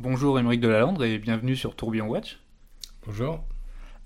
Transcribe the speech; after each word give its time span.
Bonjour 0.00 0.38
Émeric 0.38 0.60
Delalandre 0.60 1.02
et 1.02 1.18
bienvenue 1.18 1.56
sur 1.56 1.74
Tourbillon 1.74 2.06
Watch. 2.06 2.38
Bonjour. 3.04 3.42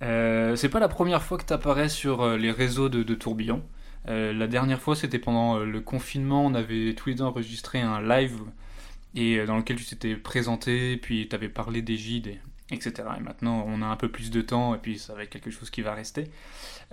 Euh, 0.00 0.56
c'est 0.56 0.70
pas 0.70 0.80
la 0.80 0.88
première 0.88 1.22
fois 1.22 1.36
que 1.36 1.44
tu 1.44 1.52
apparais 1.52 1.90
sur 1.90 2.22
euh, 2.22 2.38
les 2.38 2.50
réseaux 2.50 2.88
de, 2.88 3.14
Tourbillon. 3.14 3.62
Euh, 4.08 4.32
la 4.32 4.46
dernière 4.46 4.80
fois, 4.80 4.96
c'était 4.96 5.18
pendant 5.18 5.58
le 5.58 5.80
confinement. 5.82 6.46
On 6.46 6.54
avait 6.54 6.94
tous 6.94 7.10
les 7.10 7.14
deux 7.16 7.24
enregistré 7.24 7.82
un 7.82 8.00
live 8.00 8.40
et 9.14 9.44
dans 9.44 9.58
lequel 9.58 9.76
tu 9.76 9.84
t'étais 9.84 10.16
présenté, 10.16 10.96
puis 10.96 11.28
tu 11.28 11.36
avais 11.36 11.50
parlé 11.50 11.82
des 11.82 11.98
gîtes, 11.98 12.30
etc. 12.70 12.94
Et 13.18 13.22
maintenant, 13.22 13.62
on 13.68 13.82
a 13.82 13.86
un 13.86 13.96
peu 13.96 14.08
plus 14.08 14.30
de 14.30 14.40
temps 14.40 14.74
et 14.74 14.78
puis 14.78 14.98
ça 14.98 15.12
va 15.12 15.24
être 15.24 15.30
quelque 15.30 15.50
chose 15.50 15.68
qui 15.68 15.82
va 15.82 15.92
rester. 15.92 16.30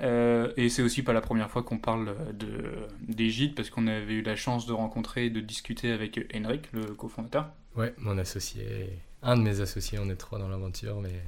et 0.02 0.68
c'est 0.68 0.82
aussi 0.82 1.04
pas 1.04 1.14
la 1.14 1.22
première 1.22 1.50
fois 1.50 1.64
qu'on 1.64 1.78
parle 1.78 2.18
de, 2.34 2.86
des 3.08 3.30
gîtes 3.30 3.56
parce 3.56 3.70
qu'on 3.70 3.88
avait 3.88 4.16
eu 4.16 4.24
la 4.24 4.36
chance 4.36 4.66
de 4.66 4.74
rencontrer 4.74 5.28
et 5.28 5.30
de 5.30 5.40
discuter 5.40 5.90
avec 5.90 6.20
Henrik, 6.36 6.70
le 6.74 6.84
cofondateur. 6.84 7.50
Ouais, 7.76 7.94
mon 7.98 8.18
associé, 8.18 8.90
un 9.22 9.38
de 9.38 9.42
mes 9.42 9.62
associés, 9.62 10.00
on 10.00 10.10
est 10.10 10.16
trois 10.16 10.40
dans 10.40 10.50
l'aventure, 10.50 11.00
mais 11.02 11.22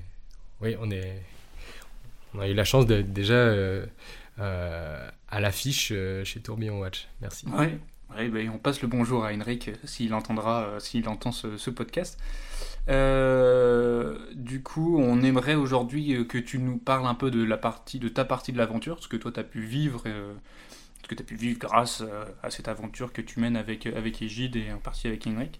oui, 0.61 0.75
on 0.79 0.89
est, 0.91 1.21
on 2.33 2.39
a 2.39 2.47
eu 2.47 2.53
la 2.53 2.65
chance 2.65 2.85
d'être 2.85 3.11
déjà 3.13 3.33
euh, 3.33 3.85
euh, 4.39 5.09
à 5.29 5.39
l'affiche 5.39 5.91
euh, 5.91 6.23
chez 6.23 6.39
Tourbillon 6.39 6.79
Watch. 6.79 7.07
Merci. 7.21 7.45
Oui, 7.47 8.29
ben, 8.29 8.49
on 8.49 8.57
passe 8.57 8.81
le 8.81 8.87
bonjour 8.87 9.25
à 9.25 9.33
Henrik 9.33 9.71
s'il 9.85 10.13
entendra, 10.13 10.79
s'il 10.79 11.07
entend 11.07 11.31
ce, 11.31 11.69
podcast. 11.69 12.19
du 12.87 14.63
coup, 14.63 14.97
on 14.99 15.21
aimerait 15.21 15.55
aujourd'hui 15.55 16.27
que 16.27 16.37
tu 16.37 16.59
nous 16.59 16.77
parles 16.77 17.07
un 17.07 17.15
peu 17.15 17.31
de 17.31 17.43
la 17.43 17.57
partie, 17.57 17.99
de 17.99 18.09
ta 18.09 18.25
partie 18.25 18.51
de 18.51 18.57
l'aventure, 18.57 19.01
ce 19.01 19.07
que 19.07 19.17
toi 19.17 19.31
tu 19.31 19.39
as 19.39 19.45
pu 19.45 19.61
vivre, 19.61 20.03
ce 20.05 21.07
que 21.07 21.15
tu 21.15 21.23
as 21.23 21.25
pu 21.25 21.35
vivre 21.35 21.57
grâce 21.57 22.03
à 22.43 22.51
cette 22.51 22.67
aventure 22.67 23.13
que 23.13 23.21
tu 23.21 23.39
mènes 23.39 23.55
avec 23.55 23.85
avec 23.85 24.21
et 24.21 24.73
en 24.73 24.79
partie 24.79 25.07
avec 25.07 25.25
Henrik. 25.25 25.59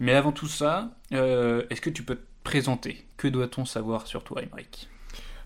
Mais 0.00 0.12
avant 0.12 0.32
tout 0.32 0.48
ça, 0.48 0.90
euh, 1.12 1.62
est-ce 1.70 1.80
que 1.80 1.90
tu 1.90 2.02
peux 2.02 2.16
te 2.16 2.26
présenter? 2.42 3.04
Que 3.16 3.28
doit-on 3.28 3.64
savoir 3.64 4.06
sur 4.06 4.24
toi, 4.24 4.42
Émeric? 4.42 4.88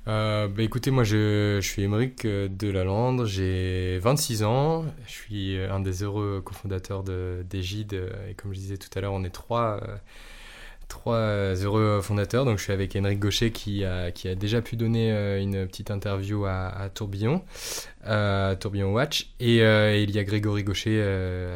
Euh, 0.06 0.48
bah 0.48 0.62
écoutez, 0.62 0.90
moi 0.90 1.04
je, 1.04 1.58
je 1.60 1.68
suis 1.68 1.82
Émeric 1.82 2.24
euh, 2.24 2.48
de 2.48 2.68
la 2.68 2.82
Lande, 2.84 3.26
j'ai 3.26 3.98
26 3.98 4.42
ans, 4.42 4.86
je 5.06 5.12
suis 5.12 5.58
un 5.58 5.80
des 5.80 6.02
heureux 6.02 6.40
cofondateurs 6.42 7.02
d'Egide, 7.02 8.10
et 8.28 8.34
comme 8.34 8.54
je 8.54 8.58
disais 8.58 8.78
tout 8.78 8.88
à 8.96 9.02
l'heure, 9.02 9.12
on 9.12 9.22
est 9.24 9.30
trois 9.30 9.80
trois 10.88 11.54
heureux 11.54 12.00
fondateurs. 12.00 12.44
Donc, 12.44 12.58
je 12.58 12.64
suis 12.64 12.72
avec 12.72 12.96
Henrik 12.96 13.18
Gaucher 13.20 13.52
qui 13.52 13.84
a, 13.84 14.10
qui 14.10 14.28
a 14.28 14.34
déjà 14.34 14.60
pu 14.62 14.76
donner 14.76 15.12
euh, 15.12 15.40
une 15.40 15.66
petite 15.66 15.90
interview 15.90 16.46
à, 16.46 16.90
Tourbillon, 16.92 17.42
euh, 18.06 18.54
Tourbillon 18.56 18.92
Watch. 18.92 19.30
Euh, 19.40 19.94
et, 19.94 20.02
il 20.02 20.10
y 20.10 20.18
a 20.18 20.24
Grégory 20.24 20.64
Gaucher 20.64 21.02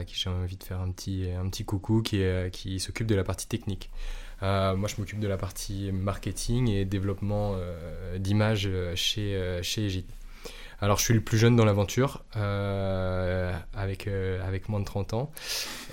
à 0.00 0.04
qui 0.04 0.14
j'ai 0.14 0.30
envie 0.30 0.56
de 0.56 0.64
faire 0.64 0.80
un 0.80 0.90
petit, 0.90 1.26
un 1.38 1.48
petit 1.48 1.64
coucou 1.64 2.02
qui, 2.02 2.22
qui 2.52 2.78
s'occupe 2.78 3.06
de 3.06 3.14
la 3.14 3.24
partie 3.24 3.48
technique. 3.48 3.90
moi, 4.40 4.86
je 4.88 4.94
m'occupe 4.98 5.20
de 5.20 5.28
la 5.28 5.36
partie 5.36 5.90
marketing 5.92 6.68
et 6.68 6.84
développement 6.84 7.56
d'images 8.18 8.70
chez, 8.94 9.60
chez. 9.62 10.04
Alors, 10.82 10.98
je 10.98 11.04
suis 11.04 11.14
le 11.14 11.20
plus 11.20 11.38
jeune 11.38 11.54
dans 11.54 11.64
l'aventure, 11.64 12.24
euh, 12.36 13.52
avec, 13.72 14.08
euh, 14.08 14.44
avec 14.44 14.68
moins 14.68 14.80
de 14.80 14.84
30 14.84 15.14
ans. 15.14 15.30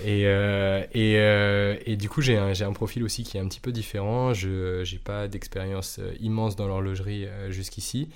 Et, 0.04 0.26
euh, 0.26 0.84
et, 0.92 1.92
et, 1.92 1.96
du 1.96 2.08
coup, 2.08 2.20
j'ai 2.22 2.36
un, 2.36 2.50
un, 2.60 2.72
profil 2.72 3.04
aussi 3.04 3.22
qui 3.22 3.36
est 3.36 3.40
un 3.40 3.46
petit 3.46 3.60
peu 3.60 3.70
différent. 3.70 4.34
Je 4.34 4.80
n'ai 4.80 4.98
pas 4.98 5.28
d'expérience 5.28 6.00
immense 6.18 6.56
dans 6.56 6.66
l'horlogerie 6.66 7.28
jusqu'ici. 7.50 8.08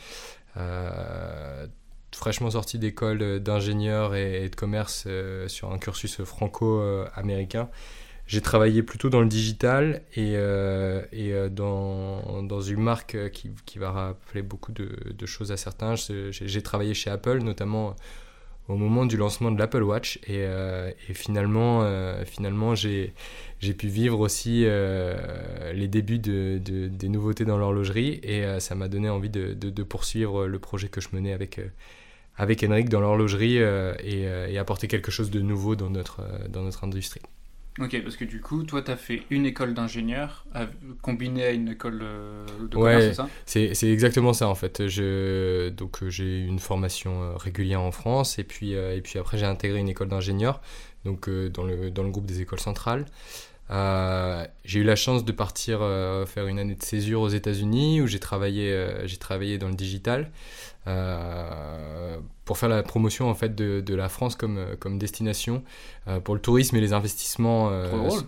fraîchement 2.13 2.51
sorti 2.51 2.81
d'école 2.81 3.39
d'ingénieur 3.39 4.17
et, 4.17 4.49
de 4.49 4.57
commerce 4.57 5.07
sur 5.47 5.71
un 5.71 5.79
cursus 5.79 6.25
franco-américain. 6.25 7.69
J'ai 8.27 8.41
travaillé 8.41 8.83
plutôt 8.83 9.11
dans 9.11 9.21
le 9.21 9.27
digital 9.27 10.01
et, 10.15 10.33
euh, 10.37 11.03
euh, 11.13 11.49
dans, 11.51 12.61
une 12.61 12.81
marque 12.81 13.17
qui, 13.31 13.79
va 13.79 13.91
rappeler 13.91 14.41
beaucoup 14.43 14.73
de, 14.73 15.27
choses 15.27 15.53
à 15.53 15.59
certains. 15.59 15.95
J'ai 16.31 16.63
travaillé 16.63 16.95
chez 16.95 17.11
Apple, 17.11 17.39
notamment 17.43 17.97
au 18.69 18.77
moment 18.77 19.05
du 19.05 19.19
lancement 19.19 19.51
de 19.51 19.59
l'Apple 19.59 19.83
Watch. 19.83 20.19
Et, 20.27 20.39
euh, 20.39 20.91
finalement, 21.13 21.87
finalement 22.25 22.75
j'ai 22.75 23.13
pu 23.77 23.89
vivre 23.89 24.21
aussi 24.21 24.65
les 24.65 25.89
débuts 25.89 26.19
de, 26.19 26.59
de, 26.65 26.89
des 26.89 27.09
nouveautés 27.11 27.45
dans 27.45 27.59
l'horlogerie. 27.59 28.21
Et 28.23 28.59
ça 28.59 28.75
m'a 28.75 28.89
donné 28.89 29.11
envie 29.11 29.31
de, 29.31 29.83
poursuivre 29.83 30.47
le 30.47 30.59
projet 30.59 30.89
que 30.89 31.03
je 31.03 31.09
menais 31.13 31.35
avec 31.35 31.61
avec 32.37 32.65
Henrik 32.65 32.89
dans 32.89 33.01
l'horlogerie 33.01 33.59
et, 33.59 34.23
et, 34.49 34.59
apporter 34.59 34.89
quelque 34.89 35.11
chose 35.11 35.31
de 35.31 35.41
nouveau 35.41 35.77
dans 35.77 35.91
notre, 35.91 36.23
dans 36.49 36.63
notre 36.63 36.85
industrie. 36.85 37.21
Ok, 37.81 38.01
parce 38.05 38.17
que 38.17 38.25
du 38.25 38.41
coup, 38.41 38.63
toi, 38.63 38.83
tu 38.83 38.91
as 38.93 38.97
fait 38.97 39.25
une 39.31 39.47
école 39.47 39.75
d'ingénieur 39.75 40.47
combinée 41.03 41.45
à 41.45 41.51
une 41.51 41.71
école 41.71 42.01
euh, 42.05 42.47
de 42.71 42.77
commerce, 42.77 43.05
c'est 43.05 43.15
ça? 43.15 43.75
c'est, 43.75 43.91
exactement 43.91 44.33
ça, 44.33 44.47
en 44.49 44.55
fait. 44.55 44.87
Je, 44.87 45.71
donc, 45.71 46.03
euh, 46.03 46.09
j'ai 46.09 46.39
une 46.39 46.61
formation 46.61 47.23
euh, 47.23 47.37
régulière 47.37 47.81
en 47.81 47.91
France, 47.91 48.39
et 48.39 48.45
puis, 48.45 48.73
et 48.73 49.01
puis 49.03 49.19
après, 49.19 49.39
j'ai 49.39 49.47
intégré 49.47 49.81
une 49.81 49.89
école 49.89 50.09
d'ingénieur, 50.09 50.61
donc 51.05 51.29
dans, 51.29 51.65
le, 51.65 51.91
dans 51.91 52.05
le 52.05 52.11
groupe 52.11 52.27
des 52.27 52.41
écoles 52.41 52.61
centrales. 52.61 53.07
j'ai 53.71 54.79
eu 54.79 54.85
la 54.85 54.97
chance 54.97 55.25
de 55.25 55.33
partir 55.33 55.81
faire 56.29 56.47
une 56.47 56.61
année 56.61 56.77
de 56.77 56.83
césure 56.83 57.23
aux 57.23 57.29
États-Unis, 57.29 58.01
où 58.03 58.07
j'ai 58.07 58.21
travaillé, 58.21 58.87
j'ai 59.05 59.17
travaillé 59.17 59.59
dans 59.59 59.69
le 59.69 59.75
digital. 59.75 60.31
Euh, 62.45 62.55
pour 62.55 62.59
faire 62.59 62.69
la 62.69 62.83
promotion 62.83 63.29
en 63.31 63.35
fait 63.35 63.55
de, 63.55 63.81
de 63.81 63.95
la 63.95 64.09
France 64.09 64.37
comme, 64.37 64.59
euh, 64.59 64.77
comme 64.79 64.99
destination 64.99 65.63
euh, 66.09 66.21
pour 66.21 66.35
le 66.35 66.41
tourisme 66.41 66.77
et 66.77 66.81
les 66.81 66.93
investissements 66.93 67.71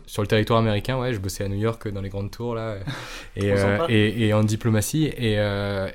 sur 0.06 0.22
le 0.22 0.28
territoire 0.28 0.58
américain. 0.58 0.98
Ouais, 0.98 1.12
je 1.12 1.18
bossais 1.18 1.44
à 1.44 1.48
New 1.48 1.58
York 1.58 1.88
dans 1.88 2.00
les 2.00 2.08
grandes 2.08 2.30
tours 2.30 2.54
là 2.54 2.76
et, 3.36 3.52
et, 3.88 4.26
et, 4.26 4.34
en 4.34 4.42
diplomatie 4.42 5.04
et, 5.04 5.34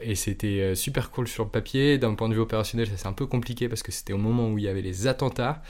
et 0.02 0.16
c'était 0.16 0.76
super 0.76 1.10
cool 1.12 1.28
sur 1.28 1.44
le 1.44 1.50
papier. 1.50 1.98
D'un 1.98 2.14
point 2.14 2.30
de 2.30 2.34
vue 2.36 2.40
opérationnel, 2.40 2.88
ça 2.88 2.94
c'est 2.96 3.08
un 3.08 3.14
peu 3.14 3.26
compliqué 3.26 3.68
parce 3.68 3.84
que 3.84 3.92
c'était 3.92 4.14
au 4.14 4.18
moment 4.18 4.50
où 4.50 4.58
il 4.58 4.64
y 4.66 4.68
avait 4.68 4.82
les 4.82 5.08
attentats. 5.08 5.62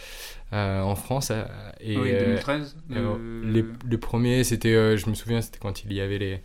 en 0.51 0.95
France. 0.95 1.31
et, 1.79 1.97
oui, 1.97 2.11
2013 2.11 2.75
les, 2.89 3.63
les, 3.89 3.97
premiers, 3.97 4.43
c'était, 4.43 4.97
je 4.97 5.09
me 5.09 5.15
souviens, 5.15 5.41
c'était 5.41 5.59
quand 5.59 5.85
il 5.85 5.93
y 5.93 6.01
avait 6.01 6.17
les, 6.17 6.41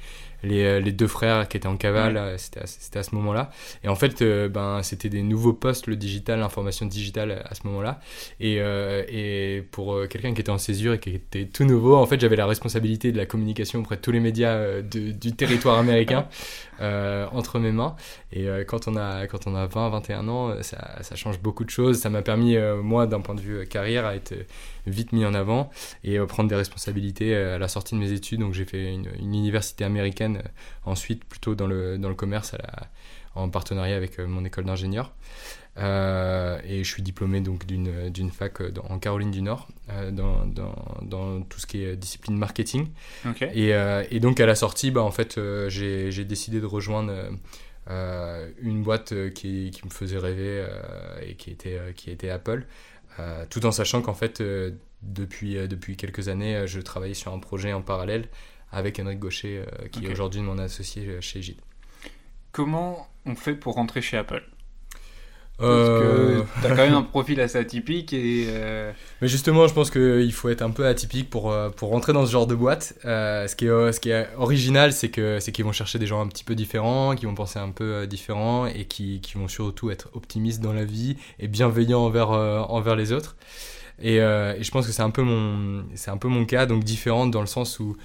les, 0.47 0.81
les, 0.81 0.93
deux 0.93 1.07
frères 1.07 1.49
qui 1.49 1.57
étaient 1.57 1.67
en 1.67 1.77
cavale, 1.77 2.35
c'était 2.39 2.61
à, 2.61 2.99
à, 2.99 3.03
ce 3.03 3.15
moment-là. 3.15 3.51
Et 3.85 3.89
en 3.89 3.97
fait, 3.97 4.23
ben, 4.49 4.83
c'était 4.83 5.09
des 5.09 5.23
nouveaux 5.23 5.53
postes, 5.53 5.87
le 5.87 5.97
digital, 5.97 6.41
l'information 6.41 6.87
digitale 6.87 7.43
à 7.45 7.55
ce 7.55 7.67
moment-là. 7.67 8.01
Et, 8.41 8.61
euh, 8.61 9.05
et 9.09 9.63
pour 9.71 9.95
euh, 9.95 10.07
quelqu'un 10.07 10.35
qui 10.35 10.41
était 10.41 10.51
en 10.51 10.59
césure 10.59 10.95
et 10.95 11.01
qui 11.01 11.11
était 11.11 11.47
tout 11.47 11.65
nouveau, 11.65 11.97
en 11.97 12.07
fait, 12.07 12.21
j'avais 12.21 12.37
la 12.37 12.47
responsabilité 12.47 13.13
de 13.13 13.17
la 13.17 13.27
communication 13.27 13.81
auprès 13.81 13.97
de 13.97 14.01
tous 14.01 14.13
les 14.13 14.21
médias 14.21 14.55
euh, 14.55 14.83
du 14.83 15.33
territoire 15.33 15.79
américain 15.79 16.29
entre 17.33 17.59
mes 17.59 17.73
mains. 17.73 17.97
Et 18.33 18.47
quand, 18.67 18.87
on 18.87 18.97
a, 18.97 19.27
quand 19.27 19.47
on 19.47 19.55
a 19.55 19.67
20, 19.67 19.89
21 19.89 20.29
ans, 20.29 20.63
ça, 20.63 21.03
ça 21.03 21.17
change 21.17 21.41
beaucoup 21.41 21.65
de 21.65 21.71
choses. 21.71 21.99
Ça 21.99 22.11
m'a 22.11 22.21
permis, 22.21 22.57
moi, 22.83 23.07
d'un 23.07 23.21
point 23.21 23.35
de 23.35 23.41
vue 23.41 23.67
carrière, 23.67 24.05
à 24.05 24.15
être 24.15 24.35
vite 24.87 25.13
mis 25.13 25.25
en 25.25 25.33
avant 25.33 25.71
et 26.05 26.19
prendre 26.19 26.51
des 26.51 26.55
responsabilités 26.55 27.35
à 27.35 27.59
la 27.59 27.69
sortie 27.69 27.95
de 27.95 28.01
mes 28.01 28.13
études. 28.13 28.41
Donc, 28.41 28.53
j'ai 28.53 28.67
fait 28.67 28.93
une, 28.93 29.09
une, 29.19 29.35
université 29.35 29.85
américaine, 29.85 30.36
ensuite 30.85 31.25
plutôt 31.25 31.55
dans 31.55 31.67
le, 31.67 31.99
dans 31.99 32.09
le 32.09 32.15
commerce 32.15 32.55
à 32.55 32.59
la 32.59 32.89
en 33.37 33.49
partenariat 33.51 33.97
avec 33.97 34.19
euh, 34.19 34.27
mon 34.27 34.45
école 34.45 34.65
d'ingénieur. 34.65 35.13
Euh, 35.79 36.59
et 36.65 36.83
je 36.83 36.91
suis 36.91 37.03
diplômé 37.03 37.43
donc 37.43 37.67
d'une, 37.67 38.09
d'une 38.09 38.31
fac 38.31 38.63
euh, 38.63 38.73
en 38.89 38.99
Caroline 38.99 39.31
du 39.31 39.43
Nord 39.43 39.69
dans, 40.11 40.47
dans, 40.47 40.75
dans, 41.03 41.43
tout 41.43 41.61
ce 41.61 41.67
qui 41.67 41.85
est 41.85 41.97
discipline 41.97 42.37
marketing. 42.37 42.89
Et, 43.55 43.73
et, 44.11 44.21
donc 44.21 44.41
à 44.41 44.47
la 44.47 44.55
sortie, 44.55 44.91
bah, 44.91 45.03
en 45.03 45.11
fait, 45.11 45.39
j'ai, 45.69 46.11
j'ai 46.11 46.25
décidé 46.25 46.61
de 46.61 46.67
rejoindre 46.67 47.13
une 47.89 48.83
boîte 48.83 49.15
qui, 49.35 49.71
qui, 49.71 49.85
me 49.85 49.91
faisait 49.91 50.19
rêver 50.19 50.67
et 51.23 51.35
qui 51.35 51.51
était, 51.51 51.79
qui 51.95 52.11
était 52.11 52.31
Apple, 52.31 52.67
tout 53.51 53.65
en 53.65 53.71
sachant 53.71 54.03
qu'en 54.03 54.15
fait, 54.15 54.43
depuis, 55.03 55.55
depuis 55.69 55.97
quelques 55.97 56.29
années, 56.29 56.67
je 56.67 56.81
travaillais 56.81 57.15
sur 57.15 57.33
un 57.33 57.39
projet 57.39 57.73
en 57.73 57.83
parallèle 57.83 58.29
avec 58.77 59.01
Henrik 59.01 59.19
Gaucher, 59.19 59.65
qui 59.91 60.07
est 60.07 60.13
aujourd'hui 60.13 60.43
mon 60.43 60.59
associé 60.59 61.21
chez 61.21 61.43
Gide. 61.43 61.61
Comment 62.53 63.09
on 63.25 63.35
fait 63.35 63.55
pour 63.55 63.75
rentrer 63.75 64.01
chez 64.01 64.17
Apple? 64.17 64.43
Parce 65.59 65.71
euh... 65.71 66.43
que 66.43 66.61
tu 66.61 66.67
as 66.67 66.69
quand 66.71 66.77
même 66.77 66.95
un 66.95 67.03
profil 67.11 67.41
assez 67.41 67.57
atypique 67.57 68.13
et... 68.13 68.47
Euh, 68.49 68.93
Mais 69.23 69.29
justement, 69.29 69.67
je 69.67 69.73
pense 69.73 69.91
qu'il 69.91 70.33
faut 70.33 70.51
être 70.51 70.61
un 70.61 70.71
peu 70.71 70.87
atypique 70.87 71.31
pour, 71.31 71.51
euh, 71.51 71.71
pour 71.71 71.91
rentrer 71.91 72.13
dans 72.13 72.27
ce 72.27 72.31
genre 72.31 72.47
de 72.47 72.55
boîte. 72.55 72.95
Euh, 73.07 73.47
ce, 73.47 73.57
qui 73.57 73.67
est, 73.67 73.93
ce 73.93 74.01
qui 74.01 74.11
est 74.11 74.29
original, 74.37 74.93
c'est 74.93 75.11
qu'ils 75.11 75.65
vont 75.65 75.73
chercher 75.73 75.99
des 75.99 76.07
gens 76.07 76.21
un 76.21 76.29
petit 76.29 76.45
peu 76.45 76.55
différents, 76.55 77.15
qui 77.15 77.25
vont 77.25 77.35
penser 77.35 77.59
un 77.59 77.71
peu 77.71 78.07
différents 78.07 78.67
et 78.67 78.85
qui, 78.85 79.21
qui, 79.21 79.39
vont 79.39 79.49
surtout 79.49 79.91
être 79.91 80.11
optimistes 80.13 80.61
dans 80.61 80.75
la 80.75 80.85
vie 80.85 81.17
et 81.39 81.49
bienveillants 81.49 82.05
envers, 82.05 82.31
envers 82.31 82.97
les 82.97 83.13
autres. 83.13 83.37
Et, 83.99 84.17
et 84.17 84.63
je 84.63 84.71
pense 84.71 84.87
que 84.87 84.93
c'est 84.93 85.03
un, 85.03 85.11
peu 85.11 85.23
mon, 85.23 85.85
un 86.07 86.17
peu 86.19 86.29
mon 86.29 86.45
cas, 86.45 86.67
donc 86.67 86.85
différent 86.85 87.27
dans 87.27 87.41
le 87.41 87.47
sens 87.47 87.81
où 87.81 87.97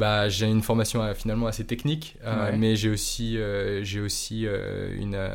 bah, 0.00 0.30
j'ai 0.30 0.46
une 0.46 0.62
formation 0.62 1.02
euh, 1.02 1.12
finalement 1.14 1.46
assez 1.46 1.66
technique, 1.66 2.16
euh, 2.24 2.52
mais 2.56 2.74
j'ai 2.74 2.88
aussi, 2.88 3.36
euh, 3.36 3.84
j'ai 3.84 4.00
aussi 4.00 4.46
une 4.98 5.30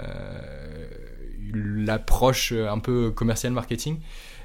l'approche 1.54 2.52
un 2.52 2.80
peu 2.80 3.12
commercial 3.12 3.54
marketing. 3.54 4.00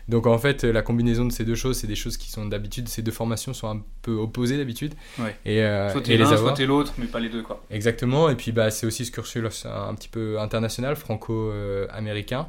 Donc 0.08 0.26
en 0.26 0.38
fait, 0.38 0.64
la 0.64 0.82
combinaison 0.82 1.24
de 1.24 1.32
ces 1.32 1.44
deux 1.44 1.54
choses, 1.54 1.78
c'est 1.78 1.86
des 1.86 1.94
choses 1.94 2.16
qui 2.16 2.30
sont 2.30 2.44
d'habitude, 2.44 2.88
ces 2.88 3.00
deux 3.00 3.12
formations 3.12 3.54
sont 3.54 3.68
un 3.68 3.82
peu 4.02 4.12
opposées 4.12 4.58
d'habitude. 4.58 4.94
Ouais. 5.18 5.36
Et, 5.46 5.62
euh, 5.62 5.90
Soit 5.90 6.00
et 6.00 6.04
t'es 6.04 6.12
les 6.12 6.18
l'un, 6.18 6.26
soit 6.26 6.36
avoir. 6.36 6.54
t'es 6.54 6.66
l'autre, 6.66 6.92
mais 6.98 7.06
pas 7.06 7.20
les 7.20 7.28
deux, 7.28 7.42
quoi. 7.42 7.64
Exactement, 7.70 8.28
et 8.28 8.34
puis 8.34 8.52
bah, 8.52 8.70
c'est 8.70 8.86
aussi 8.86 9.06
ce 9.06 9.10
cursus 9.12 9.66
un 9.66 9.94
petit 9.94 10.08
peu 10.08 10.38
international, 10.38 10.96
franco-américain, 10.96 12.48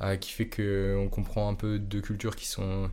euh, 0.00 0.16
qui 0.16 0.32
fait 0.32 0.48
qu'on 0.48 1.08
comprend 1.08 1.48
un 1.48 1.54
peu 1.54 1.78
deux 1.78 2.00
cultures 2.00 2.34
qui 2.34 2.46
sont 2.46 2.90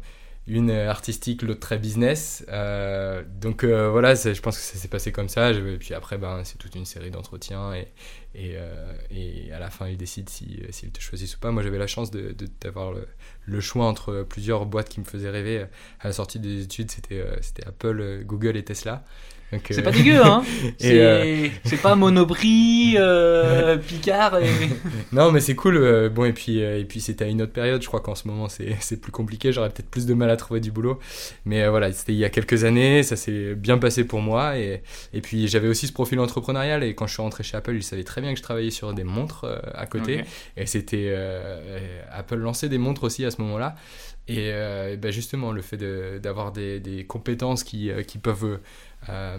une 0.50 0.72
artistique, 0.72 1.42
l'autre 1.44 1.60
très 1.60 1.78
business. 1.78 2.44
Euh, 2.50 3.24
donc 3.42 3.64
euh, 3.64 3.90
voilà, 3.90 4.16
je 4.16 4.40
pense 4.42 4.58
que 4.58 4.64
ça 4.64 4.78
s'est 4.78 4.88
passé 4.88 5.12
comme 5.12 5.30
ça. 5.30 5.52
Et 5.52 5.78
puis 5.78 5.94
après, 5.94 6.18
ben, 6.18 6.44
c'est 6.44 6.58
toute 6.58 6.76
une 6.76 6.86
série 6.86 7.12
d'entretiens 7.12 7.74
et, 7.74 7.88
euh, 8.56 8.94
à 9.56 9.60
la 9.60 9.70
fin, 9.70 9.88
ils 9.88 9.98
décident 9.98 10.30
si- 10.30 10.62
s'ils 10.72 10.92
te 10.92 11.00
choisissent 11.02 11.36
ou 11.36 11.40
pas. 11.40 11.52
Moi, 11.52 11.64
j'avais 11.64 11.78
la 11.78 11.88
chance 11.88 12.12
de- 12.12 12.32
de- 12.32 12.48
d'avoir 12.62 12.92
le, 12.94 13.08
le 13.46 13.60
choix 13.62 13.86
entre 13.86 14.24
plusieurs 14.28 14.66
boîtes 14.66 14.90
qui 14.90 15.00
me 15.00 15.06
faisaient 15.06 15.30
rêver. 15.30 15.66
À 16.00 16.08
la 16.08 16.14
sortie 16.14 16.40
des 16.40 16.64
études, 16.64 16.92
c'était 16.92 17.24
Apple, 17.66 18.24
Google 18.26 18.58
et 18.58 18.64
Tesla. 18.64 19.04
C'est 19.52 19.80
euh, 19.80 19.82
pas 19.82 19.92
dégueu, 19.92 20.22
hein 20.24 20.44
C'est 20.78 21.02
euh, 21.02 21.48
c'est 21.64 21.82
pas 21.82 21.96
Monoprix, 21.96 22.96
euh, 22.98 23.78
Picard 23.88 24.40
et... 24.40 24.48
Non, 25.12 25.32
mais 25.32 25.40
c'est 25.40 25.56
cool. 25.56 26.10
bon, 26.10 26.26
et 26.26 26.34
puis, 26.34 26.60
et 26.60 26.86
puis 26.86 27.02
c'était 27.02 27.26
à 27.26 27.28
une 27.28 27.42
autre 27.42 27.52
période. 27.54 27.82
Je 27.82 27.88
crois 27.88 28.00
qu'en 28.00 28.16
ce 28.16 28.28
moment, 28.28 28.48
c'est 28.48 29.02
plus 29.02 29.12
compliqué. 29.12 29.52
J'aurais 29.52 29.70
peut-être 29.70 29.90
plus 29.90 30.06
de 30.06 30.14
mal 30.14 30.30
à 30.30 30.38
trouver 30.38 30.60
du 30.60 30.72
boulot. 30.72 31.00
Mais 31.46 31.64
euh, 31.64 31.72
voilà, 31.72 31.92
c'était 31.92 32.14
il 32.14 32.20
y 32.20 32.26
a 32.26 32.30
quelques 32.30 32.64
années. 32.64 33.02
Ça 33.02 33.16
s'est 33.16 33.56
bien 33.56 33.80
passé 33.80 34.04
pour 34.04 34.22
moi. 34.22 34.58
Et, 34.58 34.84
et 35.14 35.22
puis, 35.22 35.48
j'avais 35.48 35.68
aussi 35.68 35.88
ce 35.88 35.94
profil 35.94 36.20
entrepreneurial. 36.20 36.84
Et 36.84 36.94
quand 36.94 37.08
je 37.08 37.14
suis 37.14 37.22
rentré 37.22 37.44
chez 37.44 37.58
Apple, 37.58 37.76
ils 37.76 37.84
savaient 37.84 38.04
très 38.04 38.22
bien 38.22 38.32
que 38.34 38.38
je 38.38 38.44
travaillais 38.44 38.72
sur 38.72 38.94
des 38.94 39.04
montres 39.04 39.48
à 39.74 39.88
côté. 39.88 40.24
Et 40.58 40.68
c'était. 40.68 41.16
Apple 42.12 42.38
lançait 42.38 42.70
des 42.70 42.78
montres 42.78 43.04
aussi 43.04 43.26
à 43.26 43.32
ce 43.32 43.42
moment-là. 43.42 43.76
Et, 44.30 44.52
euh, 44.54 44.94
et 44.94 44.98
ben 44.98 45.12
justement, 45.12 45.52
le 45.52 45.62
fait 45.62 45.78
de- 45.78 46.20
d'avoir 46.22 46.52
des, 46.52 46.80
des 46.80 47.06
compétences 47.06 47.64
qui, 47.64 47.90
euh, 47.92 48.04
qui 48.04 48.18
peuvent. 48.18 48.60
euh, 49.10 49.38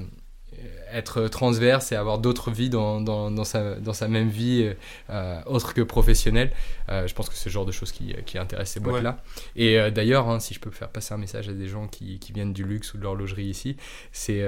être 0.93 1.29
transverse 1.29 1.93
et 1.93 1.95
avoir 1.97 2.19
d'autres 2.19 2.51
vies 2.51 2.69
dans, 2.69 3.01
dans, 3.01 3.31
dans, 3.31 3.45
sa, 3.45 3.77
dans 3.77 3.93
sa 3.93 4.09
même 4.09 4.29
vie 4.29 4.69
euh, 5.09 5.41
autre 5.47 5.73
que 5.75 5.81
professionnelle. 5.81 6.51
Je 6.89 7.15
pense 7.15 7.29
que 7.29 7.37
c'est 7.37 7.49
le 7.49 7.53
genre 7.53 7.65
de 7.65 7.73
choses 7.73 7.93
qui, 7.93 8.15
qui 8.27 8.37
intéresse 8.37 8.73
ces 8.73 8.81
boîtes-là. 8.81 9.23
Et 9.55 9.79
d'ailleurs, 9.93 10.29
hein, 10.29 10.41
si 10.41 10.53
je 10.53 10.61
peux 10.61 10.73
faire 10.73 10.89
passer 10.89 11.15
un 11.15 11.19
message 11.19 11.49
à 11.49 11.53
des 11.53 11.69
gens 11.69 11.87
qui, 11.87 12.19
qui 12.19 12.33
viennent 12.33 12.53
du 12.53 12.65
luxe 12.65 12.93
ou 12.95 12.99
de 12.99 13.05
l'horlogerie 13.05 13.47
ici, 13.47 13.77
c'est... 14.11 14.45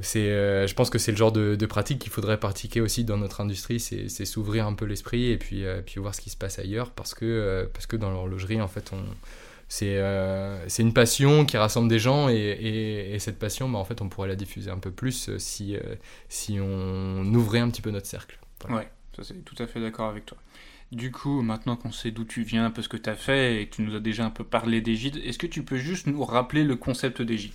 c'est, 0.00 0.30
euh, 0.30 0.66
je 0.66 0.74
pense 0.74 0.90
que 0.90 0.98
c'est 0.98 1.10
le 1.10 1.16
genre 1.16 1.32
de, 1.32 1.66
pratique 1.66 2.00
qu'il 2.00 2.12
faudrait 2.12 2.38
pratiquer 2.38 2.80
aussi 2.80 3.04
dans 3.04 3.16
notre 3.16 3.40
industrie, 3.40 3.80
c'est 3.80 4.24
s'ouvrir 4.24 4.66
un 4.66 4.74
peu 4.74 4.84
l'esprit 4.84 5.30
et 5.30 5.38
puis, 5.38 5.64
euh, 5.64 5.80
puis 5.84 6.00
voir 6.00 6.14
ce 6.14 6.20
qui 6.20 6.30
se 6.30 6.36
passe 6.36 6.58
ailleurs 6.58 6.90
parce 6.90 7.14
que, 7.14 7.24
euh, 7.24 7.66
parce 7.72 7.86
que 7.86 7.96
dans 7.96 8.10
l'horlogerie, 8.10 8.60
en 8.60 8.68
fait, 8.68 8.92
c'est 9.68 10.00
c'est 10.68 10.82
une 10.82 10.92
passion 10.92 11.46
qui 11.46 11.56
rassemble 11.56 11.88
des 11.88 11.98
gens 11.98 12.28
et, 12.28 12.34
et, 12.34 13.14
et 13.14 13.18
cette 13.18 13.38
passion, 13.38 13.68
bah, 13.68 13.78
en 13.78 13.84
fait, 13.84 14.02
on 14.02 14.08
pourrait 14.08 14.28
la 14.28 14.36
diffuser 14.36 14.70
un 14.70 14.78
peu 14.78 14.90
plus 14.90 15.30
si, 15.38 15.76
si 16.28 16.58
on 16.60 17.24
ouvrait 17.34 17.60
un 17.60 17.70
petit 17.70 17.82
peu 17.82 17.90
notre 17.90 18.06
cercle. 18.06 18.38
Voilà. 18.62 18.82
Ouais, 18.82 18.90
ça 19.16 19.24
c'est 19.24 19.44
tout 19.44 19.56
à 19.58 19.66
fait 19.66 19.80
d'accord 19.80 20.08
avec 20.08 20.26
toi. 20.26 20.36
Du 20.92 21.10
coup, 21.10 21.42
maintenant 21.42 21.74
qu'on 21.74 21.90
sait 21.90 22.10
d'où 22.10 22.24
tu 22.24 22.42
viens, 22.42 22.66
un 22.66 22.70
peu 22.70 22.80
ce 22.80 22.88
que 22.88 22.96
tu 22.96 23.10
as 23.10 23.16
fait 23.16 23.60
et 23.60 23.66
que 23.66 23.76
tu 23.76 23.82
nous 23.82 23.96
as 23.96 24.00
déjà 24.00 24.24
un 24.24 24.30
peu 24.30 24.44
parlé 24.44 24.80
d'Égide, 24.80 25.16
est-ce 25.24 25.38
que 25.38 25.48
tu 25.48 25.64
peux 25.64 25.78
juste 25.78 26.06
nous 26.06 26.22
rappeler 26.24 26.62
le 26.64 26.76
concept 26.76 27.22
d'Égide 27.22 27.54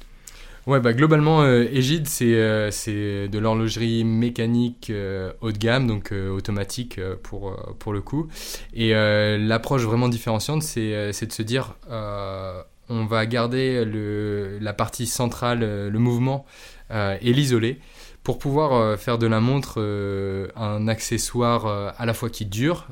Ouais, 0.68 0.80
bah 0.80 0.94
globalement, 0.94 1.42
euh, 1.42 1.64
Egide, 1.72 2.08
c'est 2.08 2.36
euh, 2.36 2.70
c'est 2.70 3.28
de 3.28 3.40
l'horlogerie 3.40 4.04
mécanique 4.04 4.92
euh, 4.92 5.34
haut 5.42 5.52
de 5.52 5.58
gamme, 5.58 5.88
donc 5.88 6.12
euh, 6.12 6.30
automatique 6.30 7.00
euh, 7.00 7.16
pour, 7.22 7.50
euh, 7.50 7.56
pour 7.80 7.94
le 7.94 8.02
coup. 8.02 8.28
Et 8.76 8.94
euh, 8.96 9.40
l'approche 9.40 9.82
vraiment 9.82 10.08
différenciante, 10.08 10.62
c'est 10.62 10.94
euh, 10.94 11.12
de 11.12 11.32
se 11.32 11.42
dire, 11.42 11.76
euh, 11.90 12.62
on 12.90 13.06
va 13.06 13.26
garder 13.26 13.84
le, 13.86 14.60
la 14.62 14.74
partie 14.74 15.08
centrale, 15.08 15.62
euh, 15.64 15.90
le 15.90 15.98
mouvement 15.98 16.46
euh, 16.92 17.18
et 17.22 17.34
l'isoler, 17.34 17.80
pour 18.24 18.38
pouvoir 18.38 18.74
euh, 18.74 18.98
faire 18.98 19.18
de 19.18 19.26
la 19.26 19.40
montre 19.40 19.76
euh, 19.78 20.48
un 20.56 20.88
accessoire 20.88 21.66
euh, 21.66 21.90
à 21.98 22.06
la 22.06 22.14
fois 22.14 22.30
qui 22.30 22.46
dure 22.46 22.88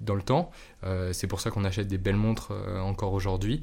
dans 0.00 0.14
le 0.14 0.22
temps. 0.22 0.50
C'est 1.12 1.28
pour 1.28 1.40
ça 1.40 1.50
qu'on 1.52 1.64
achète 1.64 1.86
des 1.86 1.96
belles 1.98 2.16
montres 2.16 2.50
encore 2.82 3.12
aujourd'hui, 3.12 3.62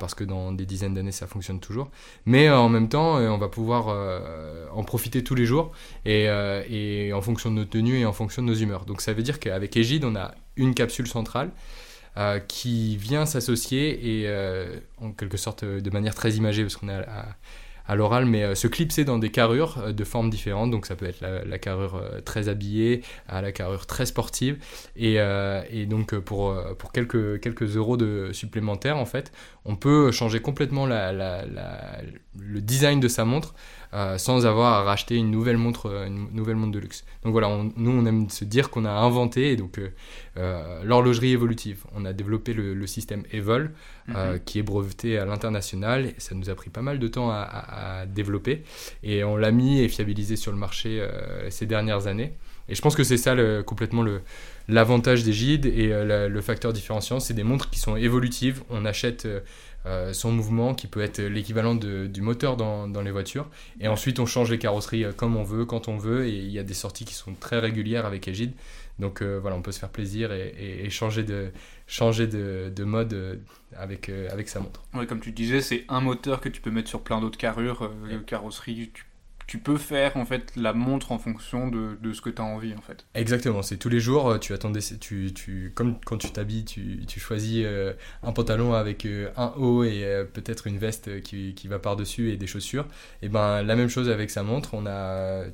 parce 0.00 0.16
que 0.16 0.24
dans 0.24 0.50
des 0.50 0.66
dizaines 0.66 0.94
d'années, 0.94 1.12
ça 1.12 1.28
fonctionne 1.28 1.60
toujours 1.60 1.92
mais 2.24 2.50
en 2.50 2.68
même 2.68 2.88
temps 2.88 3.18
on 3.18 3.38
va 3.38 3.46
pouvoir 3.46 3.86
en 4.74 4.82
profiter 4.82 5.22
tous 5.22 5.36
les 5.36 5.46
jours 5.46 5.70
et, 6.04 6.28
en 7.14 7.22
fonction 7.22 7.50
de 7.50 7.56
nos 7.56 7.64
tenues 7.64 8.00
et 8.00 8.04
en 8.04 8.12
fonction 8.12 8.42
de 8.42 8.48
nos 8.48 8.54
humeurs. 8.54 8.84
Donc 8.84 9.00
ça 9.00 9.12
veut 9.12 9.22
dire 9.22 9.38
qu'avec 9.38 9.76
Egide 9.76 10.04
on 10.04 10.16
a 10.16 10.34
une 10.56 10.74
capsule 10.74 11.06
centrale 11.06 11.50
qui 12.48 12.96
vient 12.96 13.26
s'associer 13.26 14.24
et 14.24 14.66
en 15.00 15.12
quelque 15.12 15.36
sorte 15.36 15.64
de 15.64 15.90
manière 15.90 16.16
très 16.16 16.32
imagée 16.32 16.62
parce 16.64 16.74
qu'on 16.76 16.88
est 16.88 16.94
à, 16.94 17.20
à- 17.20 17.26
à 17.88 17.94
l'oral, 17.94 18.26
mais 18.26 18.42
euh, 18.42 18.54
se 18.54 18.66
clipser 18.66 19.04
dans 19.04 19.18
des 19.18 19.30
carrures 19.30 19.78
euh, 19.78 19.92
de 19.92 20.04
formes 20.04 20.30
différentes. 20.30 20.70
Donc 20.70 20.86
ça 20.86 20.96
peut 20.96 21.06
être 21.06 21.20
la, 21.20 21.58
carrure 21.58 21.96
euh, 21.96 22.20
très 22.20 22.48
habillée 22.48 23.02
à 23.28 23.42
la 23.42 23.52
carrure 23.52 23.86
très 23.86 24.06
sportive. 24.06 24.58
Et, 24.96 25.16
donc 25.86 26.14
pour, 26.18 26.54
quelques, 26.92 27.40
quelques 27.40 27.76
euros 27.76 27.96
de 27.96 28.30
supplémentaires, 28.32 28.96
en 28.96 29.06
fait, 29.06 29.32
on 29.64 29.76
peut 29.76 30.10
changer 30.10 30.40
complètement 30.40 30.86
le 30.86 32.60
design 32.60 33.00
de 33.00 33.08
sa 33.08 33.24
montre 33.24 33.54
euh, 33.96 34.18
sans 34.18 34.44
avoir 34.46 34.74
à 34.74 34.82
racheter 34.84 35.16
une 35.16 35.30
nouvelle 35.30 35.56
montre, 35.56 35.86
euh, 35.86 36.06
une 36.06 36.28
nouvelle 36.32 36.54
montre 36.56 36.72
de 36.72 36.78
luxe. 36.78 37.04
Donc 37.24 37.32
voilà, 37.32 37.48
on- 37.48 37.72
nous 37.76 37.90
on 37.90 38.04
aime 38.06 38.28
se 38.30 38.44
dire 38.44 38.70
qu'on 38.70 38.84
a 38.84 38.90
inventé 38.92 39.56
donc 39.56 39.80
euh, 40.36 40.82
l'horlogerie 40.84 41.32
évolutive. 41.32 41.84
On 41.94 42.04
a 42.04 42.12
développé 42.12 42.52
le, 42.52 42.74
le 42.74 42.86
système 42.86 43.22
Evol 43.32 43.72
Mhm. 44.08 44.38
qui 44.44 44.58
est 44.60 44.62
breveté 44.62 45.18
à 45.18 45.24
l'international. 45.24 46.12
Ça 46.18 46.34
nous 46.36 46.48
a 46.50 46.54
pris 46.54 46.70
pas 46.70 46.82
mal 46.82 46.98
de 47.00 47.08
temps 47.08 47.30
à, 47.30 47.36
à- 47.40 48.00
à 48.02 48.06
développer 48.06 48.62
et 49.02 49.24
on 49.24 49.36
l'a 49.36 49.50
mis 49.50 49.80
et 49.80 49.88
fiabilisé 49.88 50.36
sur 50.36 50.52
le 50.52 50.58
marché 50.58 51.04
ces 51.50 51.66
dernières 51.66 52.06
années. 52.06 52.32
Et 52.68 52.74
je 52.74 52.82
pense 52.82 52.94
que 52.96 53.02
c'est 53.04 53.16
ça 53.16 53.34
le- 53.34 53.62
complètement 53.64 54.02
le, 54.02 54.22
l'avantage 54.68 55.22
des 55.24 55.32
Gide 55.32 55.66
et 55.66 55.92
euh, 55.92 56.04
la- 56.04 56.28
le 56.28 56.40
facteur 56.40 56.72
différenciant. 56.72 57.20
C'est 57.20 57.34
des 57.34 57.44
montres 57.44 57.70
qui 57.70 57.78
sont 57.80 57.96
évolutives. 57.96 58.62
On 58.70 58.84
achète 58.84 59.24
euh, 59.26 59.40
euh, 59.86 60.12
son 60.12 60.32
mouvement 60.32 60.74
qui 60.74 60.86
peut 60.88 61.00
être 61.00 61.20
l'équivalent 61.22 61.74
du 61.74 62.20
moteur 62.20 62.56
dans, 62.56 62.88
dans 62.88 63.02
les 63.02 63.10
voitures. 63.12 63.48
Et 63.80 63.88
ensuite, 63.88 64.18
on 64.18 64.26
change 64.26 64.50
les 64.50 64.58
carrosseries 64.58 65.04
euh, 65.04 65.12
comme 65.12 65.36
on 65.36 65.44
veut, 65.44 65.64
quand 65.64 65.88
on 65.88 65.96
veut. 65.96 66.26
Et 66.26 66.36
il 66.36 66.50
y 66.50 66.58
a 66.58 66.62
des 66.64 66.74
sorties 66.74 67.04
qui 67.04 67.14
sont 67.14 67.34
très 67.34 67.58
régulières 67.58 68.04
avec 68.06 68.26
Egide. 68.28 68.52
Donc 68.98 69.22
euh, 69.22 69.38
voilà, 69.40 69.56
on 69.56 69.62
peut 69.62 69.72
se 69.72 69.78
faire 69.78 69.90
plaisir 69.90 70.32
et, 70.32 70.54
et- 70.58 70.86
et 70.86 70.90
changer 70.90 71.22
de, 71.22 71.50
changer 71.86 72.26
de, 72.26 72.72
de 72.74 72.84
mode 72.84 73.40
avec, 73.76 74.08
euh, 74.08 74.28
avec 74.32 74.48
sa 74.48 74.60
montre. 74.60 74.82
Ouais, 74.94 75.06
comme 75.06 75.20
tu 75.20 75.32
disais, 75.32 75.60
c'est 75.60 75.84
un 75.88 76.00
moteur 76.00 76.40
que 76.40 76.48
tu 76.48 76.60
peux 76.62 76.70
mettre 76.70 76.88
sur 76.88 77.02
plein 77.02 77.20
d'autres 77.20 77.38
carrures, 77.38 77.90
carrosseries. 78.26 78.90
Tu, 78.94 79.04
tu 79.46 79.58
peux 79.58 79.76
faire 79.76 80.16
en 80.16 80.24
fait 80.24 80.52
la 80.56 80.72
montre 80.72 81.12
en 81.12 81.18
fonction 81.18 81.68
de, 81.68 81.96
de 82.00 82.12
ce 82.12 82.20
que 82.20 82.30
tu 82.30 82.42
as 82.42 82.44
envie 82.44 82.74
en 82.74 82.80
fait. 82.80 83.06
Exactement, 83.14 83.62
c'est 83.62 83.76
tous 83.76 83.88
les 83.88 84.00
jours, 84.00 84.28
euh, 84.28 84.38
tu 84.38 84.52
attendais, 84.52 84.80
tu, 85.00 85.32
tu, 85.32 85.72
comme 85.74 86.00
quand 86.04 86.18
tu 86.18 86.30
t'habilles, 86.30 86.64
tu, 86.64 87.04
tu 87.06 87.20
choisis 87.20 87.62
euh, 87.64 87.92
un 88.22 88.32
pantalon 88.32 88.74
avec 88.74 89.06
euh, 89.06 89.30
un 89.36 89.52
haut 89.56 89.84
et 89.84 90.24
peut-être 90.32 90.66
une 90.66 90.78
veste 90.78 91.22
qui, 91.22 91.54
qui 91.54 91.68
va 91.68 91.78
par-dessus 91.78 92.30
et 92.32 92.36
des 92.36 92.46
chaussures. 92.46 92.86
Et 93.22 93.28
ben 93.28 93.62
la 93.62 93.76
même 93.76 93.88
chose 93.88 94.08
avec 94.08 94.30
sa 94.30 94.42
montre, 94.42 94.74
on 94.74 94.86
a 94.86 95.44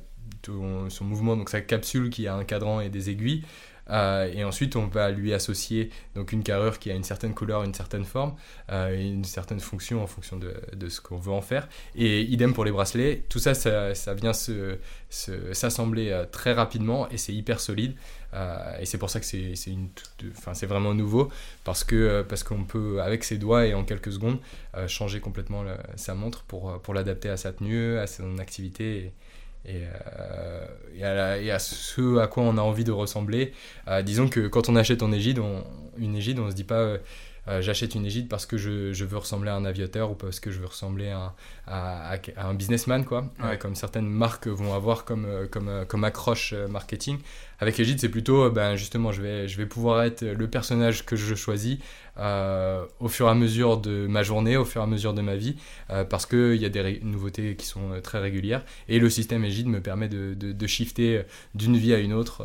son 0.89 1.05
mouvement, 1.05 1.37
donc 1.37 1.49
sa 1.49 1.61
capsule 1.61 2.09
qui 2.09 2.27
a 2.27 2.35
un 2.35 2.43
cadran 2.43 2.81
et 2.81 2.89
des 2.89 3.09
aiguilles. 3.09 3.43
Euh, 3.89 4.31
et 4.33 4.43
ensuite, 4.43 4.75
on 4.75 4.87
va 4.87 5.11
lui 5.11 5.33
associer 5.33 5.89
donc 6.15 6.31
une 6.31 6.43
carrure 6.43 6.79
qui 6.79 6.91
a 6.91 6.95
une 6.95 7.03
certaine 7.03 7.33
couleur, 7.33 7.63
une 7.63 7.73
certaine 7.73 8.05
forme, 8.05 8.35
euh, 8.71 8.97
une 8.99 9.25
certaine 9.25 9.59
fonction 9.59 10.01
en 10.01 10.07
fonction 10.07 10.37
de, 10.37 10.89
ce 10.89 11.01
qu'on 11.01 11.17
veut 11.17 11.31
en 11.31 11.41
faire. 11.41 11.67
Et 11.95 12.21
idem 12.21 12.53
pour 12.53 12.65
les 12.65 12.71
bracelets. 12.71 13.23
Tout 13.29 13.39
ça, 13.39 13.53
ça, 13.53 14.13
vient 14.13 14.33
se, 14.33 14.77
se- 15.09 15.53
s'assembler 15.53 16.09
euh, 16.11 16.25
très 16.25 16.53
rapidement 16.53 17.09
et 17.09 17.17
c'est 17.17 17.33
hyper 17.33 17.59
solide. 17.59 17.95
Euh, 18.33 18.77
et 18.79 18.85
c'est 18.85 18.97
pour 18.97 19.09
ça 19.09 19.19
que 19.19 19.25
c'est, 19.25 20.65
vraiment 20.65 20.93
nouveau 20.93 21.29
parce, 21.63 21.83
qu'on 21.83 22.63
peut, 22.63 23.01
avec 23.01 23.23
ses 23.23 23.37
doigts 23.37 23.67
et 23.67 23.73
en 23.73 23.83
quelques 23.83 24.11
secondes, 24.11 24.39
changer 24.87 25.19
complètement 25.19 25.63
sa 25.95 26.15
montre 26.15 26.43
pour, 26.43 26.93
l'adapter 26.93 27.29
à 27.29 27.37
sa 27.37 27.51
tenue, 27.53 27.97
à 27.97 28.07
son 28.07 28.39
activité. 28.39 29.11
Et, 29.65 29.83
euh, 29.83 30.65
et 30.95 31.03
à 31.03 31.13
la- 31.13 31.55
à 31.55 31.59
ce 31.59 32.17
à 32.19 32.27
quoi 32.27 32.43
on 32.43 32.57
a 32.57 32.61
envie 32.61 32.83
de 32.83 32.91
ressembler. 32.91 33.53
Euh, 33.87 34.01
disons 34.01 34.27
que 34.29 34.47
quand 34.47 34.69
on 34.69 34.75
achète 34.75 35.01
en 35.03 35.11
égide, 35.11 35.39
on- 35.39 35.63
une 35.97 36.15
égide, 36.15 36.39
on 36.39 36.49
se 36.49 36.55
dit 36.55 36.63
pas 36.63 36.97
euh, 37.47 37.61
j'achète 37.61 37.95
une 37.95 38.05
égide 38.05 38.29
parce 38.29 38.45
que 38.45 38.57
je, 38.57 38.93
je 38.93 39.05
veux 39.05 39.17
ressembler 39.17 39.49
à 39.49 39.55
un 39.55 39.65
aviateur 39.65 40.11
ou 40.11 40.15
parce 40.15 40.39
que 40.39 40.49
je 40.51 40.59
veux 40.59 40.67
ressembler 40.67 41.09
à, 41.09 41.17
un- 41.19 41.33
à, 41.67 42.13
à- 42.13 42.17
à 42.37 42.47
un 42.47 42.53
businessman, 42.53 43.03
quoi. 43.05 43.25
Euh, 43.43 43.49
Ouais. 43.51 43.57
comme 43.57 43.75
certaines 43.75 44.07
marques 44.07 44.47
vont 44.47 44.73
avoir 44.73 45.03
comme, 45.05 45.25
euh, 45.25 45.47
comme, 45.47 45.85
comme 45.87 46.03
accroche 46.03 46.53
marketing. 46.69 47.17
Avec 47.59 47.79
Égide, 47.79 47.99
c'est 47.99 48.09
plutôt, 48.09 48.49
ben, 48.49 48.75
justement, 48.75 49.11
je 49.11 49.21
vais, 49.21 49.47
je 49.47 49.57
vais 49.57 49.65
pouvoir 49.65 50.03
être 50.03 50.23
le 50.25 50.47
personnage 50.49 51.05
que 51.05 51.15
je 51.15 51.33
choisis 51.35 51.77
euh, 52.17 52.85
au 52.99 53.07
fur 53.07 53.27
et 53.27 53.29
à 53.31 53.35
mesure 53.35 53.77
de 53.77 54.05
ma 54.07 54.21
journée, 54.23 54.57
au 54.57 54.65
fur 54.65 54.81
et 54.81 54.83
à 54.83 54.87
mesure 54.87 55.13
de 55.13 55.21
ma 55.21 55.35
vie, 55.35 55.55
euh, 55.89 56.03
parce 56.03 56.25
qu'il 56.25 56.55
y 56.55 56.65
a 56.65 56.69
des 56.69 56.99
nouveautés 57.03 57.55
qui 57.55 57.65
sont 57.65 57.99
très 58.01 58.19
régulières. 58.19 58.63
Et 58.89 58.99
le 58.99 59.09
système 59.09 59.43
Égide 59.45 59.67
me 59.67 59.81
permet 59.81 60.09
de, 60.09 60.33
de, 60.33 60.51
de 60.51 60.67
shifter 60.67 61.23
d'une 61.55 61.77
vie 61.77 61.93
à 61.93 61.99
une 61.99 62.13
autre. 62.13 62.43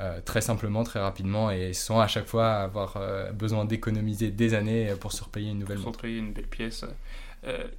Euh, 0.00 0.20
très 0.24 0.40
simplement, 0.40 0.82
très 0.82 1.00
rapidement 1.00 1.50
et 1.50 1.72
sans 1.72 2.00
à 2.00 2.08
chaque 2.08 2.26
fois 2.26 2.54
avoir 2.54 2.98
besoin 3.34 3.64
d'économiser 3.64 4.30
des 4.30 4.54
années 4.54 4.92
pour 5.00 5.12
se 5.12 5.22
repayer 5.22 5.50
une 5.50 5.58
nouvelle 5.58 5.78
montre. 5.78 5.98
Pour 6.00 6.08
une 6.08 6.32
belle 6.32 6.46
pièce. 6.46 6.84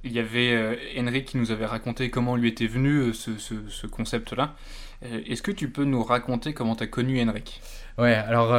il 0.04 0.12
y 0.12 0.18
avait 0.18 0.78
Henry 0.98 1.24
qui 1.24 1.36
nous 1.36 1.50
avait 1.50 1.66
raconté 1.66 2.10
comment 2.10 2.36
lui 2.36 2.48
était 2.48 2.66
venu 2.66 3.12
ce, 3.12 3.38
ce, 3.38 3.54
ce 3.68 3.86
concept-là. 3.86 4.54
Est-ce 5.02 5.42
que 5.42 5.50
tu 5.50 5.68
peux 5.68 5.84
nous 5.84 6.02
raconter 6.02 6.54
comment 6.54 6.76
tu 6.76 6.84
as 6.84 6.86
connu 6.86 7.20
Henrik? 7.20 7.60
Ouais, 7.98 8.14
alors 8.14 8.50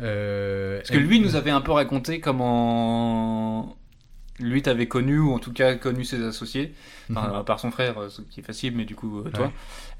euh, 0.00 0.78
Parce 0.78 0.90
que 0.90 0.98
lui 0.98 1.20
nous 1.20 1.36
avait 1.36 1.50
un 1.50 1.60
peu 1.60 1.72
raconté 1.72 2.20
comment 2.20 3.76
lui 4.40 4.62
t'avait 4.62 4.88
connu, 4.88 5.18
ou 5.18 5.32
en 5.32 5.38
tout 5.38 5.52
cas 5.52 5.74
connu 5.74 6.04
ses 6.04 6.22
associés, 6.24 6.74
enfin, 7.10 7.28
mhm. 7.28 7.34
à 7.34 7.44
part 7.44 7.60
son 7.60 7.70
frère, 7.70 7.96
ce 8.08 8.22
qui 8.22 8.40
est 8.40 8.42
facile, 8.42 8.74
mais 8.76 8.84
du 8.84 8.94
coup, 8.94 9.20
euh, 9.20 9.30
toi. 9.30 9.52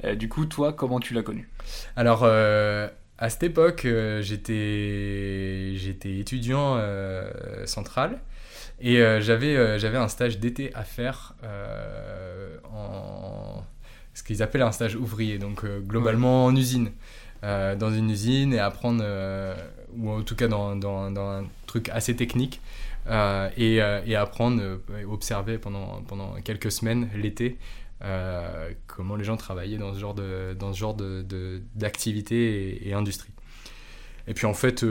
Euh, 0.05 0.15
du 0.15 0.29
coup, 0.29 0.47
toi, 0.47 0.73
comment 0.73 1.01
tu 1.01 1.15
l'as 1.15 1.23
connu? 1.23 1.49
Alors, 1.97 2.25
à 2.25 3.31
cette 3.31 3.45
époque, 3.45 3.87
j'étais 4.21 5.73
j'étais 5.77 6.19
étudiant 6.19 6.81
central. 7.67 8.21
Et 8.81 8.97
j'avais 9.21 9.79
j'avais 9.79 9.99
un 9.99 10.09
stage 10.09 10.39
d'été 10.39 10.75
à 10.75 10.83
faire 10.83 11.35
en 12.73 13.63
ce 14.15 14.23
qu'ils 14.23 14.43
appellent 14.43 14.63
un 14.63 14.73
stage 14.73 14.97
ouvrier, 14.97 15.39
donc 15.39 15.65
globalement 15.65 16.47
en 16.47 16.57
usine. 16.57 16.91
dans 17.43 17.93
une 17.95 18.11
usine 18.11 18.53
et 18.53 18.59
apprendre 18.59 19.05
ou 19.97 20.11
en 20.11 20.23
tout 20.23 20.35
cas 20.35 20.49
dans, 20.49 20.77
dans, 20.77 21.11
dans 21.11 21.31
un 21.31 21.45
truc 21.67 21.89
assez 21.89 22.15
technique, 22.17 22.61
euh, 22.61 22.84
et, 23.07 23.11
euh, 23.83 24.01
et, 24.07 24.17
apprendre, 24.17 24.63
euh, 24.63 25.05
observer 25.07 25.59
pendant, 25.59 26.03
pendant 26.03 26.35
quelques 26.43 26.73
semaines 26.73 27.11
l'été 27.15 27.59
comment 28.87 29.17
les 29.17 29.25
gens 29.25 29.39
travaillaient 29.39 29.79
dans 29.79 29.95
ce 29.95 29.99
genre 29.99 30.13
de, 30.13 30.55
dans 30.59 30.75
ce 30.75 30.79
genre 30.79 30.93
de, 30.93 31.63
d'activité 31.75 32.87
et, 32.87 32.93
industrie. 32.93 33.33
Et 34.27 34.35
puis 34.35 34.47
en 34.47 34.53
fait, 34.53 34.85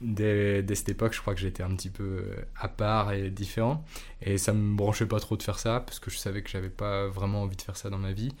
dès, 0.00 0.62
dès, 0.62 0.74
cette 0.74 0.88
époque, 0.88 1.12
je 1.12 1.20
crois 1.20 1.34
que 1.34 1.40
j'étais 1.40 1.62
un 1.62 1.74
petit 1.74 1.90
peu 1.90 2.24
à 2.58 2.68
part 2.68 3.12
et 3.12 3.28
différent. 3.28 3.84
Et 4.22 4.38
ça 4.38 4.54
me 4.54 4.74
branchait 4.74 5.04
pas 5.04 5.20
trop 5.20 5.36
de 5.36 5.42
faire 5.42 5.58
ça, 5.58 5.80
parce 5.80 5.98
que 6.00 6.10
je 6.10 6.16
savais 6.16 6.40
que 6.40 6.48
j'avais 6.48 6.70
pas 6.70 7.08
vraiment 7.08 7.42
envie 7.42 7.56
de 7.56 7.60
faire 7.60 7.76
ça 7.76 7.90
dans 7.90 7.98
ma 7.98 8.12
vie. 8.12 8.34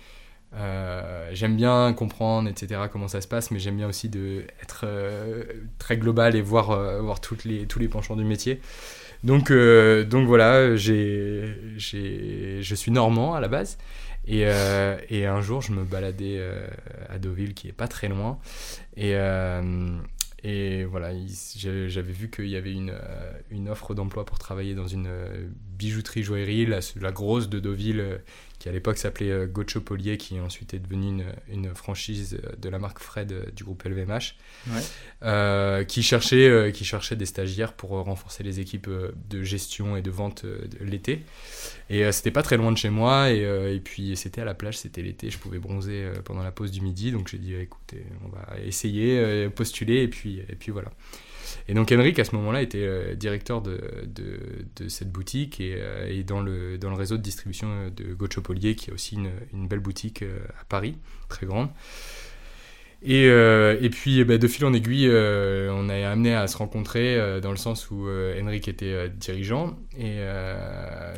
Euh, 0.54 1.28
j'aime 1.32 1.56
bien 1.56 1.92
comprendre, 1.92 2.48
etc., 2.48 2.82
comment 2.90 3.08
ça 3.08 3.20
se 3.20 3.28
passe, 3.28 3.50
mais 3.50 3.58
j'aime 3.58 3.76
bien 3.76 3.88
aussi 3.88 4.08
de 4.08 4.44
être 4.62 4.82
euh, 4.84 5.44
très 5.78 5.98
global 5.98 6.36
et 6.36 6.40
voir, 6.40 6.70
euh, 6.70 7.00
voir 7.00 7.20
toutes 7.20 7.44
les, 7.44 7.66
tous 7.66 7.78
les 7.78 7.88
penchants 7.88 8.16
du 8.16 8.24
métier. 8.24 8.60
Donc, 9.24 9.50
donc 9.50 10.28
voilà, 10.28 10.76
j'ai, 10.76 11.56
je 11.76 12.74
suis 12.74 12.90
normand 12.92 13.34
à 13.34 13.40
la 13.40 13.48
base. 13.48 13.76
Et, 14.28 14.44
et, 15.10 15.26
un 15.26 15.40
jour, 15.40 15.60
je 15.60 15.72
me 15.72 15.82
baladais 15.82 16.40
à 17.08 17.18
Deauville, 17.18 17.52
qui 17.54 17.66
est 17.66 17.72
pas 17.72 17.88
très 17.88 18.06
loin. 18.06 18.38
Et, 18.96 19.16
et 20.44 20.84
voilà, 20.84 21.10
j'avais 21.56 22.12
vu 22.12 22.30
qu'il 22.30 22.46
y 22.46 22.54
avait 22.54 22.72
une, 22.72 22.94
une 23.50 23.68
offre 23.68 23.92
d'emploi 23.92 24.24
pour 24.24 24.38
travailler 24.38 24.76
dans 24.76 24.86
une 24.86 25.08
bijouterie 25.76 26.22
joaillerie, 26.22 26.66
la 26.66 27.10
grosse 27.10 27.48
de 27.48 27.58
Deauville, 27.58 28.20
qui 28.58 28.68
à 28.68 28.72
l'époque 28.72 28.98
s'appelait 28.98 29.30
euh, 29.30 29.46
Polier, 29.84 30.16
qui 30.16 30.40
ensuite 30.40 30.74
est 30.74 30.78
devenu 30.78 31.08
une, 31.08 31.24
une, 31.48 31.74
franchise 31.74 32.38
de 32.58 32.68
la 32.68 32.78
marque 32.78 32.98
Fred 32.98 33.32
euh, 33.32 33.44
du 33.54 33.62
groupe 33.64 33.84
LVMH, 33.84 34.34
euh, 35.22 35.84
qui, 35.84 36.02
cherchait, 36.02 36.48
euh, 36.48 36.70
qui 36.70 36.84
cherchait 36.84 37.14
des 37.14 37.26
stagiaires 37.26 37.72
pour 37.72 37.90
renforcer 37.90 38.42
les 38.42 38.58
équipes 38.58 38.88
de 38.88 39.42
gestion 39.42 39.96
et 39.96 40.02
de 40.02 40.10
vente 40.10 40.44
l'été. 40.80 41.24
Et 41.90 42.10
c'était 42.12 42.30
pas 42.30 42.42
très 42.42 42.56
loin 42.56 42.72
de 42.72 42.76
chez 42.76 42.90
moi, 42.90 43.30
et, 43.30 43.42
et 43.42 43.80
puis 43.80 44.16
c'était 44.16 44.40
à 44.40 44.44
la 44.44 44.54
plage, 44.54 44.78
c'était 44.78 45.02
l'été, 45.02 45.30
je 45.30 45.38
pouvais 45.38 45.58
bronzer 45.58 46.10
pendant 46.24 46.42
la 46.42 46.52
pause 46.52 46.70
du 46.70 46.80
midi, 46.80 47.12
donc 47.12 47.28
j'ai 47.28 47.38
dit 47.38 47.54
écoutez, 47.54 48.04
on 48.24 48.28
va 48.28 48.60
essayer, 48.64 49.48
postuler, 49.50 50.02
et 50.02 50.08
puis, 50.08 50.40
et 50.48 50.54
puis 50.54 50.70
voilà. 50.72 50.90
Et 51.68 51.74
donc 51.74 51.92
Henrik, 51.92 52.18
à 52.18 52.24
ce 52.24 52.34
moment-là, 52.36 52.62
était 52.62 52.78
euh, 52.78 53.14
directeur 53.14 53.60
de, 53.62 53.78
cette 54.88 55.10
boutique 55.10 55.60
et, 55.60 55.74
euh, 55.78 56.22
dans, 56.22 56.40
le, 56.40 56.78
réseau 56.92 57.16
de 57.16 57.22
distribution 57.22 57.68
euh, 57.70 57.90
de 57.90 58.14
Gauchopolier, 58.14 58.74
qui 58.74 58.90
a 58.90 58.94
aussi 58.94 59.16
une, 59.16 59.30
une 59.52 59.68
belle 59.68 59.80
boutique 59.80 60.22
à 60.22 60.64
Paris, 60.64 60.96
très 61.28 61.46
grande. 61.46 61.68
Et, 63.00 63.26
et, 63.26 63.90
puis 63.90 64.24
bah, 64.24 64.38
de 64.38 64.48
fil 64.48 64.64
en 64.64 64.72
aiguille, 64.72 65.08
on 65.08 65.88
a 65.88 66.08
amené 66.08 66.34
à 66.34 66.46
se 66.48 66.56
rencontrer 66.56 67.40
dans 67.40 67.52
le 67.52 67.56
sens 67.56 67.90
où 67.90 68.08
Henrik 68.08 68.66
était 68.66 69.08
dirigeant 69.10 69.78
et, 69.96 70.18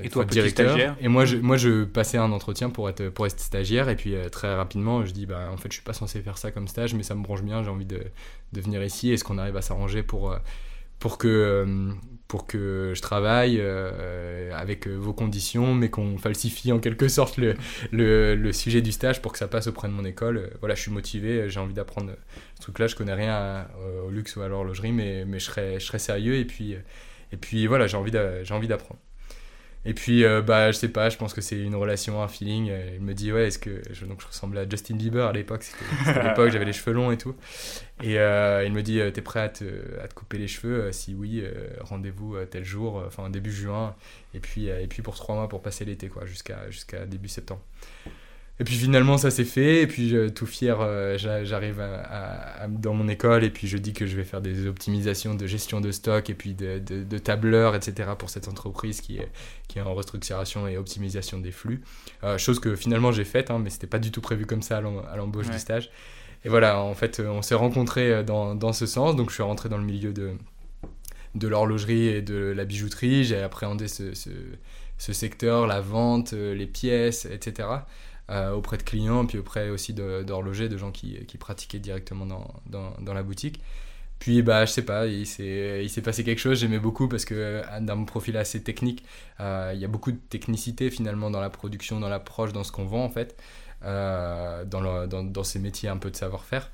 et 0.03 0.09
toi 0.11 0.27
directeur. 0.27 0.73
Stagiaire. 0.73 0.97
Et 1.01 1.09
moi 1.09 1.25
je, 1.25 1.39
moi 1.39 1.57
je 1.57 1.85
passais 1.85 2.19
un 2.19 2.33
entretien 2.33 2.69
pour 2.69 2.91
être, 2.91 3.09
pour 3.09 3.27
être 3.27 3.41
stagiaire 3.41 3.89
et 3.89 3.97
puis 3.97 4.15
très 4.31 4.55
rapidement 4.55 5.07
je 5.07 5.13
dis 5.13 5.25
bah 5.25 5.49
en 5.51 5.57
fait 5.57 5.71
je 5.71 5.75
suis 5.77 5.83
pas 5.83 5.95
censé 5.95 6.21
faire 6.21 6.37
ça 6.37 6.51
comme 6.51 6.69
stage 6.69 6.95
mais 6.95 7.03
ça 7.03 7.15
me 7.15 7.23
branche 7.23 7.43
bien, 7.43 7.63
j'ai 7.63 7.71
envie 7.71 7.87
de, 7.87 8.03
de 8.53 8.61
venir 8.61 8.83
ici 8.83 9.13
Est-ce 9.13 9.25
qu'on 9.25 9.39
arrive 9.39 9.57
à 9.57 9.63
s'arranger 9.63 10.03
pour, 10.03 10.33
euh, 10.33 10.39
pour, 10.99 11.19
que, 11.19 11.29
euh, 11.29 11.93
pour 12.31 12.47
que 12.47 12.93
je 12.95 13.03
travaille 13.03 13.59
euh, 13.61 14.53
avec 14.55 14.87
vos 14.87 15.13
conditions, 15.13 15.75
mais 15.75 15.91
qu'on 15.91 16.17
falsifie 16.17 16.71
en 16.71 16.79
quelque 16.79 17.09
sorte 17.09 17.39
le, 17.39 17.57
le, 17.91 18.53
sujet 18.53 18.83
du 18.83 18.93
stage 18.93 19.21
pour 19.21 19.33
que 19.33 19.39
ça 19.39 19.49
passe 19.49 19.67
auprès 19.67 19.89
de 19.89 19.93
mon 19.93 20.05
école 20.05 20.53
Voilà, 20.61 20.77
je 20.77 20.83
suis 20.83 20.93
motivé, 20.93 21.51
j'ai 21.51 21.59
envie 21.59 21.75
d'apprendre 21.75 22.13
ce 22.55 22.61
truc-là. 22.63 22.87
Je 22.87 22.95
connais 22.95 23.15
rien 23.15 23.67
au 24.07 24.11
luxe 24.11 24.37
ou 24.37 24.43
à 24.43 24.49
l'horlogerie, 24.49 24.93
mais, 24.93 25.25
mais 25.25 25.41
je, 25.41 25.47
serai, 25.47 25.81
je 25.81 25.99
sérieux 25.99 26.37
et 26.37 26.45
puis, 26.45 26.77
et 27.33 27.37
puis 27.37 27.67
voilà, 27.67 27.89
j'ai 27.89 27.97
envie 27.97 28.13
d'apprendre. 28.13 29.01
Et 29.87 29.95
puis, 29.95 30.25
euh, 30.25 30.43
bah, 30.43 30.73
je 30.73 30.77
sais 30.77 30.91
pas, 30.91 31.09
je 31.09 31.17
pense 31.17 31.33
que 31.33 31.41
c'est 31.41 31.59
une 31.59 31.75
relation, 31.75 32.23
un 32.23 32.29
feeling. 32.29 32.69
Euh, 32.71 32.97
il 32.97 33.01
me 33.01 33.15
dit, 33.15 33.33
ouais, 33.33 33.47
est-ce 33.47 33.59
que. 33.59 33.81
Je, 33.91 34.05
donc, 34.05 34.21
je 34.21 34.27
ressemblais 34.27 34.61
à 34.61 34.69
Justin 34.69 34.97
Bieber 34.97 35.27
à 35.27 35.33
l'époque, 35.33 35.63
c'était 35.63 36.23
l'époque, 36.29 36.51
j'avais 36.51 36.67
les 36.67 36.75
cheveux 36.75 36.93
longs 36.93 37.11
et 37.11 37.17
tout. 37.17 37.35
Et 38.03 38.19
euh, 38.19 38.63
il 38.65 38.73
me 38.73 38.83
dit, 38.83 39.01
t'es 39.13 39.23
prêt 39.23 39.41
à 39.41 39.49
te, 39.49 39.65
à 40.03 40.09
te, 40.09 40.15
couper 40.15 40.37
les 40.37 40.49
cheveux? 40.49 40.93
Si 40.93 41.15
oui, 41.15 41.43
rendez-vous 41.81 42.37
tel 42.51 42.65
jour, 42.65 43.03
enfin 43.07 43.31
début 43.31 43.53
juin. 43.53 43.97
Et 44.35 44.41
puis, 44.41 44.67
et 44.67 44.87
puis 44.87 45.03
pour 45.03 45.15
trois 45.15 45.35
mois 45.35 45.49
pour 45.49 45.63
passer 45.63 45.85
l'été, 45.85 46.09
quoi, 46.09 46.27
jusqu'à 46.27 46.71
jusqu'à 46.71 47.07
début 47.07 47.29
septembre. 47.29 47.63
Et 48.61 48.65
puis 48.65 48.75
finalement, 48.75 49.17
ça 49.17 49.31
s'est 49.31 49.45
fait. 49.45 49.81
Et 49.81 49.87
puis, 49.87 50.15
tout 50.35 50.45
fier, 50.45 50.79
euh, 50.81 51.17
j'arrive 51.17 51.83
dans 52.69 52.93
mon 52.93 53.09
école 53.09 53.43
et 53.43 53.51
puis 53.51 53.67
je 53.67 53.79
dis 53.79 53.95
que 53.95 54.07
je 54.07 54.15
vais 54.17 54.25
faire 54.25 54.43
des 54.43 54.67
optimisations 54.67 55.35
de 55.35 55.47
gestion 55.47 55.81
de 55.81 55.91
stock 55.91 56.29
et 56.29 56.35
puis 56.35 56.53
de, 56.53 56.79
de, 56.79 57.19
tableurs, 57.19 57.75
etc. 57.75 58.11
pour 58.19 58.29
cette 58.29 58.49
entreprise 58.49 59.01
qui 59.01 59.17
est, 59.17 59.29
qui 59.67 59.79
est 59.79 59.83
en 59.83 59.95
restructuration 59.95 60.69
et 60.69 60.77
optimisation 60.77 61.39
des 61.39 61.53
flux. 61.53 61.81
Euh, 62.23 62.37
chose 62.37 62.61
que 62.61 62.77
finalement 62.77 63.13
j'ai 63.13 63.25
faite, 63.25 63.51
hein, 63.51 63.59
mais 63.59 63.71
c'était 63.71 63.87
pas 63.87 63.99
du 63.99 64.13
tout 64.13 64.21
prévu 64.21 64.45
comme 64.45 64.63
ça 64.63 64.77
à 64.77 65.17
l'embauche 65.17 65.49
du 65.49 65.59
stage. 65.59 65.91
Et 66.45 66.49
voilà, 66.51 66.81
en 66.81 66.95
fait, 66.95 67.21
on 67.21 67.43
s'est 67.43 67.55
rencontrés 67.55 68.25
dans, 68.25 68.55
dans, 68.55 68.73
ce 68.73 68.87
sens. 68.87 69.15
Donc, 69.17 69.29
je 69.29 69.35
suis 69.35 69.43
rentré 69.43 69.69
dans 69.69 69.77
le 69.77 69.85
milieu 69.85 70.13
de, 70.13 70.33
de 71.35 71.49
l'horlogerie 71.49 72.09
et 72.09 72.23
de 72.23 72.53
la 72.57 72.65
bijouterie. 72.65 73.25
J'ai 73.25 73.43
appréhendé 73.43 73.89
ce, 73.89 74.15
ce, 74.15 74.31
ce, 74.99 75.13
secteur, 75.13 75.67
la 75.67 75.81
vente, 75.81 76.33
euh, 76.33 76.55
les 76.55 76.67
pièces, 76.67 77.27
etc. 77.27 77.69
Euh, 78.31 78.53
auprès 78.53 78.77
de 78.77 78.85
clients, 78.85 79.27
puis 79.27 79.39
auprès 79.39 79.71
aussi 79.71 79.93
d'horlogers, 79.93 80.69
de, 80.69 80.77
gens 80.77 80.93
qui, 80.93 81.25
qui, 81.27 81.37
pratiquaient 81.37 81.81
directement 81.81 82.27
dans, 82.27 82.47
dans, 83.01 83.13
la 83.13 83.25
boutique. 83.25 83.61
Puis, 84.21 84.43
bah, 84.43 84.67
je 84.67 84.71
sais 84.71 84.85
pas, 84.85 85.07
il 85.07 85.27
s'est 85.27 86.03
passé 86.05 86.23
quelque 86.23 86.39
chose, 86.39 86.61
j'aimais 86.61 86.79
beaucoup 86.79 87.09
parce 87.09 87.25
que 87.25 87.35
euh, 87.35 87.63
dans 87.81 87.97
mon 87.97 88.05
profil 88.05 88.37
assez 88.37 88.63
technique, 88.63 89.05
euh, 89.41 89.73
il 89.75 89.81
y 89.81 89.85
a 89.85 89.89
beaucoup 89.89 90.13
de 90.13 90.19
technicité 90.29 90.91
finalement 90.91 91.29
dans 91.29 91.41
la 91.41 91.51
production, 91.51 91.99
dans 91.99 92.09
l'approche, 92.09 92.53
dans 92.53 92.63
ce 92.63 92.71
qu'on 92.71 92.85
vend 92.85 93.05
en 93.05 93.11
fait, 93.11 93.37
dans, 93.83 95.09
dans, 95.09 95.45
ces 95.45 95.59
métiers 95.59 95.89
un 95.89 95.97
peu 95.97 96.13
de 96.13 96.17
savoir-faire. 96.17 96.71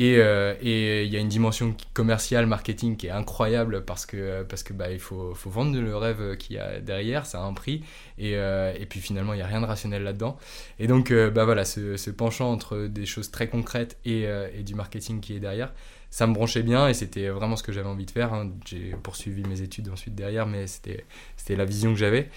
Euh, 0.00 0.54
et 0.62 1.04
il 1.04 1.12
y 1.12 1.16
a 1.16 1.20
une 1.20 1.28
dimension 1.28 1.76
commerciale, 1.92 2.46
marketing 2.46 2.96
qui 2.96 3.08
est 3.08 3.10
incroyable 3.10 3.84
parce 3.84 4.06
que, 4.06 4.42
parce 4.44 4.62
que 4.62 4.72
bah, 4.72 4.90
il 4.90 4.98
faut, 4.98 5.34
faut 5.34 5.50
vendre 5.50 5.78
le 5.78 5.96
rêve 5.96 6.36
qu'il 6.36 6.56
y 6.56 6.58
a 6.58 6.80
derrière, 6.80 7.26
ça 7.26 7.40
a 7.40 7.42
un 7.42 7.52
prix. 7.52 7.82
Et, 8.18 8.36
euh, 8.36 8.72
et 8.78 8.86
puis 8.86 9.00
finalement, 9.00 9.34
il 9.34 9.36
n'y 9.36 9.42
a 9.42 9.46
rien 9.46 9.60
de 9.60 9.66
rationnel 9.66 10.02
là-dedans. 10.02 10.38
Et 10.78 10.86
donc, 10.86 11.10
euh, 11.10 11.30
bah, 11.30 11.44
voilà, 11.44 11.64
ce, 11.64 11.96
ce, 11.96 12.10
penchant 12.10 12.50
entre 12.50 12.86
des 12.86 13.06
choses 13.06 13.30
très 13.30 13.48
concrètes 13.48 13.98
et, 14.04 14.22
et 14.22 14.62
du 14.62 14.74
marketing 14.74 15.20
qui 15.20 15.34
est 15.34 15.40
derrière, 15.40 15.72
ça 16.10 16.26
me 16.26 16.34
branchait 16.34 16.62
bien 16.62 16.88
et 16.88 16.94
c'était 16.94 17.28
vraiment 17.28 17.54
ce 17.54 17.62
que 17.62 17.70
j'avais 17.70 17.88
envie 17.88 18.04
de 18.04 18.10
faire. 18.10 18.34
Hein. 18.34 18.50
J'ai 18.66 18.96
poursuivi 19.02 19.44
mes 19.44 19.62
études 19.62 19.88
ensuite 19.88 20.14
derrière, 20.14 20.46
mais 20.46 20.66
c'était 20.66 21.04
la 21.48 21.64
vision 21.64 21.92
que 21.92 21.98
j'avais. 21.98 22.28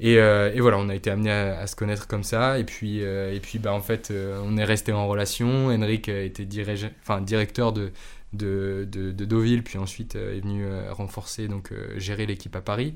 Et, 0.00 0.16
euh, 0.18 0.52
et, 0.54 0.60
voilà, 0.60 0.78
on 0.78 0.88
a 0.88 0.94
été 0.94 1.10
amené 1.10 1.30
à, 1.30 1.66
se 1.66 1.76
connaître 1.76 2.06
comme 2.06 2.22
ça. 2.22 2.58
Et 2.58 2.64
puis, 2.64 3.04
euh, 3.04 3.34
et 3.34 3.40
puis 3.40 3.58
bah, 3.58 3.72
en 3.74 3.82
fait, 3.82 4.10
euh, 4.10 4.40
on 4.42 4.56
est 4.56 4.64
resté 4.64 4.92
en 4.92 5.06
relation. 5.06 5.68
Henrik 5.68 6.08
était 6.08 6.46
dirige, 6.46 6.88
enfin, 7.02 7.20
directeur 7.20 7.74
de, 7.74 7.92
de, 8.32 8.88
de, 8.90 9.12
Deauville, 9.12 9.62
puis 9.62 9.78
ensuite 9.78 10.14
est 10.14 10.40
venu 10.40 10.66
renforcer, 10.90 11.48
donc 11.48 11.72
gérer 11.96 12.24
l'équipe 12.24 12.54
à 12.56 12.60
Paris 12.62 12.94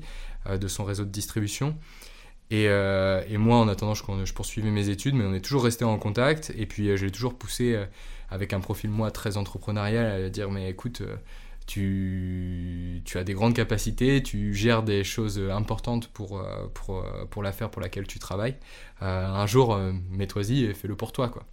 de 0.49 0.67
son 0.67 0.83
réseau 0.83 1.05
de 1.05 1.11
distribution. 1.11 1.75
Et, 2.55 2.65
et, 2.65 3.37
moi, 3.37 3.57
en 3.57 3.67
attendant, 3.67 3.95
je, 3.95 4.03
je, 4.25 4.33
poursuivais 4.33 4.69
mes 4.69 4.89
études, 4.89 5.15
mais 5.15 5.25
on 5.25 5.33
est 5.33 5.41
toujours 5.41 5.63
resté 5.63 5.85
en 5.85 5.97
contact. 5.97 6.53
Et 6.55 6.65
puis, 6.65 6.95
je 6.95 7.05
l'ai 7.05 7.11
toujours 7.11 7.33
poussé 7.33 7.83
avec 8.33 8.51
un 8.53 8.59
profil, 8.59 8.89
moi, 8.89 9.11
très 9.11 9.37
entrepreneurial, 9.37 10.23
à 10.23 10.29
dire 10.29 10.49
Mais 10.49 10.69
écoute, 10.69 11.01
euh, 11.01 11.15
tu, 11.67 13.01
tu, 13.05 13.17
as 13.19 13.23
des 13.23 13.33
grandes 13.33 13.53
capacités, 13.53 14.23
tu 14.23 14.53
gères 14.55 14.81
des 14.81 15.03
choses 15.03 15.39
importantes 15.39 16.07
pour, 16.07 16.39
euh, 16.39 16.67
pour, 16.73 16.97
euh, 16.97 17.25
pour 17.29 17.43
l'affaire 17.43 17.69
pour 17.69 17.81
laquelle 17.81 18.07
tu 18.07 18.19
travailles. 18.19 18.55
un 19.01 19.45
jour, 19.45 19.77
mets-toi-y 20.09 20.63
et 20.65 20.73
fais-le 20.73 20.95
pour 20.95 21.11
toi. 21.11 21.29
Quoi. 21.29 21.45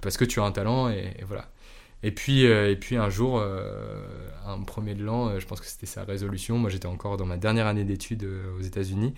parce 0.00 0.16
que 0.16 0.24
tu 0.24 0.40
as 0.40 0.44
un 0.44 0.52
talent 0.52 0.90
et, 0.90 1.14
voilà. 1.26 1.48
Et 2.02 2.10
puis, 2.10 2.42
et 2.42 2.76
puis 2.76 2.96
un 2.96 3.08
jour, 3.08 3.42
un 4.46 4.60
premier 4.62 4.94
de 4.94 5.02
l'an, 5.02 5.38
je 5.40 5.46
pense 5.46 5.60
que 5.60 5.66
c'était 5.66 5.86
sa 5.86 6.04
résolution. 6.04 6.58
Moi, 6.58 6.68
j'étais 6.68 6.86
encore 6.86 7.16
dans 7.16 7.24
ma 7.24 7.36
dernière 7.36 7.66
année 7.66 7.84
d'études 7.84 8.28
aux 8.58 8.62
États-Unis. 8.62 9.14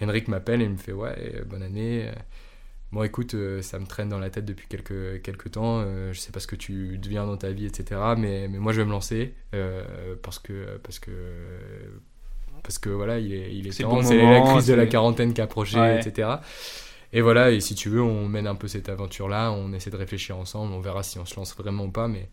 Henrik 0.00 0.28
m'appelle 0.28 0.62
et 0.62 0.64
il 0.64 0.70
me 0.70 0.76
fait 0.76 0.92
Ouais, 0.92 1.42
bonne 1.46 1.62
année. 1.62 2.10
Bon, 2.92 3.02
écoute, 3.02 3.34
ça 3.60 3.78
me 3.78 3.86
traîne 3.86 4.08
dans 4.08 4.18
la 4.18 4.30
tête 4.30 4.44
depuis 4.44 4.68
quelques, 4.68 5.22
quelques 5.22 5.52
temps. 5.52 5.84
je 6.12 6.18
sais 6.18 6.30
pas 6.30 6.40
ce 6.40 6.46
que 6.46 6.56
tu 6.56 6.98
deviens 6.98 7.26
dans 7.26 7.36
ta 7.36 7.50
vie, 7.50 7.66
etc. 7.66 8.00
Mais, 8.16 8.48
mais 8.48 8.58
moi, 8.58 8.72
je 8.72 8.80
vais 8.80 8.86
me 8.86 8.92
lancer 8.92 9.34
parce 10.22 10.38
que. 10.38 10.78
Parce 10.82 10.98
que 10.98 11.10
parce 12.62 12.78
que 12.78 12.88
voilà, 12.88 13.18
il 13.18 13.32
est, 13.32 13.54
il 13.54 13.66
est, 13.68 13.72
c'est 13.72 13.82
la 13.84 14.40
crise 14.40 14.66
de 14.66 14.74
la 14.74 14.86
quarantaine 14.86 15.34
qui 15.34 15.40
approchait, 15.40 16.00
etc. 16.00 16.28
Et 17.12 17.20
voilà, 17.20 17.52
et 17.52 17.60
si 17.60 17.76
tu 17.76 17.90
veux, 17.90 18.02
on 18.02 18.26
mène 18.26 18.48
un 18.48 18.56
peu 18.56 18.66
cette 18.66 18.88
aventure-là, 18.88 19.52
on 19.52 19.72
essaie 19.72 19.90
de 19.90 19.96
réfléchir 19.96 20.36
ensemble, 20.36 20.72
on 20.72 20.80
verra 20.80 21.04
si 21.04 21.16
on 21.20 21.24
se 21.24 21.36
lance 21.36 21.54
vraiment 21.56 21.84
ou 21.84 21.90
pas. 21.90 22.08
Mais... 22.08 22.28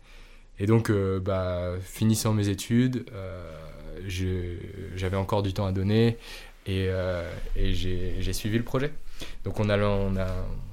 Et 0.58 0.66
donc, 0.66 0.90
euh, 0.90 1.20
bah, 1.20 1.74
finissant 1.80 2.32
mes 2.32 2.48
études, 2.48 3.06
euh, 3.12 3.48
j'avais 4.96 5.16
encore 5.16 5.44
du 5.44 5.52
temps 5.52 5.66
à 5.66 5.72
donner 5.72 6.18
et, 6.66 6.86
euh, 6.88 7.28
et 7.56 7.72
j'ai 7.74 8.32
suivi 8.32 8.56
le 8.58 8.64
projet. 8.64 8.92
Donc 9.44 9.60
on 9.60 9.68
a, 9.68 9.78
on 9.78 10.16
a, 10.16 10.26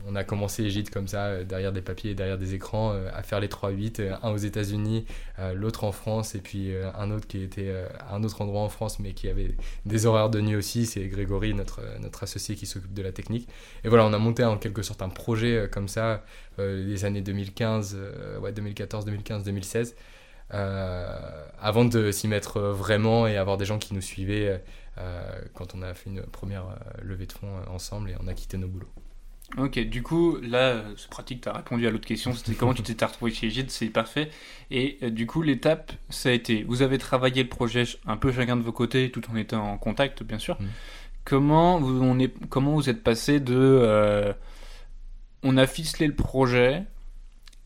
on 0.08 0.24
commencé 0.24 0.64
Egide 0.64 0.90
comme 0.90 1.08
ça, 1.08 1.44
derrière 1.44 1.72
des 1.72 1.82
papiers, 1.82 2.16
derrière 2.16 2.38
des 2.38 2.56
écrans, 2.56 2.94
euh, 2.94 3.10
à 3.14 3.22
faire 3.22 3.40
les 3.40 3.48
3-8, 3.48 4.00
euh, 4.00 4.16
un 4.24 4.32
aux 4.32 4.38
États-Unis, 4.38 5.06
l'autre 5.54 5.84
en 5.84 5.92
France, 5.92 6.36
et 6.36 6.40
puis 6.40 6.74
un 6.98 7.12
autre 7.12 7.28
qui 7.28 7.42
était 7.42 7.74
à 8.00 8.16
un 8.16 8.24
autre 8.24 8.42
endroit 8.42 8.62
en 8.62 8.70
France, 8.70 9.00
mais 9.00 9.14
qui 9.14 9.30
avait 9.30 9.56
des 9.86 10.06
horaires 10.06 10.30
de 10.30 10.42
nuit 10.42 10.56
aussi. 10.56 10.86
C'est 10.86 11.08
Grégory, 11.08 11.54
notre, 11.54 11.82
notre 12.02 12.24
associé 12.24 12.56
qui 12.56 12.66
s'occupe 12.66 12.94
de 12.94 13.02
la 13.02 13.12
technique. 13.12 13.48
Et 13.86 13.90
voilà, 13.90 14.06
on 14.06 14.12
a 14.12 14.18
monté 14.18 14.44
en 14.44 14.58
quelque 14.58 14.82
sorte 14.82 15.02
un 15.02 15.10
projet 15.10 15.70
comme 15.72 15.88
ça, 15.88 16.24
les 16.58 17.06
années 17.06 17.22
2015, 17.22 17.98
ouais, 18.42 18.52
2014, 18.52 19.06
2015, 19.06 19.44
2016. 19.46 19.96
Avant 20.52 21.86
de 21.86 22.12
s'y 22.12 22.28
mettre 22.28 22.60
vraiment 22.60 23.28
et 23.28 23.38
avoir 23.38 23.58
des 23.58 23.66
gens 23.66 23.80
qui 23.80 23.94
nous 23.94 24.02
suivaient 24.02 24.62
quand 25.54 25.76
on 25.76 25.82
a 25.82 25.94
fait 25.94 26.10
une 26.10 26.24
première 26.24 26.66
levée 27.02 27.26
de 27.26 27.34
fonds 27.34 27.62
ensemble 27.68 28.10
et 28.10 28.16
on 28.20 28.28
a 28.28 28.34
quitté 28.34 28.58
nos 28.58 28.68
boulots. 28.68 28.92
Ok, 29.58 29.80
du 29.80 30.04
coup, 30.04 30.38
là, 30.42 30.84
c'est 30.96 31.10
pratique, 31.10 31.42
tu 31.42 31.50
as 31.50 31.54
répondu 31.54 31.88
à 31.88 31.90
l'autre 31.90 32.06
question, 32.06 32.34
c'était 32.34 32.54
comment 32.54 32.74
tu 32.74 32.84
t'es 32.84 33.04
retrouvé 33.04 33.32
chez 33.32 33.50
Gide, 33.50 33.72
c'est 33.72 33.88
parfait. 33.88 34.30
Et 34.70 35.00
euh, 35.02 35.10
du 35.10 35.26
coup, 35.26 35.42
l'étape, 35.42 35.92
ça 36.10 36.30
a 36.30 36.32
été, 36.34 36.64
vous 36.64 36.84
avez 36.84 37.00
travaillé 37.00 37.42
le 37.42 37.50
projet 37.50 37.84
un 38.06 38.16
peu 38.16 38.32
chacun 38.32 38.58
de 38.58 38.62
vos 38.62 38.72
côtés, 38.72 39.10
tout 39.10 39.24
en 39.32 39.36
étant 39.36 39.72
en 39.72 39.78
contact, 39.78 40.22
bien 40.22 40.38
sûr. 40.38 40.62
Mm. 40.62 40.66
Comment, 41.26 41.80
vous, 41.80 42.00
on 42.04 42.20
est, 42.20 42.32
comment 42.50 42.74
vous 42.74 42.90
êtes 42.90 43.04
passé 43.04 43.40
de... 43.40 43.56
Euh, 43.56 44.34
on 45.42 45.58
a 45.58 45.66
ficelé 45.66 46.06
le 46.06 46.16
projet, 46.16 46.84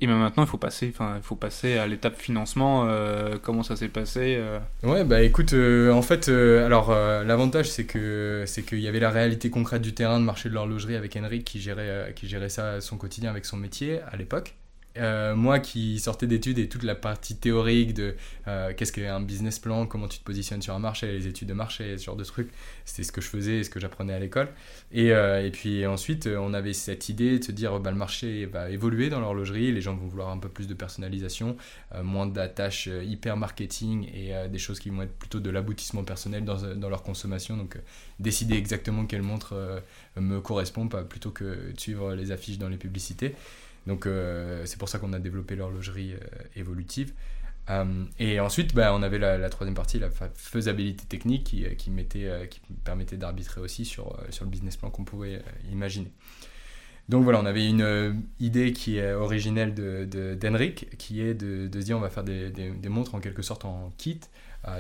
et 0.10 0.16
maintenant, 0.16 0.44
il 0.44 0.50
faut 0.50 0.58
passer, 0.58 0.92
enfin, 0.94 1.16
il 1.18 1.24
faut 1.24 1.36
passer 1.36 1.78
à 1.78 1.88
l'étape 1.88 2.18
financement. 2.20 2.86
Euh, 2.88 3.38
comment 3.42 3.64
ça 3.64 3.76
s'est 3.76 3.88
passé 3.88 4.38
euh 4.38 4.60
Ouais, 4.84 5.04
bah 5.04 5.22
écoute, 5.22 5.54
euh, 5.54 5.92
en 5.92 6.02
fait, 6.02 6.30
alors 6.30 6.92
l'avantage 6.92 7.70
c'est 7.70 7.86
que 7.86 8.44
c'est 8.46 8.64
qu'il 8.64 8.80
y 8.80 8.88
avait 8.88 9.00
la 9.00 9.10
réalité 9.10 9.50
concrète 9.50 9.82
du 9.82 9.94
terrain 9.94 10.20
de 10.20 10.26
marché 10.26 10.50
de 10.50 10.54
l'horlogerie 10.54 10.96
avec 10.96 11.16
Henrik 11.16 11.44
qui 11.46 11.60
gérait 11.60 12.14
qui 12.16 12.28
gérait 12.28 12.50
ça 12.50 12.82
son 12.82 12.98
quotidien 12.98 13.30
avec 13.30 13.46
son 13.46 13.58
métier 13.58 14.00
à 14.12 14.18
l'époque. 14.18 14.56
Euh, 14.98 15.36
moi 15.36 15.60
qui 15.60 16.00
sortais 16.00 16.28
d'études 16.28 16.60
et 16.60 16.70
toute 16.70 16.84
la 16.84 16.94
partie 16.94 17.36
théorique 17.36 17.96
de 17.96 18.16
euh, 18.48 18.74
qu'est-ce 18.78 18.92
qu'un 18.92 19.20
business 19.22 19.58
plan, 19.58 19.88
comment 19.88 20.08
tu 20.08 20.20
te 20.20 20.24
positionnes 20.24 20.62
sur 20.62 20.76
un 20.76 20.80
marché, 20.80 21.12
les 21.12 21.28
études 21.28 21.48
de 21.48 21.54
marché, 21.54 21.98
ce 21.98 22.04
genre 22.04 22.16
de 22.16 22.24
trucs, 22.24 22.50
c'était 22.86 23.02
ce 23.02 23.12
que 23.12 23.20
je 23.20 23.28
faisais 23.28 23.58
et 23.58 23.64
ce 23.64 23.72
que 23.72 23.80
j'apprenais 23.80 24.14
à 24.14 24.20
l'école. 24.20 24.50
Et, 24.92 25.12
euh, 25.12 25.44
et, 25.44 25.50
puis 25.50 25.88
ensuite, 25.88 26.28
on 26.28 26.54
avait 26.54 26.74
cette 26.74 27.10
idée 27.10 27.40
de 27.40 27.44
se 27.44 27.52
dire 27.52 27.80
bah, 27.80 27.90
le 27.90 27.98
marché 27.98 28.46
va 28.46 28.70
évoluer 28.70 29.10
dans 29.10 29.20
l'horlogerie, 29.20 29.72
les 29.72 29.82
gens 29.82 29.96
vont 29.96 30.06
vouloir 30.08 30.30
un 30.30 30.38
peu 30.38 30.50
plus 30.50 30.68
de 30.68 30.76
personnalisation, 30.76 31.58
moins 32.04 32.28
d'attaches 32.28 32.88
hyper 32.88 33.38
marketing 33.38 34.08
et 34.14 34.48
des 34.50 34.58
choses 34.60 34.80
qui 34.80 34.90
vont 34.90 35.02
être 35.02 35.14
plutôt 35.14 35.40
de 35.40 35.50
l'aboutissement 35.50 36.04
personnel 36.04 36.46
dans, 36.46 36.76
dans, 36.76 36.90
leur 36.90 37.04
consommation. 37.04 37.58
Donc 37.58 37.78
décider 38.20 38.56
exactement 38.56 39.06
quelle 39.06 39.22
montre 39.22 39.82
me 40.18 40.40
correspond, 40.40 40.88
plutôt 40.88 41.32
que 41.32 41.72
de 41.72 41.80
suivre 41.80 42.14
les 42.14 42.32
affiches 42.32 42.58
dans 42.58 42.70
les 42.70 42.78
publicités. 42.78 43.36
Donc 43.88 44.06
euh, 44.06 44.64
c'est 44.66 44.78
pour 44.78 44.90
ça 44.90 45.00
qu'on 45.00 45.14
a 45.14 45.20
développé 45.20 45.56
l'horlogerie 45.56 46.14
euh, 46.14 46.18
évolutive. 46.56 47.14
Euh, 47.70 48.06
et 48.20 48.40
ensuite, 48.40 48.76
bah, 48.76 48.94
on 48.94 49.04
avait 49.04 49.20
la, 49.20 49.50
troisième 49.50 49.76
partie, 49.76 49.98
la 50.00 50.10
faisabilité 50.36 51.06
technique, 51.06 51.46
qui, 51.46 51.64
qui, 51.78 51.92
mettait, 51.92 52.48
qui 52.50 52.60
permettait 52.84 53.16
d'arbitrer 53.16 53.62
aussi 53.62 53.86
sur, 53.86 54.18
le 54.42 54.48
business 54.48 54.76
plan 54.76 54.90
qu'on 54.90 55.06
pouvait 55.06 55.42
imaginer. 55.72 56.12
Donc 57.08 57.24
voilà, 57.24 57.40
on 57.40 57.46
avait 57.46 57.68
une 57.68 58.22
idée 58.42 58.74
qui 58.74 58.98
est 58.98 59.14
originelle 59.14 59.74
d'Henrik, 59.74 60.92
de, 60.92 60.96
qui 60.98 61.22
est 61.22 61.34
de, 61.34 61.68
de, 61.68 61.80
se 61.80 61.86
dire 61.86 61.98
on 61.98 62.02
va 62.02 62.10
faire 62.10 62.26
des, 62.26 62.90
montres 62.90 63.16
en 63.16 63.22
quelque 63.22 63.42
sorte 63.42 63.64
en 63.64 63.94
kit, 63.98 64.20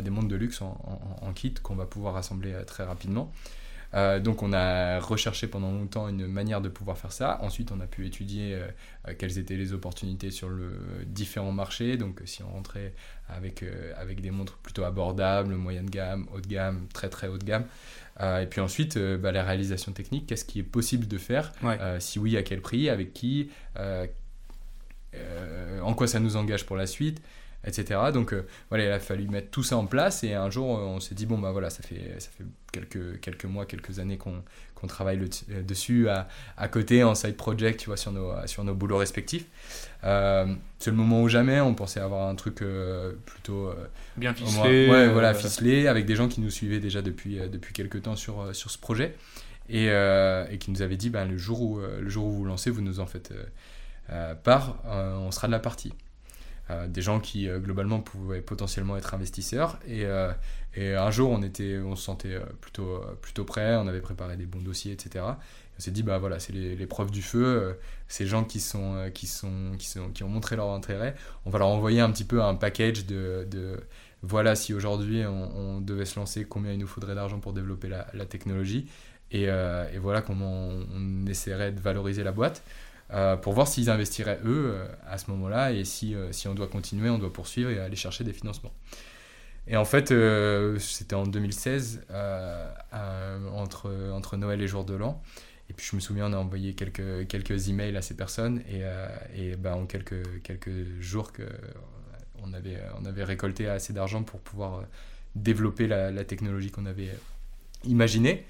des 0.01 0.09
montres 0.09 0.27
de 0.27 0.35
luxe 0.35 0.61
en, 0.61 0.77
en, 1.21 1.25
en 1.25 1.33
kit 1.33 1.53
qu'on 1.53 1.75
va 1.75 1.85
pouvoir 1.85 2.17
assembler 2.17 2.53
très 2.67 2.83
rapidement. 2.83 3.31
Euh, 3.95 4.19
donc 4.19 4.41
on 4.41 4.53
a 4.53 4.99
recherché 4.99 5.47
pendant 5.47 5.71
longtemps 5.71 6.07
une 6.07 6.27
manière 6.27 6.61
de 6.61 6.69
pouvoir 6.69 6.97
faire 6.97 7.11
ça. 7.11 7.39
Ensuite 7.41 7.71
on 7.71 7.79
a 7.79 7.85
pu 7.85 8.05
étudier 8.07 8.55
euh, 8.55 8.67
euh, 9.07 9.13
quelles 9.17 9.37
étaient 9.37 9.55
les 9.55 9.73
opportunités 9.73 10.31
sur 10.31 10.49
le 10.49 10.71
différents 11.05 11.51
marchés. 11.51 11.97
Donc 11.97 12.21
si 12.25 12.43
on 12.43 12.49
rentrait 12.49 12.93
avec, 13.29 13.63
avec 13.97 14.21
des 14.21 14.31
montres 14.31 14.57
plutôt 14.57 14.83
abordables, 14.83 15.55
moyenne 15.55 15.89
gamme, 15.89 16.27
haut 16.33 16.41
de 16.41 16.47
gamme, 16.47 16.87
très 16.93 17.09
très 17.09 17.27
haut 17.27 17.37
de 17.37 17.45
gamme. 17.45 17.65
et 18.19 18.45
puis 18.49 18.61
ensuite, 18.61 18.97
bah, 18.97 19.31
la 19.31 19.43
réalisation 19.43 19.91
technique, 19.91 20.27
qu'est-ce 20.27 20.45
qui 20.45 20.59
est 20.59 20.63
possible 20.63 21.07
de 21.07 21.17
faire 21.17 21.51
Si 21.99 22.19
oui, 22.19 22.37
à 22.37 22.43
quel 22.43 22.61
prix 22.61 22.89
Avec 22.89 23.13
qui 23.13 23.49
En 25.81 25.93
quoi 25.95 26.07
ça 26.07 26.19
nous 26.19 26.35
engage 26.35 26.65
pour 26.65 26.75
la 26.75 26.85
suite 26.85 27.21
etc. 27.65 27.99
Donc 28.13 28.33
euh, 28.33 28.45
voilà, 28.69 28.85
il 28.85 28.91
a 28.91 28.99
fallu 28.99 29.27
mettre 29.27 29.49
tout 29.49 29.63
ça 29.63 29.77
en 29.77 29.85
place 29.85 30.23
et 30.23 30.33
un 30.33 30.49
jour 30.49 30.77
euh, 30.77 30.81
on 30.81 30.99
s'est 30.99 31.15
dit 31.15 31.25
bon 31.25 31.37
bah 31.37 31.51
voilà, 31.51 31.69
ça 31.69 31.81
fait, 31.83 32.15
ça 32.19 32.29
fait 32.37 32.43
quelques, 32.71 33.19
quelques 33.21 33.45
mois, 33.45 33.65
quelques 33.65 33.99
années 33.99 34.17
qu'on 34.17 34.43
travaille 34.87 35.19
euh, 35.49 35.61
dessus 35.63 36.09
à, 36.09 36.27
à, 36.57 36.67
côté 36.67 37.03
en 37.03 37.15
side 37.15 37.37
project, 37.37 37.79
tu 37.79 37.85
vois, 37.87 37.95
sur 37.95 38.11
nos, 38.11 38.33
sur 38.47 38.65
nos 38.65 38.75
boulots 38.75 38.97
respectifs. 38.97 39.45
c'est 40.01 40.89
le 40.89 40.97
moment 40.97 41.21
où 41.21 41.29
jamais 41.29 41.61
on 41.61 41.73
pensait 41.73 42.01
avoir 42.01 42.27
un 42.27 42.35
truc 42.35 42.63
plutôt 43.25 43.73
bien 44.17 44.33
ficelé, 44.33 44.89
ouais, 44.89 45.07
voilà, 45.07 45.33
ficelé 45.33 45.87
avec 45.87 46.05
des 46.05 46.15
gens 46.15 46.27
qui 46.27 46.41
nous 46.41 46.49
suivaient 46.49 46.81
déjà 46.81 47.01
depuis, 47.01 47.37
depuis 47.49 47.73
quelques 47.73 48.01
temps 48.01 48.17
sur, 48.17 48.53
sur 48.53 48.71
ce 48.71 48.77
projet 48.77 49.15
et, 49.69 49.85
et 49.85 50.57
qui 50.57 50.69
nous 50.69 50.81
avaient 50.81 50.97
dit 50.97 51.09
ben, 51.09 51.25
le, 51.25 51.37
jour 51.37 51.61
où, 51.61 51.79
le 51.79 52.09
jour 52.09 52.25
où 52.25 52.31
vous 52.31 52.43
lancez, 52.43 52.69
vous 52.69 52.81
nous 52.81 52.99
en 52.99 53.05
faites 53.05 53.33
part, 54.43 54.79
on 54.85 55.31
sera 55.31 55.47
de 55.47 55.53
la 55.53 55.59
partie. 55.59 55.93
Euh, 56.69 56.87
des 56.87 57.01
gens 57.01 57.19
qui 57.19 57.49
euh, 57.49 57.59
globalement 57.59 57.99
pouvaient 57.99 58.41
potentiellement 58.41 58.95
être 58.95 59.13
investisseurs. 59.13 59.79
Et, 59.85 60.05
euh, 60.05 60.31
et, 60.75 60.95
un 60.95 61.11
jour, 61.11 61.29
on, 61.29 61.41
était, 61.43 61.77
on 61.79 61.95
se 61.97 62.03
sentait 62.03 62.39
plutôt, 62.61 63.01
plutôt 63.21 63.43
prêt, 63.43 63.75
on 63.75 63.87
avait 63.87 64.01
préparé 64.01 64.37
des 64.37 64.45
bons 64.45 64.61
dossiers, 64.61 64.93
etc. 64.93 65.25
on 65.25 65.81
s'est 65.81 65.91
dit, 65.91 66.03
bah 66.03 66.19
voilà, 66.19 66.39
c'est 66.39 66.53
les, 66.53 66.87
preuves 66.87 67.11
du 67.11 67.21
feu, 67.21 67.77
ces 68.07 68.25
gens 68.25 68.43
qui, 68.43 68.59
sont, 68.59 69.11
qui, 69.13 69.27
sont, 69.27 69.73
qui, 69.77 70.23
ont 70.23 70.29
montré 70.29 70.55
leur 70.55 70.71
intérêt, 70.71 71.15
on 71.45 71.51
va 71.51 71.59
leur 71.59 71.67
envoyer 71.67 71.99
un 71.99 72.09
petit 72.11 72.23
peu 72.23 72.41
un 72.41 72.55
package 72.55 73.05
de, 73.05 73.77
voilà, 74.23 74.55
si 74.55 74.73
aujourd'hui 74.73 75.23
on, 75.27 75.79
devait 75.79 76.05
se 76.05 76.19
lancer, 76.19 76.43
combien 76.43 76.71
il 76.71 76.79
nous 76.79 76.87
faudrait 76.87 77.13
d'argent 77.13 77.39
pour 77.39 77.53
développer 77.53 77.89
la, 77.89 78.25
technologie. 78.25 78.87
Et, 79.29 79.43
et, 79.43 79.97
voilà 79.99 80.23
comment 80.23 80.69
on, 80.69 81.27
essaierait 81.27 81.71
de 81.71 81.81
valoriser 81.81 82.23
la 82.23 82.31
boîte. 82.31 82.63
Euh, 83.13 83.35
pour 83.35 83.53
voir 83.53 83.67
s'ils 83.67 83.89
investiraient 83.91 84.39
eux 84.43 84.73
euh, 84.73 84.87
à 85.07 85.19
ce 85.19 85.29
moment-là 85.31 85.71
et 85.71 85.85
si, 85.85 86.15
euh, 86.15 86.31
si 86.31 86.47
on 86.47 86.55
doit 86.55 86.67
continuer, 86.67 87.09
on 87.09 87.19
doit 87.19 87.31
poursuivre 87.31 87.69
et 87.69 87.79
aller 87.79 87.95
chercher 87.95 88.23
des 88.23 88.33
financements. 88.33 88.73
Et 89.67 89.77
en 89.77 89.85
fait, 89.85 90.13
c'était 90.77 91.15
en 91.15 91.25
2016, 91.25 92.05
entre, 93.53 94.11
entre 94.11 94.35
Noël 94.35 94.61
et 94.61 94.67
Jour 94.67 94.83
de 94.83 94.93
l'An. 94.93 95.23
Et 95.69 95.73
puis 95.73 95.87
je 95.89 95.95
me 95.95 96.01
souviens, 96.01 96.29
on 96.29 96.33
a 96.33 96.37
envoyé 96.37 96.73
quelques, 96.73 97.27
quelques 97.29 97.69
emails 97.69 97.95
à 97.95 98.01
ces 98.01 98.17
personnes 98.17 98.61
et, 98.69 98.81
et 99.33 99.55
ben, 99.55 99.75
en 99.75 99.85
quelques, 99.85 100.41
quelques 100.41 100.99
jours, 100.99 101.31
que, 101.31 101.43
on, 102.43 102.51
avait, 102.51 102.77
on 102.99 103.05
avait 103.05 103.23
récolté 103.23 103.69
assez 103.69 103.93
d'argent 103.93 104.23
pour 104.23 104.41
pouvoir 104.41 104.83
développer 105.33 105.87
la, 105.87 106.11
la 106.11 106.25
technologie 106.25 106.69
qu'on 106.69 106.85
avait 106.85 107.11
imaginée. 107.85 108.45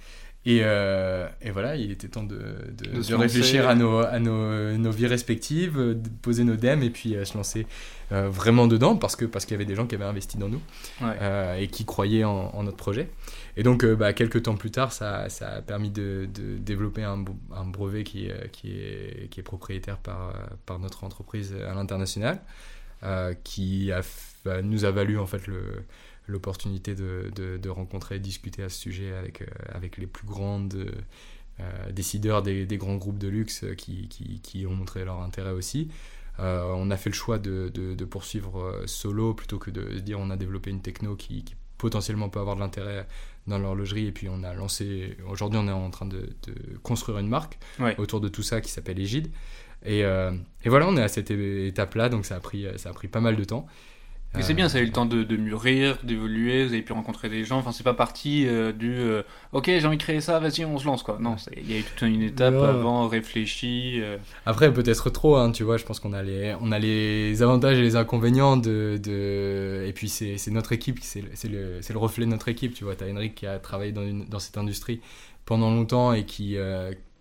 Et, 0.46 0.60
euh, 0.62 1.28
et, 1.42 1.52
voilà, 1.52 1.78
il 1.78 1.90
était 1.90 2.10
temps 2.10 2.24
de, 2.24 2.36
de, 2.36 3.16
réfléchir 3.16 3.68
à, 3.70 3.76
nos, 3.76 4.00
à 4.00 4.20
nos, 4.20 4.78
nos, 4.78 4.92
vies 4.92 5.08
respectives, 5.08 5.78
de 5.78 6.10
poser 6.22 6.44
nos 6.44 6.58
dèmes 6.58 6.84
et 6.84 6.90
puis 6.90 7.16
euh, 7.16 7.24
se 7.24 7.38
lancer 7.38 7.66
euh, 8.12 8.28
vraiment 8.28 8.68
dedans 8.68 8.98
parce 8.98 9.16
qu'il 9.16 9.30
parce 9.30 9.46
qu'il 9.46 9.54
y 9.54 9.56
avait 9.56 9.66
des 9.66 9.76
gens 9.76 9.88
qui 9.88 9.96
avaient 9.96 10.04
investi 10.04 10.38
dans 10.38 10.50
nous 10.50 10.62
et 11.58 11.68
qui 11.68 11.86
croyaient 11.86 12.26
en, 12.26 12.62
notre 12.64 12.76
projet. 12.76 13.10
Et 13.56 13.64
donc, 13.64 13.86
bah, 13.86 14.12
quelques 14.12 14.44
temps 14.44 14.56
plus 14.56 14.72
tard, 14.72 14.92
ça, 14.92 15.30
ça 15.30 15.50
a 15.50 15.62
permis 15.62 15.92
de, 15.92 16.28
de 16.34 16.58
développer 16.58 17.04
un, 17.04 17.24
un, 17.56 17.66
brevet 17.66 18.04
qui, 18.04 18.30
qui, 18.52 18.72
est, 18.72 19.30
qui 19.30 19.40
est 19.40 19.44
propriétaire 19.44 19.98
par, 19.98 20.34
par 20.66 20.78
notre 20.80 21.06
entreprise 21.06 21.56
à 21.56 21.74
l'international, 21.74 22.42
qui 23.46 23.94
a, 23.94 24.02
bah, 24.44 24.62
nous 24.62 24.84
a 24.84 24.92
valu 24.92 25.18
en 25.18 25.26
fait 25.26 25.48
le 25.48 25.86
l'opportunité 26.28 26.96
de, 26.96 27.32
de, 27.36 27.70
rencontrer 27.70 28.16
et 28.16 28.20
discuter 28.20 28.64
à 28.64 28.70
ce 28.70 28.80
sujet 28.80 29.14
avec, 29.14 29.42
euh, 29.42 29.46
avec 29.74 29.98
les 29.98 30.08
plus 30.08 30.26
grandes 30.26 30.74
euh, 31.60 31.92
décideurs 31.92 32.42
des, 32.42 32.66
des, 32.66 32.78
grands 32.78 32.96
groupes 32.96 33.20
de 33.20 33.28
luxe 33.28 33.66
qui, 33.78 34.08
qui, 34.08 34.40
qui, 34.42 34.66
ont 34.66 34.74
montré 34.74 35.06
leur 35.06 35.22
intérêt 35.22 35.52
aussi. 35.52 35.90
on 36.40 36.90
a 36.92 36.98
fait 36.98 37.10
le 37.10 37.16
choix 37.16 37.40
de, 37.40 37.70
de, 37.70 38.06
poursuivre 38.06 38.84
solo 38.86 39.34
plutôt 39.34 39.60
que 39.60 39.70
de 39.70 40.00
dire 40.00 40.20
on 40.20 40.30
a 40.30 40.38
développé 40.38 40.72
une 40.72 40.82
techno 40.82 41.16
qui, 41.16 41.46
potentiellement 41.78 42.30
peut 42.30 42.40
avoir 42.40 42.56
de 42.56 42.62
l'intérêt 42.62 43.06
dans 43.46 43.60
l'horlogerie. 43.60 44.08
Et 44.08 44.12
puis 44.14 44.30
on 44.30 44.42
a 44.44 44.54
lancé, 44.54 45.18
aujourd'hui 45.28 45.60
on 45.62 45.68
est 45.68 45.72
en 45.72 45.90
train 45.90 46.06
de, 46.06 46.30
construire 46.82 47.20
une 47.20 47.28
marque 47.28 47.60
autour 47.98 48.22
de 48.22 48.30
tout 48.30 48.44
ça 48.44 48.62
qui 48.62 48.72
s'appelle 48.72 49.00
Égide. 49.00 49.30
Et, 49.86 50.00
et, 50.00 50.70
voilà, 50.70 50.88
on 50.88 50.96
est 50.96 51.04
à 51.04 51.10
cette 51.10 51.30
étape-là, 51.30 52.08
donc 52.08 52.26
ça 52.26 52.38
a, 52.38 52.40
pris, 52.40 52.66
ça 52.78 52.90
a 52.90 52.94
pris 52.94 53.10
pas 53.10 53.20
mal 53.20 53.36
de 53.36 53.44
temps. 53.44 53.68
Mais 54.36 54.42
c'est 54.42 54.56
bien, 54.56 54.68
ça 54.68 54.80
a 54.80 54.82
eu 54.82 54.86
le 54.86 54.92
temps 54.92 55.06
de, 55.06 55.38
mûrir, 55.38 56.00
d'évoluer, 56.04 56.66
vous 56.66 56.74
avez 56.74 56.82
pu 56.82 56.94
rencontrer 56.94 57.30
des 57.30 57.44
gens. 57.44 57.60
Enfin, 57.60 57.72
c'est 57.72 57.84
pas 57.84 57.94
parti 57.94 58.48
euh, 58.48 58.72
du 58.72 58.98
euh, 58.98 59.22
ok, 59.52 59.66
j'ai 59.66 59.86
envie 59.86 59.98
de 59.98 60.02
créer 60.02 60.22
ça, 60.22 60.40
vas-y, 60.40 60.66
on 60.66 60.80
se 60.80 60.86
lance 60.86 61.04
quoi. 61.04 61.18
Non, 61.20 61.36
il 61.56 61.72
y 61.72 61.76
a 61.76 61.80
eu 61.80 61.84
toute 61.84 62.02
une 62.02 62.24
étape 62.24 62.56
avant, 62.56 63.08
réfléchi. 63.08 64.00
Euh. 64.02 64.18
Après, 64.48 64.74
peut-être 64.74 65.12
trop, 65.12 65.36
hein, 65.36 65.52
tu 65.52 65.64
vois, 65.64 65.78
je 65.78 65.86
pense 65.86 66.00
qu'on 66.00 66.14
a, 66.14 66.24
les, 66.24 66.56
on 66.62 66.72
a 66.72 66.80
les 66.80 67.44
avantages 67.44 67.78
et 67.78 67.84
les 67.84 67.96
inconvénients 67.96 68.58
de. 68.58 69.00
de... 69.02 69.86
Et 69.88 69.94
puis, 69.94 70.10
c'est 70.10 70.48
notre 70.50 70.72
équipe, 70.72 71.00
c'est 71.04 71.22
le, 71.22 71.80
le, 71.88 71.98
reflet 71.98 72.26
de 72.26 72.32
notre 72.32 72.50
équipe, 72.50 72.74
tu 72.74 72.86
vois. 72.86 72.96
T'as 72.96 73.12
Henrik 73.12 73.36
qui 73.36 73.46
a 73.46 73.60
travaillé 73.60 73.92
dans, 73.92 74.04
une, 74.04 74.26
dans 74.26 74.40
cette 74.40 74.58
industrie 74.58 75.00
pendant 75.46 75.70
longtemps 75.70 76.12
et 76.12 76.26
qui. 76.26 76.58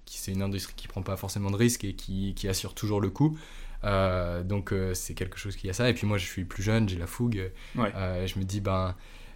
qui 0.07 0.19
c'est 0.19 0.33
une 0.33 0.43
industrie 0.43 0.75
qui 0.77 0.89
prend 0.89 1.03
pas 1.03 1.17
forcément 1.17 1.51
de 1.51 1.57
risques 1.57 1.85
et 1.85 1.93
qui, 1.93 2.33
qui 2.35 2.49
assure 2.49 2.73
toujours 2.73 3.03
le 3.03 3.11
coup. 3.11 3.37
Euh, 3.85 4.43
donc 4.43 4.73
euh, 4.73 4.95
c'est 4.95 5.15
quelque 5.15 5.39
chose 5.39 5.57
qui 5.57 5.69
a 5.69 5.73
ça. 5.73 5.89
Et 5.89 5.95
puis 5.95 6.07
moi 6.07 6.19
je 6.19 6.27
suis 6.27 6.45
plus 6.45 6.63
jeune, 6.63 6.89
j'ai 6.89 6.99
la 6.99 7.07
fougue. 7.07 7.51
Euh, 7.79 8.27
je 8.27 8.39
me 8.39 8.45
dis, 8.45 8.61
ben, 8.61 8.95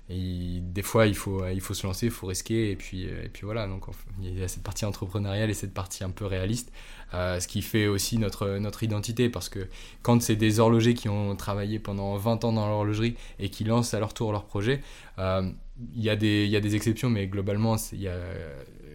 des 0.09 0.83
fois 0.83 1.07
il 1.07 1.17
faut, 1.17 1.47
il 1.49 1.61
faut 1.61 1.75
se 1.75 1.87
lancer, 1.87 2.07
il 2.07 2.13
faut 2.13 2.27
risquer. 2.27 2.71
Et 2.71 2.77
puis, 2.77 3.05
et 3.05 3.31
puis 3.33 3.43
voilà, 3.45 3.67
donc 3.67 3.85
il 4.21 4.39
y 4.39 4.43
a 4.43 4.49
cette 4.49 4.63
partie 4.63 4.85
entrepreneuriale 4.85 5.51
et 5.51 5.55
cette 5.55 5.75
partie 5.75 6.05
un 6.05 6.11
peu 6.11 6.27
réaliste. 6.27 6.73
ce 7.13 7.47
qui 7.47 7.63
fait 7.63 7.87
aussi 7.87 8.19
notre, 8.19 8.59
notre 8.59 8.83
identité 8.83 9.29
parce 9.29 9.49
que 9.49 9.69
quand 10.03 10.23
c'est 10.23 10.37
des 10.37 10.61
horlogers 10.61 10.95
qui 10.95 11.09
ont 11.09 11.35
travaillé 11.37 11.79
pendant 11.79 12.17
20 12.17 12.45
ans 12.45 12.53
dans 12.53 12.67
l'horlogerie 12.67 13.17
et 13.39 13.49
qui 13.51 13.65
lancent 13.65 13.95
à 13.95 14.01
leur 14.01 14.15
tour 14.15 14.33
leur 14.33 14.45
projet, 14.45 14.81
il 15.19 16.03
y, 16.03 16.09
a 16.09 16.17
des, 16.17 16.45
il 16.45 16.51
y 16.51 16.57
a 16.57 16.61
des 16.61 16.75
exceptions, 16.75 17.11
mais 17.11 17.27
globalement, 17.27 17.77
il 17.93 18.01
y 18.01 18.09
a, 18.09 18.17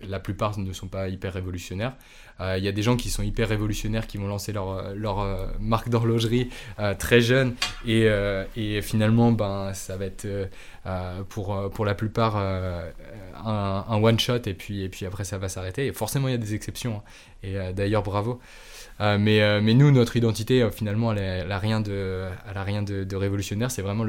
la 0.07 0.19
plupart 0.19 0.57
ne 0.59 0.73
sont 0.73 0.87
pas 0.87 1.07
hyper 1.09 1.33
révolutionnaires. 1.33 1.95
Euh, 2.39 2.57
il 2.57 2.63
y 2.63 2.67
a 2.67 2.71
des 2.71 2.81
gens 2.81 2.95
qui 2.95 3.09
sont 3.09 3.23
hyper 3.23 3.49
révolutionnaires 3.49 4.07
qui 4.07 4.17
vont 4.17 4.27
lancer 4.27 4.51
leur, 4.51 4.93
leur 4.95 5.19
euh, 5.19 5.47
marque 5.59 5.89
d'horlogerie 5.89 6.49
euh, 6.79 6.95
très 6.95 7.21
jeune 7.21 7.55
et, 7.85 8.07
et, 8.55 8.81
finalement 8.81 9.31
ben, 9.31 9.73
ça 9.73 9.97
va 9.97 10.05
être 10.05 10.27
pour, 11.29 11.69
pour 11.71 11.85
la 11.85 11.95
plupart 11.95 12.37
un, 12.37 14.01
one 14.01 14.19
shot 14.19 14.41
et 14.45 14.53
puis, 14.53 14.83
et 14.83 14.89
puis 14.89 15.05
après 15.05 15.23
ça 15.23 15.37
va 15.37 15.49
s'arrêter. 15.49 15.87
Et 15.87 15.93
forcément 15.93 16.27
il 16.27 16.31
y 16.31 16.35
a 16.35 16.37
des 16.37 16.55
exceptions 16.55 16.97
hein. 16.97 17.03
et 17.43 17.73
d'ailleurs 17.73 18.03
bravo. 18.03 18.39
Mais, 19.01 19.61
mais 19.61 19.73
nous, 19.73 19.91
notre 19.91 20.15
identité, 20.17 20.67
finalement, 20.71 21.13
elle 21.13 21.47
n'a 21.47 21.57
rien, 21.57 21.81
de, 21.81 23.15
révolutionnaire. 23.15 23.71
C'est 23.71 23.81
vraiment 23.81 24.05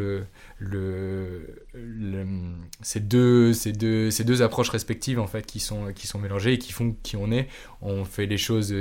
ces, 2.82 3.00
deux, 3.00 4.42
approches 4.42 4.68
respectives 4.70 5.18
en 5.18 5.26
fait, 5.26 5.46
qui, 5.46 5.60
sont, 5.60 5.92
mélangées 6.20 6.54
et 6.54 6.58
qui 6.58 6.72
font 6.72 6.94
qui 7.02 7.16
on 7.16 7.30
est. 7.30 7.48
On 7.80 8.04
fait 8.04 8.26
des 8.26 8.38
choses 8.38 8.74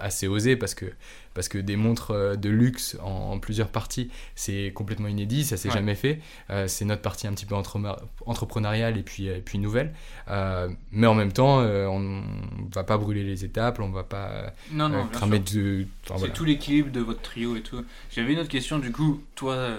assez 0.00 0.26
osées 0.26 0.56
parce 0.56 0.74
que, 0.74 0.86
parce 1.34 1.48
que 1.48 1.58
des 1.58 1.76
montres 1.76 2.10
euh, 2.10 2.36
de 2.36 2.48
luxe 2.48 2.96
en, 3.02 3.38
plusieurs 3.38 3.68
parties, 3.68 4.10
c'est 4.34 4.72
complètement 4.74 5.08
inédit, 5.08 5.44
ça 5.44 5.56
s'est 5.56 5.70
jamais 5.70 5.94
fait. 5.94 6.20
Euh, 6.50 6.66
c'est 6.68 6.84
notre 6.84 7.02
partie 7.02 7.26
un 7.26 7.32
petit 7.32 7.46
peu 7.46 7.54
entre, 7.54 7.80
entrepreneuriale 8.26 8.98
et 8.98 9.02
puis, 9.02 9.26
et 9.26 9.40
puis 9.40 9.58
nouvelle. 9.58 9.94
Euh, 10.28 10.68
mais 10.90 11.06
en 11.06 11.14
même 11.14 11.32
temps, 11.32 11.58
on 11.58 12.00
ne 12.00 12.74
va 12.74 12.84
pas 12.84 12.98
brûler 12.98 13.24
les 13.24 13.44
étapes, 13.44 13.80
on 13.80 13.88
ne 13.88 13.94
va 13.94 14.04
pas 14.04 14.52
non, 14.70 14.88
non, 14.88 15.06
cramer 15.08 15.38
de. 15.38 15.86
c'est 16.16 16.32
tout 16.32 16.44
l'équilibre 16.44 16.90
de 16.90 17.00
votre 17.00 17.22
trio 17.22 17.56
et 17.56 17.62
tout. 17.62 17.84
J'avais 18.10 18.32
une 18.32 18.38
autre 18.38 18.48
question, 18.48 18.78
du 18.78 18.92
coup, 18.92 19.22
toi 19.34 19.78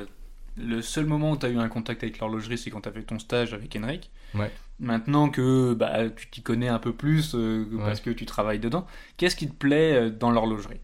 le 0.57 0.81
seul 0.81 1.05
moment 1.05 1.31
où 1.31 1.37
tu 1.37 1.45
as 1.45 1.49
eu 1.49 1.57
un 1.57 1.67
contact 1.67 2.03
avec 2.03 2.19
l'horlogerie, 2.19 2.57
c'est 2.57 2.69
quand 2.69 2.81
tu 2.81 2.89
as 2.89 2.91
fait 2.91 3.03
ton 3.03 3.19
stage 3.19 3.53
avec 3.53 3.75
Henrik. 3.75 4.11
Ouais. 4.35 4.51
Maintenant 4.79 5.29
que 5.29 5.73
bah, 5.73 6.09
tu 6.09 6.27
t'y 6.27 6.41
connais 6.41 6.67
un 6.67 6.79
peu 6.79 6.93
plus 6.93 7.35
euh, 7.35 7.65
parce 7.79 8.01
que 8.01 8.09
tu 8.09 8.25
travailles 8.25 8.59
dedans, 8.59 8.85
qu'est-ce 9.17 9.35
qui 9.35 9.47
te 9.47 9.53
plaît 9.53 9.93
euh, 9.93 10.09
dans 10.09 10.31
l'horlogerie? 10.31 10.81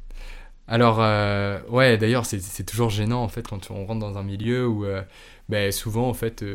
Alors, 0.70 1.00
euh, 1.02 1.60
ouais, 1.70 1.98
d'ailleurs, 1.98 2.26
c'est 2.26 2.64
toujours 2.64 2.90
gênant 2.90 3.24
en 3.24 3.28
fait 3.28 3.48
quand 3.48 3.72
on 3.72 3.86
rentre 3.86 4.00
dans 4.00 4.18
un 4.18 4.24
milieu 4.24 4.68
où. 4.68 4.86
Ben, 5.50 5.72
souvent, 5.72 6.08
en 6.08 6.14
fait, 6.14 6.46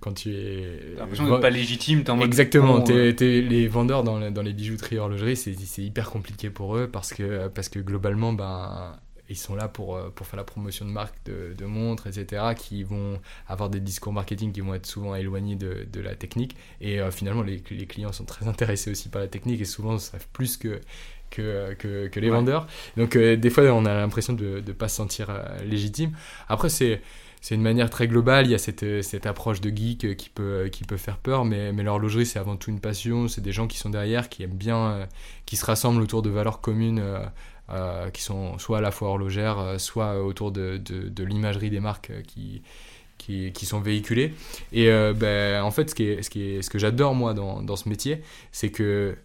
quand 0.00 0.12
tu 0.12 0.32
es. 0.32 0.94
T'as 0.94 1.00
l'impression 1.00 1.26
d'être 1.26 1.40
pas 1.40 1.50
légitime, 1.50 2.04
t'es 2.04 2.10
en 2.10 2.16
mode. 2.16 2.26
Exactement, 2.26 2.84
les 2.86 3.68
vendeurs 3.68 4.04
dans, 4.04 4.30
dans 4.30 4.42
les 4.42 4.52
bijouteries 4.52 4.98
horlogeries, 4.98 5.36
c'est 5.36 5.82
hyper 5.82 6.10
compliqué 6.10 6.48
pour 6.48 6.76
eux 6.76 6.88
parce 6.88 7.12
que, 7.12 7.48
parce 7.48 7.68
que 7.68 7.80
globalement, 7.80 8.32
ben, 8.32 8.96
ils 9.28 9.36
sont 9.36 9.54
là 9.54 9.68
pour, 9.68 9.96
euh, 9.96 10.10
pour 10.14 10.26
faire 10.26 10.36
la 10.36 10.44
promotion 10.44 10.84
de 10.84 10.90
marques, 10.90 11.18
de, 11.24 11.54
de, 11.56 11.64
montres, 11.64 12.06
etc., 12.06 12.54
qui 12.56 12.84
vont 12.84 13.20
avoir 13.48 13.70
des 13.70 13.80
discours 13.80 14.12
marketing 14.12 14.52
qui 14.52 14.60
vont 14.60 14.74
être 14.74 14.86
souvent 14.86 15.14
éloignés 15.14 15.56
de, 15.56 15.86
de 15.90 16.00
la 16.00 16.14
technique. 16.14 16.56
Et 16.80 17.00
euh, 17.00 17.10
finalement, 17.10 17.42
les, 17.42 17.62
les, 17.70 17.86
clients 17.86 18.12
sont 18.12 18.24
très 18.24 18.46
intéressés 18.48 18.90
aussi 18.90 19.08
par 19.08 19.20
la 19.20 19.28
technique 19.28 19.60
et 19.60 19.64
souvent 19.64 19.98
savent 19.98 20.26
plus 20.32 20.56
que, 20.56 20.80
que, 21.30 21.74
que, 21.74 22.08
que 22.08 22.20
les 22.20 22.30
vendeurs. 22.30 22.66
Donc, 22.96 23.16
euh, 23.16 23.36
des 23.36 23.50
fois, 23.50 23.64
on 23.64 23.84
a 23.84 23.94
l'impression 23.94 24.32
de 24.32 24.62
ne 24.66 24.72
pas 24.72 24.88
se 24.88 24.96
sentir 24.96 25.28
légitime. 25.64 26.12
Après, 26.48 26.68
c'est 26.68 27.00
c'est 27.42 27.54
une 27.54 27.62
manière 27.62 27.90
très 27.90 28.08
globale. 28.08 28.46
Il 28.46 28.50
y 28.50 28.54
a 28.56 28.58
cette, 28.58 29.02
cette 29.02 29.24
approche 29.24 29.60
de 29.60 29.70
geek 29.70 30.16
qui 30.16 30.30
peut, 30.30 30.68
qui 30.72 30.82
peut 30.82 30.96
faire 30.96 31.16
peur, 31.16 31.44
mais, 31.44 31.72
mais 31.72 31.84
l'horlogerie, 31.84 32.26
c'est 32.26 32.40
avant 32.40 32.56
tout 32.56 32.70
une 32.70 32.80
passion. 32.80 33.28
C'est 33.28 33.42
des 33.42 33.52
gens 33.52 33.68
qui 33.68 33.78
sont 33.78 33.90
derrière, 33.90 34.28
qui 34.28 34.42
aiment 34.42 34.56
bien, 34.56 35.06
qui 35.44 35.54
se 35.54 35.64
rassemblent 35.64 36.02
autour 36.02 36.22
de 36.22 36.30
valeurs 36.30 36.60
communes 36.60 37.00
euh, 37.68 38.10
qui 38.10 38.22
sont 38.22 38.58
soit 38.60 38.78
à 38.78 38.80
la 38.80 38.92
fois 38.92 39.08
horlogères, 39.08 39.58
euh, 39.58 39.78
soit 39.78 40.22
autour 40.22 40.52
de, 40.52 40.76
de, 40.76 41.24
l'imagerie 41.24 41.68
des 41.68 41.80
marques 41.80 42.10
euh, 42.10 42.22
qui, 42.22 42.62
qui, 43.18 43.50
qui, 43.50 43.66
sont 43.66 43.80
véhiculées. 43.80 44.34
Et 44.72 44.86
ben, 44.86 45.62
en 45.64 45.72
fait, 45.72 45.90
ce, 45.90 45.94
qui 45.96 46.04
est, 46.04 46.22
ce, 46.22 46.30
qui 46.30 46.42
est, 46.44 46.62
ce 46.62 46.70
que 46.70 46.78
j'adore 46.78 47.16
moi 47.16 47.34
dans, 47.34 47.62
dans, 47.62 47.74
ce 47.74 47.88
métier, 47.88 48.22
c'est 48.52 48.70
que 48.70 49.16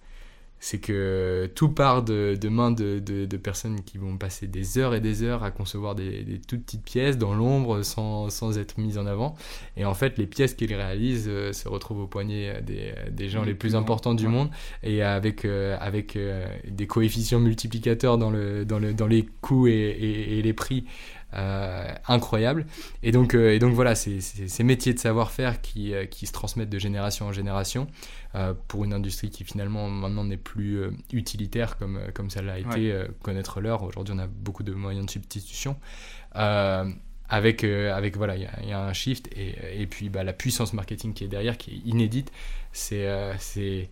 c'est 0.63 0.77
que 0.77 1.49
tout 1.55 1.69
part 1.69 2.03
de, 2.03 2.37
de 2.39 2.47
mains 2.47 2.69
de, 2.69 2.99
de, 2.99 3.37
personnes 3.37 3.81
qui 3.81 3.97
vont 3.97 4.15
passer 4.15 4.45
des 4.45 4.77
heures 4.77 4.93
et 4.93 4.99
des 4.99 5.23
heures 5.23 5.43
à 5.43 5.49
concevoir 5.49 5.95
des, 5.95 6.23
des 6.23 6.39
toutes 6.39 6.63
petites 6.63 6.83
pièces 6.83 7.17
dans 7.17 7.33
l'ombre 7.33 7.81
sans, 7.81 8.29
sans, 8.29 8.59
être 8.59 8.77
mises 8.79 8.99
en 8.99 9.07
avant. 9.07 9.35
Et 9.75 9.85
en 9.85 9.95
fait, 9.95 10.19
les 10.19 10.27
pièces 10.27 10.53
qu'ils 10.53 10.75
réalisent 10.75 11.27
euh, 11.27 11.51
se 11.51 11.67
retrouvent 11.67 12.01
au 12.01 12.07
poignet 12.07 12.61
des, 12.61 12.93
des 13.09 13.27
gens 13.27 13.43
les 13.43 13.55
plus 13.55 13.75
importants 13.75 14.13
du 14.13 14.27
monde 14.27 14.51
et 14.83 15.01
avec, 15.01 15.45
euh, 15.45 15.75
avec 15.81 16.15
euh, 16.15 16.45
des 16.67 16.85
coefficients 16.85 17.39
multiplicateurs 17.39 18.19
dans, 18.19 18.29
le, 18.29 18.63
dans, 18.63 18.77
le, 18.77 18.93
dans 18.93 19.07
les 19.07 19.25
coûts 19.41 19.65
et, 19.65 19.71
et, 19.71 20.37
et 20.37 20.41
les 20.43 20.53
prix 20.53 20.85
incroyable. 21.33 22.65
Et 23.03 23.11
donc, 23.11 23.35
euh, 23.35 23.53
et 23.53 23.59
donc 23.59 23.73
voilà, 23.73 23.95
c'est 23.95 24.21
ces 24.21 24.63
métiers 24.63 24.93
de 24.93 24.99
savoir-faire 24.99 25.61
qui, 25.61 25.93
euh, 25.93 26.05
qui, 26.05 26.27
se 26.27 26.33
transmettent 26.33 26.69
de 26.69 26.79
génération 26.79 27.27
en 27.27 27.31
génération 27.31 27.87
pour 28.69 28.85
une 28.85 28.93
industrie 28.93 29.29
qui 29.29 29.43
finalement 29.43 29.89
maintenant 29.89 30.23
n'est 30.23 30.37
plus 30.37 30.79
utilitaire 31.11 31.77
comme, 31.77 31.99
comme 32.13 32.29
ça 32.29 32.41
l'a 32.41 32.59
été, 32.59 32.97
connaître 33.23 33.59
l'heure. 33.59 33.83
Aujourd'hui, 33.83 34.15
on 34.15 34.19
a 34.19 34.27
beaucoup 34.27 34.63
de 34.63 34.71
moyens 34.73 35.05
de 35.05 35.11
substitution. 35.11 35.75
avec, 36.33 37.65
avec 37.65 38.15
voilà, 38.15 38.37
il 38.37 38.69
y, 38.69 38.71
a 38.71 38.81
un 38.81 38.93
shift 38.93 39.27
et, 39.35 39.81
et 39.81 39.85
puis 39.85 40.07
bah, 40.07 40.23
la 40.23 40.31
puissance 40.31 40.71
marketing 40.71 41.13
qui 41.13 41.25
est 41.25 41.27
derrière, 41.27 41.57
qui 41.57 41.71
est 41.71 41.89
inédite, 41.89 42.31
c'est 42.71 43.05
c'est 43.37 43.89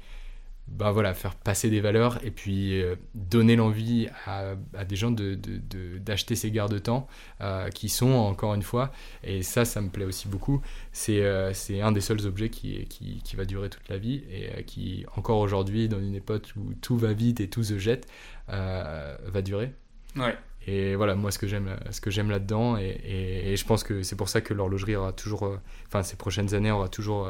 bah 0.72 0.92
voilà, 0.92 1.14
faire 1.14 1.36
passer 1.36 1.70
des 1.70 1.82
valeurs 1.82 2.24
et 2.24 2.32
puis 2.32 2.82
euh, 2.82 2.96
donner 3.16 3.56
l'envie 3.56 4.08
à, 4.26 4.54
à, 4.78 4.86
des 4.86 4.96
gens 4.96 5.12
d'acheter 5.12 6.00
de, 6.00 6.00
de, 6.00 6.36
ces 6.36 6.52
garde-temps 6.52 7.08
euh, 7.42 7.70
qui 7.70 7.90
sont, 7.90 8.12
encore 8.12 8.54
une 8.54 8.62
fois, 8.62 8.92
et 9.24 9.42
ça, 9.42 9.66
ça 9.66 9.82
me 9.82 9.90
plaît 9.90 10.06
aussi 10.06 10.28
beaucoup, 10.28 10.62
c'est 10.92 11.22
euh, 11.22 11.52
un 11.82 11.92
des 11.92 12.02
seuls 12.02 12.26
objets 12.26 12.50
qui, 12.50 12.86
qui, 12.86 13.22
qui, 13.24 13.36
va 13.36 13.46
durer 13.46 13.70
toute 13.70 13.88
la 13.90 13.98
vie 13.98 14.24
et 14.32 14.64
qui, 14.64 15.06
encore 15.16 15.40
aujourd'hui, 15.40 15.90
dans 15.90 16.00
une 16.00 16.16
époque 16.16 16.54
où 16.56 16.74
tout 16.76 16.98
va 16.98 17.14
vite 17.14 17.40
et 17.40 17.50
tout 17.50 17.64
se 17.64 17.78
jette, 17.78 18.08
va 18.48 19.42
durer. 19.44 19.74
Ouais. 20.16 20.36
Et 20.68 20.96
voilà, 20.96 21.16
moi, 21.16 21.32
ce 21.32 21.40
que 21.40 21.48
j'aime, 21.48 21.78
ce 21.90 22.02
que 22.02 22.12
j'aime 22.12 22.30
là-dedans, 22.30 22.78
et, 22.78 23.00
et, 23.04 23.52
et, 23.54 23.56
je 23.56 23.66
pense 23.66 23.84
que 23.84 24.04
c'est 24.04 24.16
pour 24.16 24.30
ça 24.30 24.42
que 24.42 24.54
l'horlogerie 24.54 24.96
aura 24.96 25.14
toujours, 25.14 25.58
enfin, 25.88 26.04
ces 26.04 26.16
prochaines 26.16 26.54
années 26.54 26.72
aura 26.72 26.90
toujours 26.90 27.30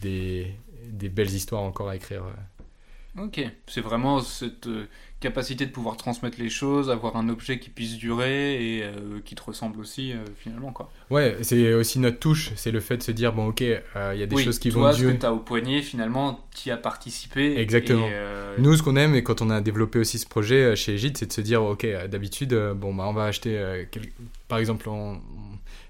des 0.00 0.54
des 0.92 1.08
belles 1.08 1.32
histoires 1.32 1.62
encore 1.62 1.88
à 1.88 1.96
écrire. 1.96 2.24
Ok, 3.18 3.44
c'est 3.66 3.82
vraiment 3.82 4.22
cette 4.22 4.68
euh, 4.68 4.86
capacité 5.20 5.66
de 5.66 5.70
pouvoir 5.70 5.98
transmettre 5.98 6.40
les 6.40 6.48
choses, 6.48 6.88
avoir 6.88 7.16
un 7.16 7.28
objet 7.28 7.58
qui 7.58 7.68
puisse 7.68 7.98
durer 7.98 8.54
et 8.54 8.82
euh, 8.84 9.20
qui 9.22 9.34
te 9.34 9.42
ressemble 9.42 9.80
aussi 9.80 10.12
euh, 10.12 10.24
finalement 10.38 10.72
quoi. 10.72 10.90
Ouais, 11.10 11.36
c'est 11.42 11.74
aussi 11.74 11.98
notre 11.98 12.18
touche, 12.18 12.52
c'est 12.56 12.70
le 12.70 12.80
fait 12.80 12.96
de 12.96 13.02
se 13.02 13.12
dire 13.12 13.34
bon 13.34 13.48
ok, 13.48 13.60
il 13.60 14.18
y 14.18 14.22
a 14.22 14.26
des 14.26 14.42
choses 14.42 14.58
qui 14.58 14.70
vont 14.70 14.90
durer. 14.92 15.10
ce 15.10 15.14
que 15.16 15.20
tu 15.20 15.26
as 15.26 15.34
au 15.34 15.40
poignet 15.40 15.82
finalement, 15.82 16.40
tu 16.54 16.70
as 16.70 16.78
participé. 16.78 17.58
Exactement. 17.58 18.08
Nous 18.56 18.76
ce 18.76 18.82
qu'on 18.82 18.96
aime 18.96 19.14
et 19.14 19.22
quand 19.22 19.42
on 19.42 19.50
a 19.50 19.60
développé 19.60 19.98
aussi 19.98 20.18
ce 20.18 20.26
projet 20.26 20.74
chez 20.74 20.94
Egide, 20.94 21.18
c'est 21.18 21.26
de 21.26 21.32
se 21.34 21.42
dire 21.42 21.62
ok, 21.62 21.86
d'habitude 22.08 22.54
bon 22.76 22.94
bah 22.94 23.04
on 23.06 23.12
va 23.12 23.24
acheter 23.24 23.86
par 24.48 24.56
exemple 24.56 24.88
on, 24.88 25.20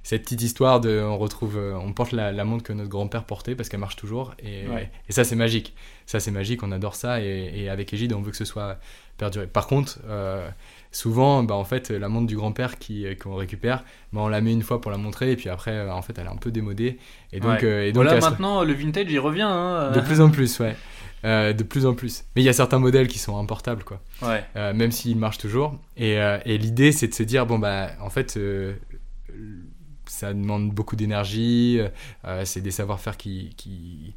cette 0.03 0.23
petite 0.23 0.43
histoire 0.43 0.81
de 0.81 1.01
on 1.01 1.17
retrouve 1.19 1.59
on 1.59 1.93
porte 1.93 2.13
la, 2.13 2.33
montre 2.45 2.65
que 2.65 2.73
notre 2.73 2.91
grand-père 2.91 3.25
portait 3.25 3.55
parce 3.55 3.69
qu'elle 3.69 3.81
marche 3.81 3.97
toujours 3.97 4.35
et, 4.43 4.65
et 5.09 5.13
ça 5.13 5.23
c'est 5.23 5.37
magique 5.37 5.75
ça 6.07 6.19
c'est 6.19 6.33
magique 6.33 6.63
on 6.63 6.73
adore 6.73 6.97
ça 6.97 7.21
et, 7.21 7.53
et, 7.55 7.69
avec 7.69 7.93
Égide 7.95 8.13
on 8.13 8.21
veut 8.21 8.33
que 8.33 8.37
ce 8.37 8.45
soit 8.45 8.79
perduré 9.17 9.47
par 9.47 9.67
contre 9.69 10.01
souvent, 10.93 11.43
bah, 11.43 11.55
en 11.55 11.65
fait, 11.65 11.91
la 11.91 12.09
montre 12.09 12.27
du 12.27 12.37
grand-père 12.37 12.79
qui, 12.79 13.07
euh, 13.07 13.15
qu'on 13.15 13.35
récupère, 13.35 13.83
bah, 14.13 14.21
on 14.23 14.29
la 14.29 14.41
met 14.41 14.53
une 14.53 14.63
fois 14.63 14.81
pour 14.81 14.91
la 14.91 14.99
montrer, 14.99 15.33
et 15.33 15.37
puis 15.37 15.49
après, 15.49 15.73
euh, 15.73 15.93
en 15.93 16.03
fait, 16.03 16.17
elle 16.19 16.27
est 16.27 16.31
un 16.31 16.37
peu 16.37 16.51
démodée. 16.51 16.99
Et 17.33 17.41
donc, 17.41 17.65
euh, 17.65 17.87
et 17.87 17.93
donc 17.93 18.05
voilà, 18.05 18.21
maintenant, 18.21 18.63
le 18.63 18.73
vintage, 18.73 19.07
il 19.09 19.19
revient. 19.19 19.43
Hein. 19.43 19.91
De 19.93 20.01
plus 20.01 20.21
en 20.21 20.31
plus, 20.31 20.61
ouais. 20.61 20.77
de 21.25 21.63
plus 21.63 21.87
en 21.87 21.95
plus. 21.95 22.25
Mais 22.37 22.43
il 22.43 22.45
y 22.45 22.49
a 22.49 22.53
certains 22.53 22.79
modèles 22.79 23.09
qui 23.09 23.19
sont 23.19 23.39
importables, 23.39 23.83
quoi. 23.85 24.01
Ouais. 24.23 24.45
même 24.75 24.93
s'ils 24.93 25.17
marchent 25.17 25.39
toujours. 25.39 25.79
Et, 25.97 26.13
et 26.13 26.59
l'idée, 26.59 26.93
c'est 26.93 27.09
de 27.09 27.15
se 27.15 27.23
dire, 27.23 27.47
bon, 27.47 27.59
bah, 27.59 27.91
en 28.01 28.11
fait, 28.11 28.39
ça 30.13 30.35
demande 30.35 30.71
beaucoup 30.71 30.97
d'énergie, 30.97 31.81
c'est 32.45 32.61
des 32.61 32.71
savoir-faire 32.71 33.17
qui, 33.17 34.15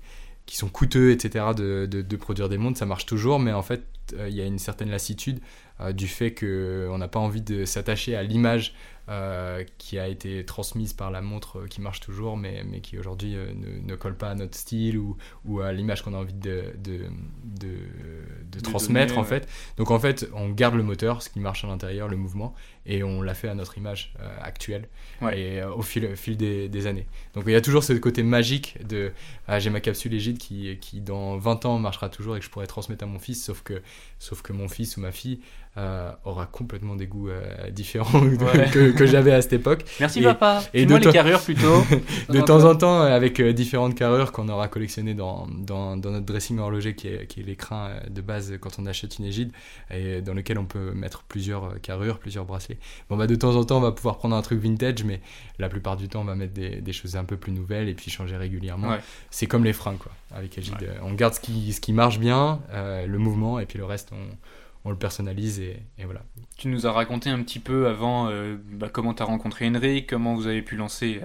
sont 0.47 0.69
coûteux, 0.69 1.11
etc., 1.11 1.45
de, 1.55 2.15
produire 2.17 2.49
des 2.49 2.57
montres. 2.57 2.77
Ça 2.77 2.85
marche 2.85 3.05
toujours, 3.05 3.39
mais 3.39 3.53
en 3.53 3.63
fait, 3.63 3.83
il 4.27 4.35
y 4.35 4.41
a 4.41 4.45
une 4.45 4.59
certaine 4.59 4.89
lassitude 4.89 5.39
euh, 5.81 5.91
du 5.91 6.07
fait 6.07 6.33
qu'on 6.33 6.97
n'a 6.97 7.07
pas 7.09 7.19
envie 7.19 7.41
de 7.41 7.65
s'attacher 7.65 8.15
à 8.15 8.23
l'image 8.23 8.75
euh, 9.07 9.63
qui 9.77 9.99
a 9.99 10.07
été 10.07 10.43
transmise 10.45 10.93
par 10.93 11.11
la 11.11 11.21
montre 11.21 11.59
euh, 11.59 11.67
qui 11.67 11.79
marche 11.79 11.99
toujours, 11.99 12.37
mais, 12.37 12.63
mais 12.63 12.81
qui 12.81 12.97
aujourd'hui 12.97 13.35
ne, 13.35 13.79
ne, 13.79 13.95
colle 13.95 14.17
pas 14.17 14.31
à 14.31 14.35
notre 14.35 14.57
style 14.57 14.97
ou, 14.97 15.15
ou 15.45 15.59
à 15.59 15.71
l'image 15.71 16.01
qu'on 16.01 16.15
a 16.15 16.17
envie 16.17 16.33
de, 16.33 16.73
de, 16.83 17.01
de, 17.43 18.59
transmettre 18.61 19.19
en 19.19 19.23
fait. 19.23 19.47
Donc 19.77 19.91
en 19.91 19.99
fait, 19.99 20.27
on 20.33 20.49
garde 20.49 20.73
le 20.73 20.81
moteur, 20.81 21.21
ce 21.21 21.29
qui 21.29 21.39
marche 21.39 21.63
à 21.63 21.67
l'intérieur, 21.67 22.07
le 22.07 22.17
mouvement, 22.17 22.55
et 22.87 23.03
on 23.03 23.21
l'a 23.21 23.35
fait 23.35 23.47
à 23.47 23.53
notre 23.53 23.77
image 23.77 24.13
actuelle 24.41 24.87
et 25.33 25.61
au 25.63 25.83
fil, 25.83 26.15
fil 26.15 26.35
des, 26.35 26.67
des, 26.67 26.87
années. 26.87 27.05
Donc 27.35 27.43
il 27.45 27.51
y 27.51 27.55
a 27.55 27.61
toujours 27.61 27.83
ce 27.83 27.93
côté 27.93 28.23
magique 28.23 28.77
de 28.87 29.11
ah, 29.47 29.59
j'ai 29.59 29.69
ma 29.69 29.81
capsule 29.81 30.13
égide 30.13 30.39
qui, 30.39 30.77
qui 30.79 31.01
dans 31.01 31.37
20 31.37 31.65
ans 31.65 31.77
marchera 31.77 32.09
toujours 32.09 32.37
et 32.37 32.39
que 32.39 32.45
je 32.45 32.49
pourrais 32.49 32.67
transmettre 32.67 33.03
à 33.03 33.07
mon 33.07 33.19
fils, 33.19 33.43
sauf 33.43 33.61
que, 33.61 33.81
sauf 34.17 34.41
que 34.41 34.53
mon 34.53 34.67
fils 34.67 34.97
ou 34.97 35.01
ma 35.01 35.11
fille 35.11 35.41
euh, 35.77 36.09
aura 36.23 36.45
complètement 36.45 36.95
des 36.95 37.05
goûts 37.05 37.27
euh, 37.27 37.69
différents 37.69 38.21
que, 38.71 38.91
que 38.91 39.05
j'avais 39.05 39.33
à 39.33 39.41
cette 39.41 39.51
époque. 39.51 39.83
Merci 39.99 40.21
papa. 40.21 40.63
Et 40.73 40.85
de 40.85 40.95
les 40.95 41.11
carrures 41.11 41.41
plutôt. 41.41 41.83
de 42.29 42.39
temps 42.39 42.63
en 42.63 42.75
temps, 42.75 43.01
avec 43.01 43.41
euh, 43.41 43.51
différentes 43.51 43.93
carrures 43.93 44.31
qu'on 44.31 44.47
aura 44.47 44.69
collectionnées 44.69 45.15
dans, 45.15 45.47
dans, 45.47 45.97
dans, 45.97 46.11
notre 46.11 46.25
dressing 46.25 46.59
horloger, 46.59 46.95
qui 46.95 47.09
est, 47.09 47.27
qui 47.27 47.41
est 47.41 47.43
l'écrin 47.43 47.89
de 48.09 48.21
base 48.21 48.53
quand 48.61 48.79
on 48.79 48.85
achète 48.85 49.19
une 49.19 49.25
égide, 49.25 49.51
et 49.91 50.21
dans 50.21 50.33
lequel 50.33 50.59
on 50.59 50.65
peut 50.65 50.93
mettre 50.93 51.23
plusieurs 51.23 51.81
carrures, 51.81 52.19
plusieurs 52.19 52.45
bracelets. 52.45 52.77
Bon, 53.09 53.17
bah, 53.17 53.27
de 53.27 53.35
temps 53.35 53.57
en 53.57 53.65
temps, 53.65 53.79
on 53.79 53.81
va 53.81 53.91
pouvoir 53.91 54.17
prendre 54.17 54.37
un 54.37 54.41
truc 54.41 54.61
vintage, 54.61 55.03
mais 55.03 55.19
la 55.59 55.67
plupart 55.67 55.97
du 55.97 56.07
temps, 56.07 56.21
on 56.21 56.25
va 56.25 56.35
mettre 56.35 56.53
des, 56.53 56.79
des 56.79 56.93
choses 56.93 57.17
un 57.17 57.25
peu 57.25 57.35
plus 57.35 57.51
nouvelles 57.51 57.89
et 57.89 57.95
puis 57.95 58.09
changer 58.09 58.37
régulièrement. 58.37 58.95
C'est 59.29 59.47
comme 59.47 59.65
les 59.65 59.73
freins, 59.73 59.97
quoi, 59.99 60.13
avec 60.33 60.57
Égide. 60.57 60.89
On 61.03 61.11
garde 61.11 61.33
ce 61.33 61.41
qui, 61.41 61.73
ce 61.73 61.81
qui 61.81 61.91
marche 61.91 62.17
bien, 62.17 62.61
le 62.73 63.17
mouvement, 63.17 63.59
et 63.59 63.65
puis 63.65 63.77
le 63.77 63.83
reste, 63.83 64.13
on 64.13 64.37
on 64.85 64.91
le 64.91 64.97
personnalise 64.97 65.59
et, 65.59 65.83
voilà. 66.05 66.21
Tu 66.57 66.67
nous 66.67 66.85
as 66.85 66.91
raconté 66.91 67.31
un 67.31 67.41
petit 67.41 67.59
peu 67.59 67.87
avant 67.87 68.29
euh, 68.29 68.55
bah, 68.71 68.87
comment 68.91 69.15
tu 69.15 69.23
as 69.23 69.25
rencontré 69.25 69.67
Henry, 69.67 70.05
comment 70.05 70.35
vous 70.35 70.45
avez 70.47 70.61
pu 70.61 70.75
lancer 70.75 71.21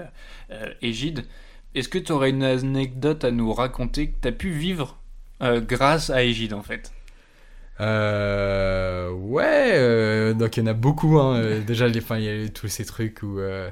euh, 0.51 0.73
Égide. 0.81 1.27
Est-ce 1.75 1.91
que 1.91 1.99
tu 1.99 2.11
aurais 2.11 2.31
une 2.31 2.43
anecdote 2.43 3.23
à 3.23 3.31
nous 3.31 3.53
raconter 3.53 4.09
que 4.09 4.17
tu 4.23 4.29
as 4.29 4.33
pu 4.33 4.51
vivre 4.51 4.99
euh, 5.43 5.61
grâce 5.61 6.09
à 6.11 6.25
Égide 6.25 6.55
en 6.55 6.63
fait? 6.63 6.91
Ouais, 9.21 10.35
donc 10.35 10.57
il 10.57 10.61
y 10.61 10.63
en 10.63 10.67
a 10.67 10.75
beaucoup. 10.75 11.19
Hein. 11.19 11.61
Déjà, 11.61 11.89
il 11.89 11.95
y 11.95 12.29
a 12.29 12.49
tous 12.49 12.69
ces 12.69 12.85
trucs 12.85 13.23
où 13.23 13.39
euh, 13.39 13.71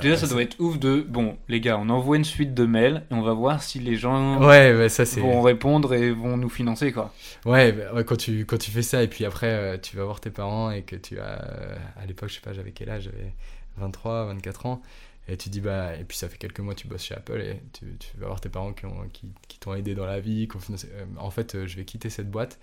Déjà, 0.00 0.16
ça 0.16 0.26
doit 0.26 0.42
être 0.42 0.58
ouf 0.60 0.78
de 0.78 1.04
bon, 1.06 1.36
les 1.48 1.60
gars, 1.60 1.78
on 1.78 1.88
envoie 1.88 2.16
une 2.16 2.24
suite 2.24 2.54
de 2.54 2.64
mails 2.64 3.04
et 3.10 3.14
on 3.14 3.22
va 3.22 3.32
voir 3.32 3.62
si 3.62 3.78
les 3.78 3.96
gens 3.96 4.42
ouais, 4.42 4.88
ça, 4.88 5.04
vont 5.20 5.42
répondre 5.42 5.94
et 5.94 6.10
vont 6.10 6.36
nous 6.36 6.48
financer 6.48 6.92
quoi. 6.92 7.12
Ouais, 7.44 7.72
bah, 7.72 8.02
quand 8.04 8.16
tu 8.16 8.44
quand 8.46 8.58
tu 8.58 8.70
fais 8.70 8.82
ça 8.82 9.02
et 9.02 9.08
puis 9.08 9.24
après 9.24 9.50
euh, 9.50 9.78
tu 9.78 9.96
vas 9.96 10.04
voir 10.04 10.20
tes 10.20 10.30
parents 10.30 10.70
et 10.70 10.82
que 10.82 10.96
tu 10.96 11.18
as 11.18 11.42
euh, 11.42 11.76
à 12.00 12.06
l'époque, 12.06 12.28
je 12.30 12.34
sais 12.34 12.40
pas, 12.40 12.52
j'avais 12.52 12.72
quel 12.72 12.90
âge, 12.90 13.04
j'avais 13.04 13.32
23, 13.78 14.26
24 14.26 14.66
ans 14.66 14.82
et 15.28 15.36
tu 15.36 15.48
dis 15.48 15.60
bah 15.60 15.94
et 15.98 16.04
puis 16.04 16.16
ça 16.16 16.28
fait 16.28 16.36
quelques 16.36 16.60
mois 16.60 16.74
tu 16.74 16.86
bosses 16.86 17.04
chez 17.04 17.14
Apple 17.14 17.40
et 17.40 17.60
tu, 17.72 17.96
tu 17.98 18.18
vas 18.18 18.26
voir 18.26 18.40
tes 18.40 18.48
parents 18.48 18.72
qui 18.72 18.86
ont 18.86 19.08
qui, 19.12 19.32
qui 19.48 19.58
t'ont 19.58 19.74
aidé 19.74 19.94
dans 19.94 20.06
la 20.06 20.20
vie, 20.20 20.48
qui 20.48 20.56
ont 20.56 20.60
financé, 20.60 20.88
en 21.18 21.30
fait, 21.30 21.66
je 21.66 21.76
vais 21.76 21.84
quitter 21.84 22.10
cette 22.10 22.30
boîte. 22.30 22.58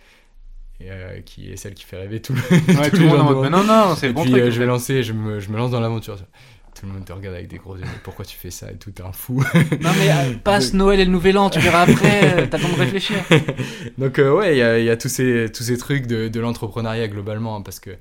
Qui 1.26 1.52
est 1.52 1.58
celle 1.58 1.76
qui 1.76 1.84
fait 1.84 1.98
rêver 1.98 2.24
tout 2.24 2.34
le, 2.34 2.40
ouais, 2.80 2.90
tout 2.90 2.98
le 2.98 3.06
monde. 3.06 3.52
non, 3.52 3.64
non, 3.64 3.96
c'est 3.96 4.12
bon. 4.12 4.24
Puis 4.24 4.32
je 4.32 4.60
vais 4.60 4.66
lancer, 4.66 5.04
je 5.04 5.14
me, 5.14 5.40
je 5.40 5.52
me 5.52 5.58
lance 5.58 5.70
dans 5.70 5.80
l'aventure 5.80 6.18
tout 6.76 6.86
le 6.86 6.94
monde 6.94 7.06
te 7.06 7.12
regarde 7.12 7.36
avec 7.36 7.48
des 7.48 7.58
gros 7.58 7.76
yeux. 7.76 7.84
Pourquoi 8.04 8.26
tu 8.26 8.38
fais 8.38 8.52
ça 8.52 8.72
et 8.72 8.76
tout, 8.76 8.92
t'es 8.92 9.04
un 9.04 9.12
fou. 9.12 9.44
non, 9.82 9.90
mais 10.00 10.10
euh, 10.10 10.34
passe 10.44 10.74
Noël 10.74 11.00
et 11.00 11.06
le 11.06 11.12
Nouvel 11.12 11.38
An, 11.38 11.50
tu 11.50 11.60
verras 11.60 11.82
après, 11.82 12.44
euh, 12.44 12.48
t'as 12.50 12.58
le 12.58 12.64
temps 12.64 12.70
de 12.72 12.80
réfléchir. 12.80 13.18
Donc, 13.98 14.20
euh, 14.20 14.34
ouais, 14.34 14.56
il 14.80 14.86
y 14.86 14.90
a, 14.90 14.98
tous, 14.98 15.10
ces, 15.10 15.52
tous 15.54 15.64
ces 15.64 15.78
trucs 15.78 16.08
de, 16.08 16.28
de 16.28 16.40
l'entrepreneuriat 16.40 17.08
globalement, 17.08 17.58
hein, 17.58 17.62
parce 17.62 17.80
que 17.80 17.92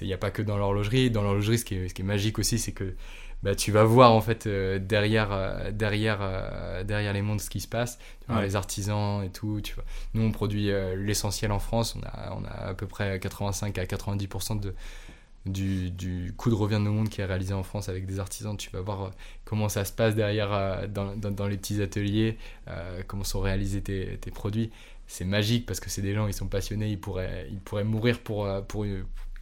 il 0.00 0.06
n'y 0.06 0.12
a 0.12 0.18
pas 0.18 0.30
que 0.30 0.42
dans 0.42 0.56
l'horlogerie. 0.56 1.10
Dans 1.10 1.22
l'horlogerie, 1.22 1.58
ce, 1.58 1.64
qui 1.64 1.74
est, 1.76 1.88
ce 1.88 1.94
qui 1.94 2.02
est 2.02 2.04
magique 2.04 2.38
aussi, 2.38 2.58
c'est 2.58 2.72
que 2.72 2.94
bah, 3.42 3.54
tu 3.54 3.70
vas 3.70 3.84
voir 3.84 4.12
en 4.12 4.22
fait 4.22 4.48
derrière, 4.48 5.70
derrière, 5.72 6.82
derrière 6.84 7.12
les 7.12 7.22
mondes 7.22 7.40
ce 7.40 7.50
qui 7.50 7.60
se 7.60 7.68
passe. 7.68 7.98
Tu 8.26 8.32
vois, 8.32 8.42
Les 8.42 8.56
artisans 8.56 9.22
et 9.22 9.28
tout. 9.28 9.60
Tu 9.62 9.74
vois. 9.74 9.84
Nous, 10.14 10.22
on 10.22 10.32
produit 10.32 10.70
l'essentiel 10.96 11.52
en 11.52 11.58
France. 11.60 11.94
On 11.96 12.04
a, 12.04 12.36
on 12.36 12.44
a 12.44 12.70
à 12.70 12.74
peu 12.74 12.86
près 12.86 13.20
85 13.20 13.78
à 13.78 13.84
90% 13.84 14.58
de 14.58 14.74
du, 15.46 15.90
du 15.90 16.32
coût 16.36 16.50
de 16.50 16.54
revient 16.54 16.80
de 16.82 16.88
monde 16.88 17.08
qui 17.08 17.20
est 17.20 17.24
réalisé 17.24 17.54
en 17.54 17.62
France 17.62 17.88
avec 17.88 18.06
des 18.06 18.18
artisans. 18.18 18.56
Tu 18.56 18.70
vas 18.70 18.80
voir 18.80 19.02
euh, 19.02 19.10
comment 19.44 19.68
ça 19.68 19.84
se 19.84 19.92
passe 19.92 20.14
derrière 20.14 20.52
euh, 20.52 20.86
dans, 20.86 21.14
dans, 21.16 21.46
les 21.46 21.56
petits 21.56 21.82
ateliers, 21.82 22.38
euh, 22.68 23.02
comment 23.06 23.24
sont 23.24 23.40
réalisés 23.40 23.82
tes, 23.82 24.18
tes 24.18 24.30
produits. 24.30 24.70
C'est 25.06 25.24
magique 25.24 25.66
parce 25.66 25.80
que 25.80 25.90
c'est 25.90 26.02
des 26.02 26.14
gens, 26.14 26.26
ils 26.26 26.34
sont 26.34 26.46
passionnés, 26.46 26.88
ils 26.88 27.00
pourraient, 27.00 27.46
ils 27.50 27.60
pourraient 27.60 27.84
mourir 27.84 28.20
pour, 28.20 28.48
pour, 28.66 28.86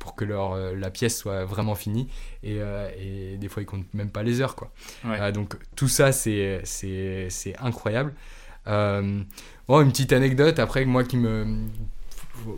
pour 0.00 0.16
que 0.16 0.24
leur, 0.24 0.56
la 0.74 0.90
pièce 0.90 1.16
soit 1.16 1.44
vraiment 1.44 1.76
finie. 1.76 2.08
Et, 2.42 2.58
et, 2.98 3.36
des 3.36 3.48
fois, 3.48 3.62
ils 3.62 3.66
comptent 3.66 3.94
même 3.94 4.10
pas 4.10 4.24
les 4.24 4.40
heures. 4.40 4.56
Quoi. 4.56 4.72
donc 5.30 5.54
tout 5.76 5.86
ça, 5.86 6.10
c'est 6.10 6.64
incroyable. 7.60 8.12
Bon, 8.66 9.80
une 9.80 9.90
petite 9.92 10.12
anecdote, 10.12 10.58
après, 10.58 10.84
moi 10.84 11.04
qui 11.04 11.16
me 11.16 11.68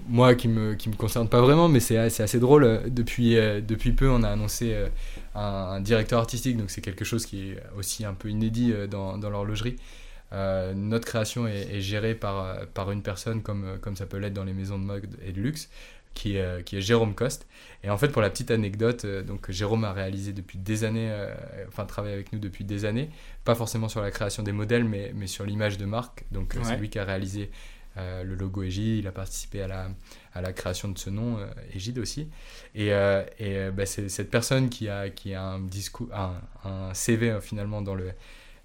moi 0.09 0.35
qui 0.35 0.49
me, 0.49 0.75
qui 0.75 0.89
me 0.89 0.95
concerne 0.95 1.29
pas 1.29 1.41
vraiment, 1.41 1.69
mais 1.69 1.81
c'est 1.81 1.99
assez 1.99 2.39
drôle. 2.39 2.83
Depuis, 2.89 3.37
euh, 3.37 3.61
depuis 3.61 3.93
peu, 3.93 4.09
on 4.09 4.23
a 4.23 4.29
annoncé 4.29 4.73
euh, 4.73 4.89
un, 5.35 5.81
directeur 5.81 6.21
artistique, 6.21 6.57
donc 6.57 6.71
c'est 6.71 6.81
quelque 6.81 7.05
chose 7.05 7.27
qui 7.27 7.51
est 7.51 7.63
aussi 7.77 8.05
un 8.05 8.15
peu 8.15 8.29
inédit 8.31 8.73
euh, 8.73 8.87
dans, 8.87 9.19
dans 9.19 9.31
l'horlogerie. 9.31 9.77
notre 10.75 11.07
création 11.07 11.47
est, 11.47 11.81
gérée 11.81 12.15
par, 12.15 12.67
par 12.75 12.91
une 12.91 13.03
personne, 13.03 13.43
comme, 13.43 13.79
comme 13.81 13.97
ça 13.97 14.07
peut 14.07 14.19
l'être 14.19 14.35
dans 14.35 14.45
les 14.45 14.55
maisons 14.55 14.79
de 14.79 14.85
mode 14.85 15.09
et 15.25 15.33
de 15.33 15.41
luxe, 15.41 15.69
qui 16.13 16.37
est, 16.37 16.65
qui 16.65 16.77
est 16.77 16.81
Jérôme 16.81 17.15
Coste. 17.15 17.47
Et 17.83 17.91
en 17.91 17.99
fait, 17.99 18.09
pour 18.09 18.23
la 18.23 18.31
petite 18.31 18.51
anecdote, 18.51 19.05
donc 19.07 19.51
Jérôme 19.51 19.85
a 19.85 19.93
réalisé 19.93 20.33
depuis 20.33 20.59
des 20.59 20.85
années, 20.85 21.13
enfin 21.69 21.85
travaille 21.85 22.13
avec 22.13 22.33
nous 22.33 22.39
depuis 22.39 22.65
des 22.65 22.85
années, 22.85 23.11
pas 23.45 23.55
forcément 23.55 23.89
sur 23.89 24.01
la 24.01 24.11
création 24.11 24.43
des 24.43 24.53
modèles, 24.53 24.85
mais, 24.85 25.13
mais 25.15 25.29
sur 25.29 25.45
l'image 25.45 25.79
de 25.79 25.85
marque. 25.85 26.25
Donc 26.33 26.57
c'est 26.63 26.77
lui 26.77 26.89
qui 26.89 26.99
a 26.99 27.05
réalisé 27.05 27.51
euh, 27.97 28.25
le 28.25 28.35
logo 28.35 28.63
Égide, 28.63 28.99
il 28.99 29.07
a 29.07 29.13
participé 29.13 29.63
à 29.63 29.69
la, 29.69 29.89
à 30.33 30.41
la 30.41 30.53
création 30.53 30.89
de 30.89 30.99
ce 30.99 31.11
nom, 31.11 31.39
euh, 31.39 31.47
Égide 31.73 31.99
aussi. 31.99 32.29
Et, 32.75 32.93
euh, 32.93 33.25
et 33.39 33.71
bah, 33.71 33.87
c'est 33.87 34.09
cette 34.09 34.31
personne 34.31 34.69
qui 34.69 34.89
a, 34.89 35.11
qui 35.11 35.35
a 35.35 35.43
un, 35.43 35.61
discours, 35.61 36.09
un, 36.13 36.41
un 36.65 36.95
CV 36.95 37.39
finalement 37.41 37.83
dans, 37.83 37.95
le, 37.95 38.13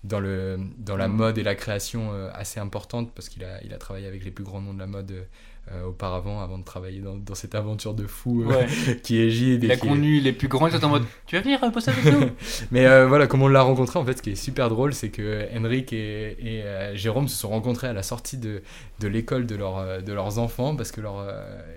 dans, 0.04 0.20
le, 0.20 0.60
dans 0.78 0.98
la 0.98 1.08
mm. 1.08 1.14
mode 1.14 1.38
et 1.38 1.44
la 1.44 1.56
création 1.56 2.12
assez 2.34 2.60
importante 2.60 3.14
parce 3.14 3.30
qu'il 3.30 3.44
a, 3.44 3.64
il 3.64 3.74
a 3.74 3.78
travaillé 3.78 4.08
avec 4.08 4.24
les 4.24 4.32
plus 4.32 4.44
grands 4.44 4.62
noms 4.62 4.74
de 4.74 4.80
la 4.80 4.88
mode 4.88 5.28
euh, 5.72 5.86
auparavant, 5.86 6.42
avant 6.42 6.58
de 6.58 6.64
travailler 6.64 7.00
dans, 7.00 7.16
dans, 7.16 7.36
cette 7.36 7.54
aventure 7.54 7.94
de 7.94 8.08
fou 8.08 8.44
euh, 8.50 8.66
qui 9.04 9.22
est 9.22 9.30
Gide. 9.30 9.64
Il 9.64 9.72
a 9.72 9.78
connu 9.78 10.20
les 10.20 10.34
plus 10.34 10.48
grands, 10.48 10.68
ils 10.68 10.84
en 10.84 10.90
mode 10.90 11.04
Tu 11.28 11.36
vas 11.36 11.42
venir 11.42 11.60
bosser 11.72 11.92
avec 11.92 12.06
nous. 12.06 12.30
Mais 12.72 12.88
euh, 12.88 13.08
voilà, 13.08 13.28
comme 13.28 13.44
on 13.44 13.48
l'a 13.48 13.62
rencontré, 13.62 14.00
en 14.00 14.06
fait, 14.06 14.18
ce 14.18 14.22
qui 14.24 14.32
est 14.32 14.36
super 14.36 14.70
drôle, 14.70 14.96
c'est 14.96 15.10
que 15.10 15.48
Henrik 15.56 15.94
et, 15.94 16.38
et 16.40 16.64
Jérôme 16.96 17.28
se 17.28 17.38
sont 17.38 17.50
rencontrés 17.50 17.88
à 17.88 17.94
la 17.94 18.02
sortie 18.02 18.38
de, 18.38 18.64
de 19.00 19.08
l'école 19.08 19.46
de, 19.46 19.56
leur, 19.56 20.02
de 20.02 20.14
leurs 20.14 20.40
enfants, 20.40 20.76
parce 20.76 20.92
que 20.92 21.02
leur, 21.02 21.24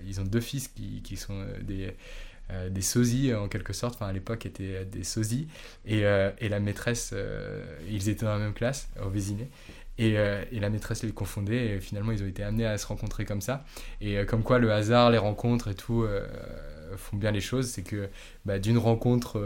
ils 0.07 0.21
ont 0.21 0.25
deux 0.25 0.41
fils 0.41 0.69
qui, 0.69 1.03
qui 1.03 1.17
sont 1.17 1.45
des 1.61 1.93
des 2.69 2.83
sosies 2.83 3.33
en 3.33 3.49
quelque 3.49 3.73
sorte, 3.73 3.95
enfin 3.95 4.09
à 4.09 4.13
l'époque 4.13 4.45
étaient 4.45 4.85
des 4.85 5.05
sosies, 5.05 5.49
et, 5.87 6.03
et 6.39 6.49
la 6.51 6.61
maîtresse, 6.61 7.15
ils 7.91 8.11
étaient 8.11 8.27
dans 8.27 8.33
la 8.33 8.39
même 8.39 8.53
classe 8.53 8.89
au 9.03 9.09
Euh, 10.01 10.45
et, 10.51 10.59
la 10.59 10.71
maîtresse 10.71 11.03
les 11.03 11.13
confondait 11.13 11.77
et 11.77 11.81
finalement 11.81 12.13
ils 12.13 12.23
ont 12.23 12.27
été 12.27 12.43
amenés 12.43 12.67
à 12.67 12.79
se 12.79 12.87
rencontrer 12.87 13.25
comme 13.25 13.41
ça. 13.41 13.65
Et 14.01 14.17
euh, 14.17 14.25
comme 14.25 14.43
quoi 14.43 14.59
le 14.59 14.73
hasard 14.73 15.11
les 15.11 15.19
rencontres 15.19 15.69
et 15.69 15.75
tout 15.75 16.03
euh, 16.03 16.27
font 16.97 17.17
bien 17.17 17.31
les 17.31 17.41
choses 17.41 17.69
c'est 17.69 17.83
que 17.83 18.09
bah, 18.45 18.59
d'une 18.59 18.79
rencontre 18.79 19.41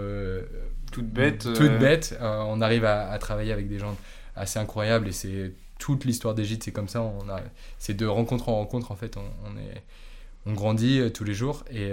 toute 0.92 1.08
bête 1.08 1.46
toute 1.54 1.78
bête 1.78 2.16
on 2.20 2.60
arrive 2.60 2.84
à, 2.84 3.16
travailler 3.18 3.52
avec 3.52 3.68
des 3.68 3.78
gens 3.78 3.96
assez 4.34 4.58
incroyables 4.58 5.08
et 5.08 5.12
c'est 5.12 5.52
toute 5.78 6.04
l'histoire 6.04 6.34
d'Égypte 6.34 6.64
c'est 6.64 6.72
comme 6.72 6.88
ça 6.88 7.02
on 7.02 7.28
a 7.28 7.40
c'est 7.78 7.94
de 7.94 8.06
rencontre 8.06 8.48
en 8.48 8.56
rencontre 8.56 8.90
en 8.90 8.96
fait 8.96 9.16
on, 9.16 9.56
est 9.58 9.82
on 10.44 10.54
grandit 10.54 11.00
tous 11.12 11.22
les 11.22 11.34
jours 11.34 11.64
et, 11.70 11.92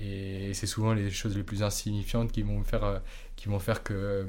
et 0.00 0.54
c'est 0.54 0.66
souvent 0.66 0.94
les 0.94 1.10
choses 1.10 1.36
les 1.36 1.42
plus 1.42 1.62
insignifiantes 1.62 2.32
qui 2.32 2.42
vont 2.42 2.62
faire, 2.64 3.02
qui 3.36 3.48
vont 3.48 3.58
faire 3.58 3.82
que 3.82 4.26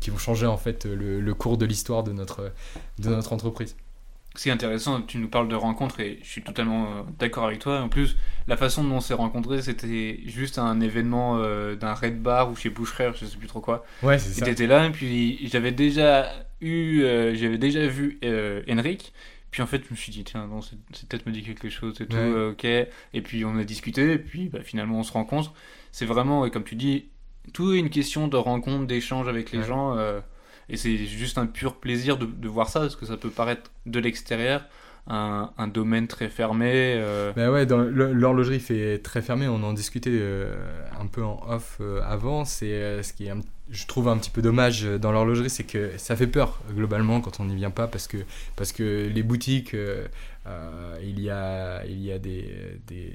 qui 0.00 0.10
vont 0.10 0.18
changer 0.18 0.46
en 0.46 0.56
fait 0.56 0.84
le, 0.84 1.20
le 1.20 1.34
cours 1.34 1.58
de 1.58 1.66
l'histoire 1.66 2.02
de 2.02 2.12
notre, 2.12 2.52
de 2.98 3.08
notre 3.08 3.32
entreprise. 3.32 3.76
C'est 4.36 4.50
intéressant, 4.50 5.00
tu 5.00 5.18
nous 5.18 5.28
parles 5.28 5.46
de 5.46 5.54
rencontres 5.54 6.00
et 6.00 6.18
je 6.24 6.28
suis 6.28 6.42
totalement 6.42 6.86
euh, 6.86 7.02
d'accord 7.20 7.44
avec 7.44 7.60
toi. 7.60 7.80
En 7.80 7.88
plus, 7.88 8.16
la 8.48 8.56
façon 8.56 8.82
dont 8.82 8.96
on 8.96 9.00
s'est 9.00 9.14
rencontrés, 9.14 9.62
c'était 9.62 10.18
juste 10.26 10.58
un 10.58 10.80
événement 10.80 11.38
euh, 11.38 11.76
d'un 11.76 11.94
Red 11.94 12.20
Bar 12.20 12.50
ou 12.50 12.56
chez 12.56 12.68
Boucherer, 12.68 13.12
je 13.14 13.26
sais 13.26 13.36
plus 13.36 13.46
trop 13.46 13.60
quoi. 13.60 13.84
Ouais, 14.02 14.18
c'est 14.18 14.30
ça. 14.30 14.44
Tu 14.44 14.50
étais 14.50 14.66
là, 14.66 14.86
et 14.86 14.90
puis 14.90 15.46
j'avais 15.46 15.70
déjà 15.70 16.32
eu, 16.60 17.02
euh, 17.02 17.36
j'avais 17.36 17.58
déjà 17.58 17.86
vu 17.86 18.18
Henrik. 18.68 19.12
Puis 19.52 19.62
en 19.62 19.66
fait, 19.66 19.84
je 19.86 19.92
me 19.92 19.96
suis 19.96 20.10
dit, 20.10 20.24
tiens, 20.24 20.48
bon, 20.48 20.60
c'est 20.62 20.76
peut-être 21.08 21.26
me 21.26 21.32
dit 21.32 21.44
quelque 21.44 21.68
chose 21.68 22.00
et 22.00 22.06
tout, 22.06 22.16
ok. 22.16 22.64
Et 22.64 23.22
puis 23.22 23.44
on 23.44 23.56
a 23.56 23.62
discuté, 23.62 24.14
et 24.14 24.18
puis 24.18 24.48
bah, 24.48 24.64
finalement 24.64 24.98
on 24.98 25.04
se 25.04 25.12
rencontre. 25.12 25.54
C'est 25.92 26.06
vraiment, 26.06 26.50
comme 26.50 26.64
tu 26.64 26.74
dis, 26.74 27.04
tout 27.52 27.72
est 27.72 27.78
une 27.78 27.90
question 27.90 28.28
de 28.28 28.36
rencontre, 28.36 28.86
d'échange 28.86 29.28
avec 29.28 29.52
les 29.52 29.62
gens. 29.62 29.96
Et 30.68 30.76
c'est 30.76 30.96
juste 30.96 31.38
un 31.38 31.46
pur 31.46 31.76
plaisir 31.76 32.16
de, 32.16 32.26
de, 32.26 32.48
voir 32.48 32.68
ça, 32.68 32.80
parce 32.80 32.96
que 32.96 33.06
ça 33.06 33.16
peut 33.16 33.30
paraître 33.30 33.70
de 33.86 33.98
l'extérieur 33.98 34.62
un, 35.06 35.50
un, 35.58 35.68
domaine 35.68 36.06
très 36.06 36.28
fermé. 36.28 36.94
Euh... 36.96 37.32
Ben 37.34 37.50
ouais, 37.50 37.66
l'horlogerie 37.66 38.60
fait 38.60 38.98
très 38.98 39.20
fermé. 39.20 39.46
On 39.48 39.62
en 39.62 39.74
discutait 39.74 40.10
euh, 40.12 40.54
un 40.98 41.06
peu 41.06 41.22
en 41.22 41.42
off 41.46 41.76
euh, 41.80 42.00
avant. 42.04 42.46
C'est 42.46 42.72
euh, 42.72 43.02
ce 43.02 43.12
qui 43.12 43.26
est, 43.26 43.32
je 43.70 43.86
trouve 43.86 44.08
un 44.08 44.16
petit 44.16 44.30
peu 44.30 44.40
dommage 44.40 44.84
dans 44.84 45.12
l'horlogerie, 45.12 45.50
c'est 45.50 45.64
que 45.64 45.90
ça 45.98 46.16
fait 46.16 46.26
peur 46.26 46.60
globalement 46.74 47.20
quand 47.20 47.40
on 47.40 47.44
n'y 47.44 47.56
vient 47.56 47.70
pas, 47.70 47.86
parce 47.86 48.06
que 48.06 48.18
parce 48.56 48.72
que 48.72 49.10
les 49.12 49.22
boutiques 49.22 49.74
euh, 50.46 50.98
il 51.02 51.20
y 51.20 51.30
a, 51.30 51.84
il 51.86 52.02
y 52.02 52.12
a 52.12 52.18
des, 52.18 52.78
des, 52.86 53.12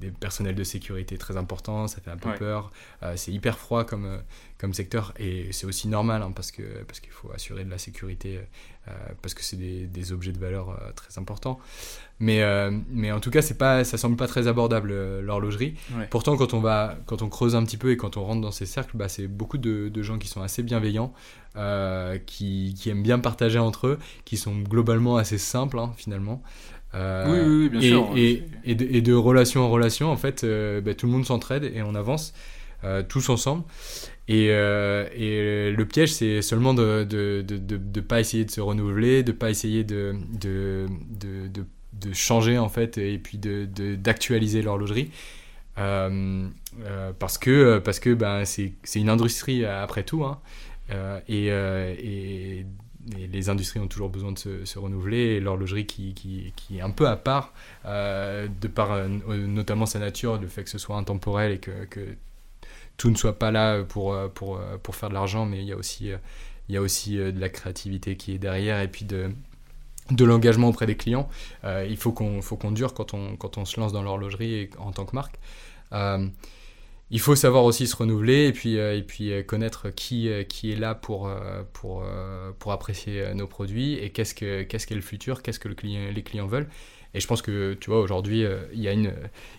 des, 0.00 0.10
personnels 0.10 0.54
de 0.54 0.64
sécurité 0.64 1.18
très 1.18 1.36
importants, 1.36 1.86
ça 1.86 2.00
fait 2.00 2.10
un 2.10 2.16
peu 2.16 2.34
peur. 2.34 2.72
Euh, 3.02 3.14
c'est 3.16 3.32
hyper 3.32 3.58
froid 3.58 3.84
comme, 3.84 4.20
comme 4.58 4.74
secteur 4.74 5.12
et 5.18 5.52
c'est 5.52 5.66
aussi 5.66 5.88
normal 5.88 6.22
hein, 6.22 6.32
parce 6.34 6.50
qu'il 6.50 6.64
parce 6.86 7.00
qu'il 7.00 7.12
faut 7.12 7.30
assurer 7.32 7.64
de 7.64 7.70
la 7.70 7.78
sécurité 7.78 8.40
euh, 8.88 8.92
parce 9.22 9.34
que 9.34 9.42
c'est 9.42 9.56
des, 9.56 9.86
des, 9.86 10.12
objets 10.12 10.32
de 10.32 10.38
valeur 10.38 10.76
très 10.96 11.18
importants. 11.18 11.58
Mais, 12.18 12.42
mais 12.90 13.12
en 13.12 13.20
tout 13.20 13.30
cas, 13.30 13.40
c'est 13.40 13.56
pas, 13.56 13.82
ça 13.82 13.96
semble 13.96 14.16
pas 14.16 14.26
très 14.26 14.46
abordable 14.46 14.92
l'horlogerie. 15.20 15.74
Pourtant, 16.10 16.36
quand 16.36 16.52
on, 16.52 16.60
va, 16.60 16.98
quand 17.06 17.22
on 17.22 17.28
creuse 17.28 17.54
un 17.54 17.64
petit 17.64 17.78
peu 17.78 17.92
et 17.92 17.96
quand 17.96 18.16
on 18.16 18.24
rentre 18.24 18.42
dans 18.42 18.50
ces 18.50 18.66
cercles, 18.66 18.96
bah, 18.96 19.08
c'est 19.08 19.26
beaucoup 19.26 19.58
de, 19.58 19.88
de, 19.88 20.02
gens 20.02 20.18
qui 20.18 20.28
sont 20.28 20.42
assez 20.42 20.62
bienveillants, 20.62 21.14
euh, 21.56 22.18
qui, 22.26 22.74
qui, 22.78 22.90
aiment 22.90 23.02
bien 23.02 23.18
partager 23.18 23.58
entre 23.58 23.88
eux, 23.88 23.98
qui 24.24 24.36
sont 24.36 24.56
globalement 24.56 25.16
assez 25.16 25.36
simples 25.36 25.80
hein, 25.80 25.92
finalement. 25.96 26.42
Euh, 26.94 27.26
oui, 27.28 27.62
oui, 27.62 27.68
bien 27.68 27.80
et, 27.80 27.88
sûr. 27.88 28.12
Et, 28.16 28.44
et, 28.64 28.74
de, 28.74 28.86
et, 28.90 29.00
de, 29.00 29.14
relation 29.14 29.62
en 29.62 29.70
relation, 29.70 30.10
en 30.10 30.16
fait, 30.16 30.44
euh, 30.44 30.80
bah, 30.80 30.94
tout 30.94 31.06
le 31.06 31.12
monde 31.12 31.24
s'entraide 31.24 31.64
et 31.64 31.82
on 31.82 31.94
avance 31.94 32.34
tous 33.08 33.28
ensemble. 33.28 33.64
Et, 34.26 34.48
le 34.48 35.84
piège, 35.84 36.12
c'est 36.14 36.40
seulement 36.40 36.72
de 36.72 37.00
ne 37.00 37.04
de, 37.04 37.42
de, 37.42 37.76
de, 37.76 38.00
pas 38.00 38.20
essayer 38.20 38.44
de 38.44 38.50
se 38.50 38.60
renouveler, 38.60 39.22
de 39.22 39.32
pas 39.32 39.50
essayer 39.50 39.84
de, 39.84 40.14
de, 40.40 40.86
de, 41.10 41.50
de, 41.92 42.12
changer 42.14 42.56
en 42.56 42.70
fait, 42.70 42.96
et 42.96 43.18
puis 43.18 43.38
d'actualiser 43.38 44.62
l'horlogerie. 44.62 45.10
Euh, 45.78 46.48
parce 47.18 47.38
que, 47.38 47.78
parce 47.78 48.00
que 48.00 48.14
ben, 48.14 48.44
c'est 48.44 48.72
une 48.94 49.10
industrie 49.10 49.64
après 49.64 50.02
tout. 50.02 50.24
Hein. 50.24 50.40
Euh, 50.92 51.20
euh, 51.30 52.62
les 53.16 53.48
industries 53.48 53.80
ont 53.80 53.88
toujours 53.88 54.08
besoin 54.08 54.32
de 54.32 54.38
se, 54.38 54.78
renouveler 54.78 55.40
l'horlogerie 55.40 55.86
qui, 55.86 56.52
est 56.72 56.80
un 56.80 56.90
peu 56.90 57.08
à 57.08 57.16
part, 57.16 57.52
euh, 57.86 58.48
de 58.60 58.68
par 58.68 59.08
notamment 59.08 59.86
sa 59.86 59.98
nature, 59.98 60.40
le 60.40 60.48
fait 60.48 60.64
que 60.64 60.70
ce 60.70 60.78
soit 60.78 60.96
intemporel 60.96 61.52
et 61.52 61.58
que, 61.58 62.16
tout 62.96 63.10
ne 63.10 63.16
soit 63.16 63.38
pas 63.38 63.50
là 63.50 63.82
pour, 63.82 64.14
pour, 64.34 64.60
pour 64.82 64.94
faire 64.94 65.08
de 65.08 65.14
l'argent, 65.14 65.46
mais 65.46 65.60
il 65.60 65.64
y 65.64 65.72
a 65.72 65.76
aussi, 65.76 66.10
il 66.68 66.74
y 66.74 66.76
a 66.76 66.82
aussi 66.82 67.16
de 67.16 67.40
la 67.40 67.48
créativité 67.48 68.16
qui 68.16 68.32
est 68.34 68.38
derrière 68.38 68.80
et 68.80 68.88
puis 68.88 69.06
de, 69.06 69.30
de 70.10 70.24
l'engagement 70.24 70.68
auprès 70.68 70.86
des 70.86 70.96
clients. 70.96 71.28
il 71.64 71.96
faut 71.96 72.12
qu'on 72.12 72.40
qu'on 72.40 72.72
dure 72.72 72.92
quand 72.92 73.14
on, 73.14 73.36
quand 73.36 73.56
on 73.56 73.64
se 73.64 73.80
lance 73.80 73.92
dans 73.92 74.02
l'horlogerie 74.02 74.68
en 74.78 74.92
tant 74.92 75.06
que 75.06 75.16
marque 75.16 75.38
il 77.10 77.20
faut 77.20 77.34
savoir 77.34 77.64
aussi 77.64 77.86
se 77.88 77.96
renouveler 77.96 78.46
et 78.46 78.52
puis, 78.52 78.78
euh, 78.78 78.96
et 78.96 79.02
puis 79.02 79.32
euh, 79.32 79.42
connaître 79.42 79.90
qui, 79.90 80.28
euh, 80.28 80.44
qui 80.44 80.70
est 80.72 80.76
là 80.76 80.94
pour, 80.94 81.30
pour, 81.72 82.04
pour 82.58 82.72
apprécier 82.72 83.34
nos 83.34 83.46
produits 83.46 83.94
et 83.94 84.10
qu'est-ce 84.10 84.34
que 84.34 84.62
qu'est-ce 84.62 84.86
qu'est 84.86 84.94
le 84.94 85.00
futur, 85.00 85.42
qu'est-ce 85.42 85.58
que 85.58 85.68
les 85.68 86.22
clients 86.22 86.46
veulent. 86.46 86.68
Et 87.12 87.18
je 87.18 87.26
pense 87.26 87.42
que, 87.42 87.74
tu 87.74 87.90
vois, 87.90 88.00
aujourd'hui, 88.00 88.44
il 88.72 88.80
y, 88.80 88.86
a 88.86 88.92
une, 88.92 89.12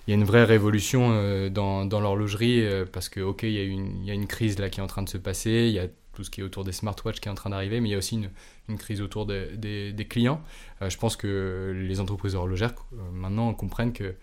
il 0.07 0.11
y 0.11 0.13
a 0.13 0.15
une 0.15 0.23
vraie 0.23 0.45
révolution 0.45 1.49
dans, 1.49 1.85
dans 1.85 1.99
l'horlogerie 1.99 2.65
parce 2.93 3.09
que, 3.09 3.19
OK, 3.19 3.43
il 3.43 3.51
y, 3.51 3.59
a 3.59 3.63
une, 3.63 3.99
il 4.01 4.05
y 4.05 4.11
a 4.11 4.13
une 4.13 4.27
crise 4.27 4.57
là 4.57 4.69
qui 4.69 4.79
est 4.79 4.83
en 4.83 4.87
train 4.87 5.03
de 5.03 5.09
se 5.09 5.17
passer, 5.17 5.65
il 5.67 5.73
y 5.73 5.79
a 5.79 5.87
tout 6.13 6.23
ce 6.23 6.29
qui 6.29 6.39
est 6.39 6.43
autour 6.45 6.63
des 6.63 6.71
smartwatches 6.71 7.19
qui 7.19 7.27
est 7.27 7.31
en 7.31 7.35
train 7.35 7.49
d'arriver, 7.49 7.81
mais 7.81 7.89
il 7.89 7.91
y 7.91 7.95
a 7.95 7.97
aussi 7.97 8.15
une, 8.15 8.29
une 8.69 8.77
crise 8.77 9.01
autour 9.01 9.25
des, 9.25 9.57
des, 9.57 10.07
clients. 10.07 10.41
je 10.79 10.95
pense 10.95 11.17
que 11.17 11.73
les 11.75 11.99
entreprises 11.99 12.35
horlogères 12.35 12.73
maintenant 13.11 13.53
comprennent 13.53 13.91
que 13.91 14.15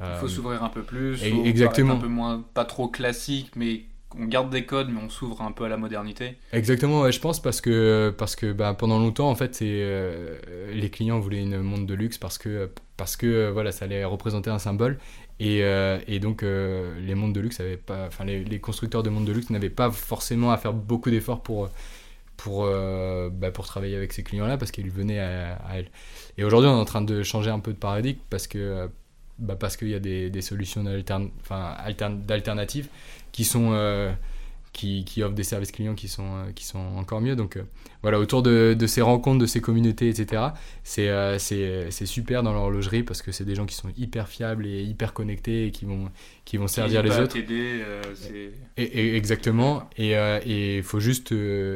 il 0.00 0.16
faut 0.16 0.26
euh, 0.26 0.28
s'ouvrir 0.28 0.64
un 0.64 0.68
peu 0.68 0.82
plus, 0.82 1.22
exactement. 1.22 1.94
un 1.94 1.98
peu 1.98 2.08
moins, 2.08 2.44
pas 2.54 2.64
trop 2.64 2.88
classique, 2.88 3.50
mais 3.54 3.82
on 4.18 4.24
garde 4.24 4.50
des 4.50 4.64
codes, 4.64 4.88
mais 4.90 5.00
on 5.02 5.10
s'ouvre 5.10 5.42
un 5.42 5.52
peu 5.52 5.64
à 5.64 5.68
la 5.68 5.76
modernité. 5.76 6.36
Exactement, 6.52 7.02
ouais, 7.02 7.12
je 7.12 7.20
pense 7.20 7.40
parce 7.40 7.60
que 7.60 8.12
parce 8.16 8.34
que 8.34 8.52
bah, 8.52 8.74
pendant 8.74 8.98
longtemps 8.98 9.30
en 9.30 9.34
fait, 9.34 9.58
euh, 9.62 10.38
les 10.72 10.90
clients 10.90 11.20
voulaient 11.20 11.42
une 11.42 11.60
montre 11.60 11.86
de 11.86 11.94
luxe 11.94 12.18
parce 12.18 12.38
que 12.38 12.70
parce 12.96 13.16
que 13.16 13.50
voilà, 13.50 13.72
ça 13.72 13.84
allait 13.84 14.04
représenter 14.04 14.50
un 14.50 14.58
symbole 14.58 14.98
et, 15.38 15.62
euh, 15.62 15.98
et 16.06 16.18
donc 16.18 16.42
les 16.42 17.14
montres 17.14 17.34
de 17.34 17.40
luxe 17.40 17.60
avaient 17.60 17.76
pas, 17.76 18.06
enfin 18.06 18.24
les, 18.24 18.42
les, 18.42 18.58
constructeurs 18.58 19.02
de 19.02 19.10
montres 19.10 19.26
de 19.26 19.32
luxe 19.32 19.50
n'avaient 19.50 19.70
pas 19.70 19.90
forcément 19.90 20.50
à 20.50 20.56
faire 20.56 20.72
beaucoup 20.72 21.10
d'efforts 21.10 21.42
pour 21.42 21.68
pour 22.38 22.64
bah, 22.64 23.50
pour 23.52 23.66
travailler 23.66 23.96
avec 23.96 24.14
ces 24.14 24.22
clients-là 24.22 24.56
parce 24.56 24.70
qu'ils 24.70 24.90
venaient 24.90 25.20
à, 25.20 25.56
à 25.56 25.78
elles. 25.78 25.90
Et 26.38 26.44
aujourd'hui, 26.44 26.70
on 26.70 26.76
est 26.76 26.80
en 26.80 26.86
train 26.86 27.02
de 27.02 27.22
changer 27.22 27.50
un 27.50 27.60
peu 27.60 27.72
de 27.72 27.78
paradigme 27.78 28.18
parce 28.30 28.46
que 28.46 28.88
bah 29.40 29.56
parce 29.58 29.76
qu'il 29.76 29.88
y 29.88 29.94
a 29.94 29.98
des, 29.98 30.30
des 30.30 30.42
solutions 30.42 30.84
d'alternatives 30.84 32.88
qui 33.32 33.44
sont 33.44 33.70
euh, 33.72 34.12
qui, 34.72 35.04
qui, 35.04 35.24
offrent 35.24 35.34
des 35.34 35.42
services 35.42 35.72
clients 35.72 35.94
qui 35.94 36.06
sont, 36.06 36.36
euh, 36.36 36.52
qui 36.54 36.64
sont 36.64 36.78
encore 36.78 37.20
mieux. 37.20 37.34
Donc 37.34 37.56
euh, 37.56 37.64
voilà, 38.02 38.20
autour 38.20 38.42
de, 38.42 38.76
de, 38.78 38.86
ces 38.86 39.02
rencontres, 39.02 39.38
de 39.38 39.46
ces 39.46 39.60
communautés, 39.60 40.08
etc., 40.08 40.42
c'est 40.84 41.10
c'est 41.38 42.06
super 42.06 42.42
dans 42.42 42.52
l'horlogerie 42.52 43.02
parce 43.02 43.22
que 43.22 43.32
c'est 43.32 43.44
des 43.44 43.54
gens 43.54 43.66
qui 43.66 43.74
sont 43.74 43.88
hyper 43.96 44.28
fiables 44.28 44.66
et 44.66 44.82
hyper 44.82 45.12
connectés 45.12 45.66
et 45.66 45.70
qui 45.70 45.86
vont, 45.86 46.10
qui 46.44 46.56
vont 46.56 46.68
servir 46.68 47.02
les 47.02 47.18
autres. 47.18 47.36
et, 48.76 49.16
exactement. 49.16 49.88
Et 49.96 50.14
il 50.76 50.82
faut 50.82 51.00
juste 51.00 51.32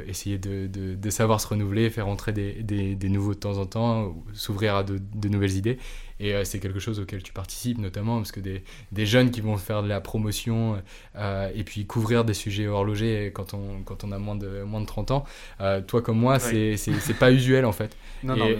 essayer 0.07 0.39
de, 0.39 0.67
de, 0.67 0.95
de, 0.95 1.11
savoir 1.11 1.41
se 1.41 1.49
renouveler, 1.49 1.91
faire 1.91 2.09
entrer 2.09 2.33
des, 2.33 2.63
des, 2.63 2.95
des 2.95 3.09
nouveaux 3.09 3.35
de 3.35 3.41
temps 3.41 3.59
en 3.59 3.67
temps, 3.67 4.15
s'ouvrir 4.35 4.77
à 4.77 4.85
de 4.85 5.29
nouvelles 5.29 5.57
idées. 5.57 5.79
Et 6.21 6.35
euh, 6.35 6.45
c'est 6.45 6.61
quelque 6.61 6.79
chose 6.79 7.01
auquel 7.01 7.23
tu 7.23 7.33
participes 7.33 7.79
notamment 7.79 8.19
parce 8.19 8.33
que 8.33 8.41
des, 8.41 8.63
des 8.93 9.07
jeunes 9.07 9.31
qui 9.31 9.41
vont 9.41 9.57
faire 9.57 9.83
de 9.83 9.89
la 9.89 10.01
promotion 10.01 10.81
euh, 11.17 11.51
et 11.55 11.65
puis 11.65 11.87
couvrir 11.87 12.25
des 12.25 12.35
sujets 12.35 12.67
horlogers 12.69 13.33
quand 13.35 13.55
on, 13.55 13.83
quand 13.85 14.05
on 14.05 14.13
a 14.13 14.19
moins 14.19 14.37
de, 14.37 14.63
moins 14.63 14.81
de 14.81 14.87
30 14.87 15.11
ans, 15.11 15.25
euh, 15.61 15.81
toi 15.81 16.03
comme 16.03 16.19
moi, 16.19 16.39
c'est 16.39 16.77
c'est 16.77 17.19
pas 17.19 17.33
usuel 17.33 17.65
en 17.65 17.73
fait. 17.73 17.97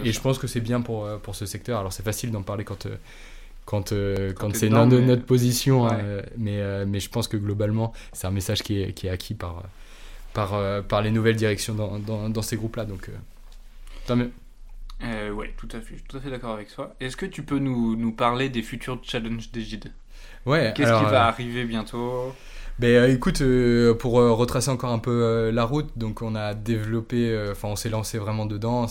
et, 0.03 0.11
je 0.11 0.19
pense 0.21 0.37
que 0.37 0.47
c'est 0.47 0.61
bien 0.61 0.81
pour, 0.81 1.07
pour 1.19 1.35
ce 1.35 1.45
secteur. 1.45 1.79
Alors 1.79 1.93
c'est 1.93 2.03
facile 2.03 2.31
d'en 2.31 2.43
parler 2.43 2.63
quand 2.63 2.87
quand, 3.65 3.93
quand, 4.35 4.55
c'est 4.55 4.69
dans 4.69 4.85
notre 4.85 5.25
position. 5.25 5.87
mais, 6.37 6.85
mais 6.85 6.99
je 6.99 7.09
pense 7.09 7.27
que 7.27 7.37
globalement, 7.37 7.93
c'est 8.13 8.27
un 8.27 8.31
message 8.31 8.61
qui 8.61 8.81
est, 8.81 8.93
qui 8.93 9.07
est 9.07 9.09
acquis 9.09 9.33
par, 9.33 9.63
par, 10.33 10.83
par 10.83 11.01
les 11.01 11.09
nouvelles 11.09 11.35
directions 11.35 11.73
dans, 11.73 11.97
dans, 11.97 12.29
dans 12.29 12.41
ces 12.43 12.57
groupes-là. 12.57 12.85
Donc, 12.85 13.09
tant 14.05 14.15
mieux. 14.15 14.29
Euh, 15.03 15.31
ouais, 15.31 15.53
tout 15.57 15.67
à 15.71 15.81
fait, 15.81 15.95
tout 16.07 16.17
à 16.17 16.21
fait 16.21 16.29
d'accord 16.29 16.53
avec 16.53 16.73
toi. 16.73 16.95
Est-ce 16.99 17.17
que 17.17 17.25
tu 17.25 17.43
peux 17.43 17.59
nous, 17.59 17.95
nous 17.95 18.11
parler 18.11 18.49
des 18.49 18.61
futurs 18.61 18.99
challenges 19.03 19.51
d'Egide 19.51 19.91
Ouais. 20.45 20.73
Qu'est-ce 20.75 20.99
qui 20.99 21.05
va 21.05 21.25
euh, 21.25 21.29
arriver 21.29 21.65
bientôt? 21.65 22.33
ben, 22.79 22.87
euh, 22.87 23.13
écoute, 23.13 23.43
pour 23.99 24.13
retracer 24.13 24.69
encore 24.69 24.91
un 24.91 24.99
peu 24.99 25.49
la 25.49 25.63
route, 25.65 25.97
donc 25.97 26.21
on 26.21 26.35
a 26.35 26.53
développé, 26.53 27.47
enfin 27.51 27.69
on 27.69 27.75
s'est 27.75 27.89
lancé 27.89 28.17
vraiment 28.17 28.45
dedans 28.45 28.87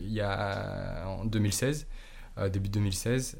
il 0.00 0.14
y 0.14 0.20
a 0.20 1.04
en 1.06 1.24
2016, 1.24 1.86
début 2.50 2.68
2016. 2.70 3.38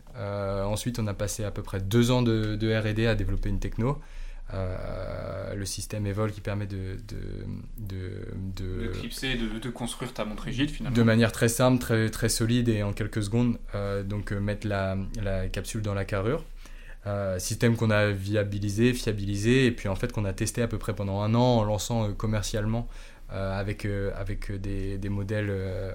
ensuite, 0.64 0.98
on 0.98 1.06
a 1.06 1.14
passé 1.14 1.44
à 1.44 1.50
peu 1.50 1.62
près 1.62 1.80
deux 1.80 2.10
ans 2.10 2.22
de, 2.22 2.56
de 2.56 2.74
R&D 2.74 3.06
à 3.06 3.14
développer 3.14 3.48
une 3.48 3.60
techno. 3.60 3.98
Euh, 4.54 5.54
le 5.54 5.66
système 5.66 6.06
Evol 6.06 6.32
qui 6.32 6.40
permet 6.40 6.66
de 6.66 6.96
de, 7.06 7.16
de, 7.76 8.22
de, 8.56 8.88
clipser, 8.88 9.34
de, 9.34 9.58
de, 9.58 9.70
construire 9.70 10.14
ta 10.14 10.24
montre 10.24 10.44
rigide 10.44 10.70
finalement. 10.70 10.96
De 10.96 11.02
manière 11.02 11.32
très 11.32 11.48
simple, 11.48 11.78
très, 11.78 12.08
très 12.08 12.30
solide 12.30 12.70
et 12.70 12.82
en 12.82 12.94
quelques 12.94 13.22
secondes. 13.22 13.58
Euh, 13.74 14.02
donc 14.02 14.32
euh, 14.32 14.40
mettre 14.40 14.66
la, 14.66 14.96
la, 15.22 15.48
capsule 15.48 15.82
dans 15.82 15.92
la 15.92 16.06
carrure. 16.06 16.44
système 17.38 17.76
qu'on 17.76 17.90
a 17.90 18.10
viabilisé, 18.10 18.94
fiabilisé 18.94 19.66
et 19.66 19.70
puis 19.70 19.88
en 19.88 19.96
fait 19.96 20.12
qu'on 20.12 20.24
a 20.24 20.32
testé 20.32 20.62
à 20.62 20.68
peu 20.68 20.78
près 20.78 20.94
pendant 20.94 21.20
un 21.20 21.34
an 21.34 21.58
en 21.58 21.64
lançant 21.64 22.12
commercialement 22.14 22.88
avec, 23.30 23.86
avec 24.14 24.52
des, 24.52 24.96
des 24.96 25.08
modèles 25.10 25.52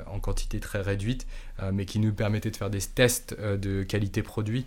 en 0.08 0.20
quantité 0.20 0.60
très 0.60 0.82
réduite 0.82 1.28
mais 1.72 1.86
qui 1.86 2.00
nous 2.00 2.14
permettaient 2.14 2.52
de 2.52 2.56
faire 2.56 2.72
des 2.72 2.82
tests 2.82 3.36
de 3.40 3.84
qualité 3.84 4.24
produit 4.24 4.66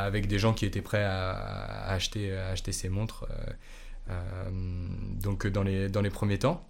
avec 0.00 0.26
des 0.26 0.38
gens 0.38 0.54
qui 0.54 0.64
étaient 0.64 0.82
prêts 0.82 1.04
à, 1.04 1.88
acheter, 1.88 2.32
ces 2.72 2.88
montres. 2.88 3.26
donc 5.22 5.46
dans 5.46 5.62
les, 5.62 5.88
dans 5.88 6.02
les 6.02 6.10
premiers 6.10 6.38
temps. 6.38 6.66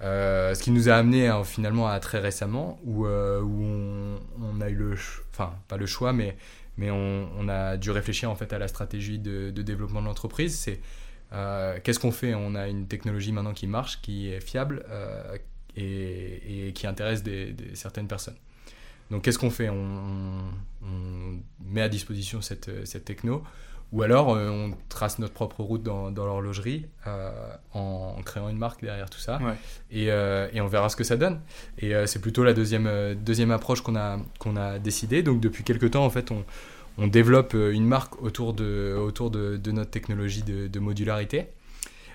ce 0.00 0.62
qui 0.62 0.70
nous 0.70 0.88
a 0.88 0.94
amené 0.94 1.30
finalement 1.44 1.88
à 1.88 1.98
très 2.00 2.18
récemment 2.18 2.78
où, 2.84 3.06
on, 3.06 4.60
a 4.60 4.68
eu 4.68 4.74
le, 4.74 4.94
enfin 5.32 5.54
pas 5.68 5.76
le 5.76 5.86
choix, 5.86 6.12
mais 6.12 6.36
on, 6.90 7.48
a 7.48 7.76
dû 7.76 7.90
réfléchir 7.90 8.30
en 8.30 8.36
fait 8.36 8.52
à 8.52 8.58
la 8.58 8.68
stratégie 8.68 9.18
de, 9.18 9.50
développement 9.50 10.00
de 10.00 10.06
l'entreprise. 10.06 10.58
C'est 10.58 10.80
euh, 11.32 11.78
qu'est-ce 11.82 11.98
qu'on 11.98 12.12
fait? 12.12 12.34
On 12.34 12.54
a 12.54 12.68
une 12.68 12.86
technologie 12.86 13.32
maintenant 13.32 13.52
qui 13.52 13.66
marche, 13.66 14.00
qui 14.00 14.32
est 14.32 14.40
fiable 14.40 14.84
euh, 14.88 15.36
et, 15.76 16.72
qui 16.74 16.86
intéresse 16.86 17.22
certaines 17.74 18.08
personnes. 18.08 18.36
Donc 19.10 19.22
qu'est-ce 19.22 19.38
qu'on 19.38 19.50
fait? 19.50 19.68
On, 19.68 19.86
met 21.60 21.82
à 21.82 21.88
disposition 21.90 22.40
cette, 22.40 22.86
cette 22.86 23.04
techno 23.04 23.42
ou 23.92 24.02
alors 24.02 24.34
euh, 24.34 24.48
on 24.48 24.74
trace 24.88 25.18
notre 25.18 25.34
propre 25.34 25.62
route 25.62 25.82
dans, 25.82 26.10
l'horlogerie 26.10 26.86
en, 27.74 28.16
créant 28.24 28.48
une 28.48 28.56
marque 28.56 28.80
derrière 28.82 29.10
tout 29.10 29.18
ça 29.18 29.38
et, 29.90 30.04
et, 30.06 30.60
on 30.62 30.66
verra 30.66 30.88
ce 30.88 30.96
que 30.96 31.04
ça 31.04 31.18
donne. 31.18 31.40
Et 31.78 31.92
c'est 32.06 32.20
plutôt 32.20 32.42
la 32.42 32.54
deuxième, 32.54 33.14
deuxième 33.16 33.50
approche 33.50 33.82
qu'on 33.82 33.96
a, 33.96 34.18
qu'on 34.38 34.56
a 34.56 34.78
décidé. 34.78 35.22
Donc 35.22 35.40
depuis 35.40 35.62
quelques 35.62 35.90
temps 35.90 36.06
en 36.06 36.10
fait 36.10 36.30
on, 36.30 36.42
on 36.98 37.06
développe 37.06 37.54
euh, 37.54 37.72
une 37.72 37.86
marque 37.86 38.20
autour 38.20 38.52
de, 38.52 38.96
autour 39.00 39.30
de, 39.30 39.70
notre 39.70 39.90
technologie 39.90 40.42
de, 40.42 40.80
modularité. 40.80 41.46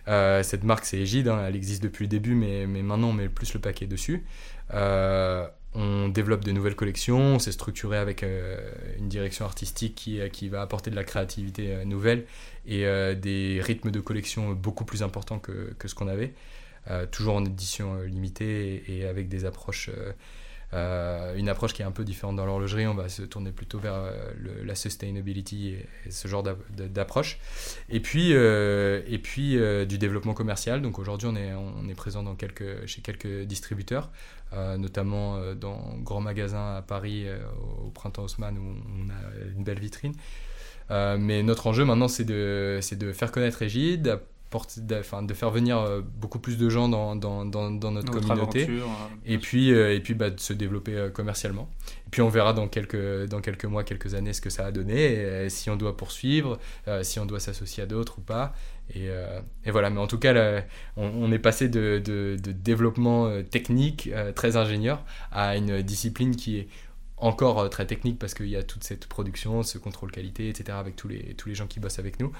Euh, 0.10 0.44
cette 0.44 0.66
marque, 0.66 0.84
c'est 0.84 0.98
Egide, 0.98 1.30
hein, 1.30 1.46
elle 1.48 1.56
existe 1.56 1.82
depuis 1.82 2.04
le 2.04 2.10
début, 2.10 2.36
mais, 2.36 2.68
mais, 2.68 2.84
maintenant 2.84 3.08
on 3.08 3.14
met 3.14 3.30
plus 3.30 3.54
le 3.54 3.62
paquet 3.62 3.88
dessus. 3.88 4.26
Euh, 4.74 5.48
on 5.76 6.08
développe 6.08 6.44
de 6.44 6.52
nouvelles 6.52 6.76
collections, 6.76 7.36
on 7.36 7.40
s'est 7.40 7.52
structuré 7.52 7.98
avec 7.98 8.24
une 8.24 9.10
direction 9.10 9.46
artistique 9.46 9.96
qui, 9.96 10.20
qui, 10.32 10.50
va 10.50 10.62
apporter 10.62 10.92
de 10.92 10.96
la 10.96 11.04
créativité 11.04 11.84
nouvelle 11.86 12.26
et 12.68 12.86
des 13.16 13.60
rythmes 13.62 13.92
de 13.92 14.00
collection 14.00 14.52
beaucoup 14.52 14.86
plus 14.86 15.04
importants 15.04 15.40
que, 15.40 15.74
que 15.80 15.88
ce 15.88 15.96
qu'on 15.96 16.08
avait. 16.08 16.34
toujours 17.12 17.36
en 17.36 17.46
édition 17.46 18.02
limitée 18.02 18.84
et, 18.88 19.06
avec 19.06 19.30
des 19.30 19.46
approches 19.46 19.90
euh, 20.74 21.36
une 21.36 21.50
approche 21.50 21.74
qui 21.74 21.82
est 21.82 21.86
un 21.86 21.92
peu 21.92 22.04
différente 22.04 22.36
dans 22.36 22.46
l'horlogerie, 22.46 22.88
on 22.88 22.96
va 22.96 23.08
se 23.08 23.22
tourner 23.22 23.52
plutôt 23.52 23.78
vers 23.78 23.94
euh, 23.94 24.12
la 24.64 24.76
sustainability 24.76 25.70
et, 25.70 26.12
ce 26.12 26.28
genre 26.28 26.44
d'approche. 26.44 27.38
Et 27.90 28.00
puis, 28.00 28.34
euh, 28.34 29.02
et 29.08 29.20
puis 29.20 29.58
du 29.88 29.98
développement 29.98 30.34
commercial. 30.34 30.82
Donc 30.82 31.00
aujourd'hui, 31.00 31.28
on 31.28 31.36
est, 31.36 31.54
on 31.54 31.88
est 31.88 31.96
présent 31.96 32.24
chez 32.86 33.02
quelques 33.02 33.44
distributeurs, 33.44 34.10
notamment 34.78 35.54
dans 35.56 35.97
grands 36.01 36.22
magasins 36.22 36.76
à 36.76 36.82
Paris 36.82 37.26
au 37.86 37.89
printemps 37.89 38.24
Haussmann 38.24 38.58
où 38.58 38.62
on 38.62 39.10
a 39.10 39.51
une 39.56 39.64
belle 39.64 39.80
vitrine. 39.80 40.14
mais 40.89 41.43
notre 41.43 41.68
enjeu 41.68 41.86
maintenant, 41.86 42.08
c'est 42.08 42.26
de, 42.26 42.80
de 42.95 43.12
faire 43.14 43.32
connaître 43.32 43.62
De, 44.78 45.26
de 45.26 45.34
faire 45.34 45.49
venir 45.49 45.80
euh, 45.80 46.01
beaucoup 46.01 46.38
plus 46.38 46.60
de 46.60 46.70
gens 46.70 46.88
dans, 46.88 47.16
dans, 47.16 47.43
dans, 47.43 47.72
notre, 47.72 48.12
communauté 48.12 48.68
euh, 48.70 48.86
et 49.26 49.39
puis, 49.39 49.74
euh, 49.74 49.95
et 49.95 49.99
puis 49.99 50.14
bah, 50.14 50.30
de 50.30 50.39
se 50.39 50.54
développer 50.54 51.10
commercialement. 51.12 51.70
Et 52.06 52.10
puis 52.12 52.22
on 52.22 52.30
verra 52.30 52.54
dans 52.54 52.68
quelques, 52.68 53.26
dans 53.26 53.41
quelques 53.41 53.66
mois, 53.66 53.84
quelques 53.84 54.14
années 54.14 54.32
ce 54.32 54.41
que 54.41 54.51
ça 54.51 54.68
a 54.68 54.72
donné, 54.72 55.45
et, 55.45 55.49
si 55.49 55.72
on 55.72 55.76
doit 55.76 55.97
poursuivre, 55.97 56.60
si 57.01 57.20
on 57.20 57.26
doit 57.26 57.39
s'associer 57.39 57.82
à 57.82 57.86
d'autres 57.88 58.20
ou 58.20 58.22
pas. 58.22 58.54
Et, 58.93 59.08
et, 59.66 59.72
voilà, 59.72 59.89
mais 59.89 59.99
en 59.99 60.08
tout 60.08 60.20
cas, 60.20 60.64
on, 60.97 61.32
est 61.32 61.39
passé 61.39 61.68
de, 61.68 61.99
de, 62.04 62.38
de 62.41 62.51
développement 62.51 63.41
technique 63.49 64.12
très 64.36 64.56
ingénieur 64.56 65.04
à 65.32 65.58
une 65.58 65.82
discipline 65.82 66.36
qui 66.36 66.60
est 66.60 66.68
encore 67.24 67.60
euh, 67.60 67.68
très 67.70 67.86
technique 67.86 68.20
parce 68.20 68.34
qu'il 68.34 68.50
y 68.50 68.56
a 68.56 68.64
toute 68.64 68.84
cette 68.84 69.08
production, 69.08 69.64
ce 69.64 69.78
contrôle 69.78 70.12
qualité, 70.12 70.50
etc. 70.50 70.78
avec 70.78 70.96
tous 70.96 71.08
les, 71.08 71.34
tous 71.36 71.50
les 71.50 71.56
gens 71.56 71.68
qui 71.68 71.80
bossent 71.80 72.00
avec 72.00 72.20
nous. 72.20 72.32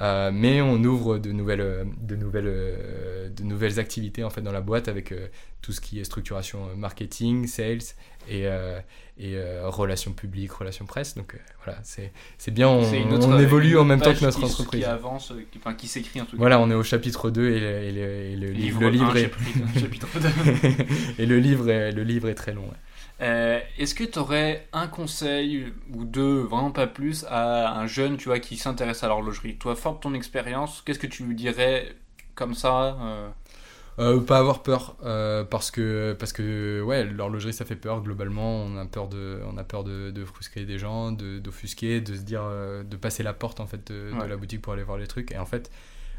Euh, 0.00 0.30
mais 0.32 0.60
on 0.60 0.76
ouvre 0.84 1.18
de 1.18 1.32
nouvelles, 1.32 1.60
euh, 1.60 1.84
de, 2.00 2.14
nouvelles, 2.14 3.32
de 3.34 3.42
nouvelles 3.42 3.80
activités 3.80 4.22
en 4.22 4.30
fait 4.30 4.40
dans 4.40 4.52
la 4.52 4.60
boîte 4.60 4.88
avec 4.88 5.12
tout 5.60 5.72
ce 5.72 5.80
qui 5.80 5.98
est 5.98 6.04
structuration 6.04 6.76
marketing, 6.76 7.48
sales 7.48 7.78
et, 8.28 8.46
et 9.18 9.40
relations 9.64 10.12
publiques, 10.12 10.52
relations 10.52 10.86
presse. 10.86 11.16
Donc 11.16 11.36
voilà, 11.64 11.80
c'est, 11.82 12.12
c'est 12.38 12.52
bien, 12.52 12.68
on, 12.68 12.84
on 12.84 13.38
évolue 13.38 13.76
en 13.76 13.84
même 13.84 14.00
temps 14.00 14.14
que 14.14 14.24
notre 14.24 14.44
entreprise. 14.44 14.82
Qui 14.82 14.86
avance, 14.86 15.32
qui, 15.50 15.58
enfin, 15.58 15.74
qui 15.74 15.88
s'écrit 15.88 16.20
en 16.20 16.24
tout 16.24 16.32
cas. 16.32 16.38
Voilà, 16.38 16.60
on 16.60 16.70
est 16.70 16.74
au 16.74 16.84
chapitre 16.84 17.30
2 17.30 17.50
et, 17.50 17.60
le, 18.36 18.46
livre, 18.50 18.80
le 18.80 18.88
livre 18.90 19.16
est... 19.16 19.32
et 21.18 21.26
le 21.26 21.38
livre 21.38 21.68
est, 21.68 21.90
le 21.90 22.02
livre 22.04 22.28
est 22.28 22.34
très 22.34 22.52
long. 22.52 22.70
Euh, 23.20 23.60
est-ce 23.78 23.94
que 23.94 24.04
tu 24.04 24.18
aurais 24.18 24.68
un 24.72 24.86
conseil 24.86 25.72
ou 25.92 26.04
deux, 26.04 26.40
vraiment 26.42 26.70
pas 26.70 26.86
plus, 26.86 27.24
à 27.28 27.78
un 27.78 27.86
jeune 27.86 28.16
tu 28.16 28.28
vois, 28.28 28.38
qui 28.38 28.56
s'intéresse 28.56 29.02
à 29.02 29.08
l'horlogerie? 29.08 29.56
Toi, 29.56 29.74
fort 29.74 29.96
de 29.96 30.00
ton 30.00 30.14
expérience, 30.14 30.82
qu'est-ce 30.82 30.98
que 30.98 31.06
tu 31.06 31.24
lui 31.24 31.34
dirais 31.34 31.94
comme 32.34 32.54
ça 32.54 32.96
euh? 33.00 33.28
Euh, 33.98 34.20
pas 34.20 34.38
avoir 34.38 34.62
peur 34.62 34.94
parce 35.50 35.72
que 35.72 36.16
parce 36.20 36.32
que 36.32 36.80
ouais 36.82 37.02
l'horlogerie 37.02 37.52
ça 37.52 37.64
fait 37.64 37.74
peur 37.74 38.00
globalement. 38.00 38.62
On 38.62 38.76
a 38.76 38.86
peur 38.86 39.08
de 39.08 39.40
on 39.52 39.58
a 39.58 39.64
peur 39.64 39.82
de, 39.82 40.12
de 40.12 40.24
frustrer 40.24 40.64
des 40.64 40.78
gens 40.78 41.10
d'offusquer 41.10 42.00
de, 42.00 42.14
se 42.14 42.20
dire 42.20 42.44
de 42.44 42.96
passer 42.96 43.24
la 43.24 43.32
porte 43.32 43.58
en 43.58 43.66
fait 43.66 43.90
de, 43.90 44.12
la 44.24 44.36
boutique 44.36 44.62
pour 44.62 44.72
aller 44.72 44.84
voir 44.84 44.98
les 44.98 45.08
trucs. 45.08 45.32
Et 45.32 45.38
en 45.38 45.46
fait 45.46 45.72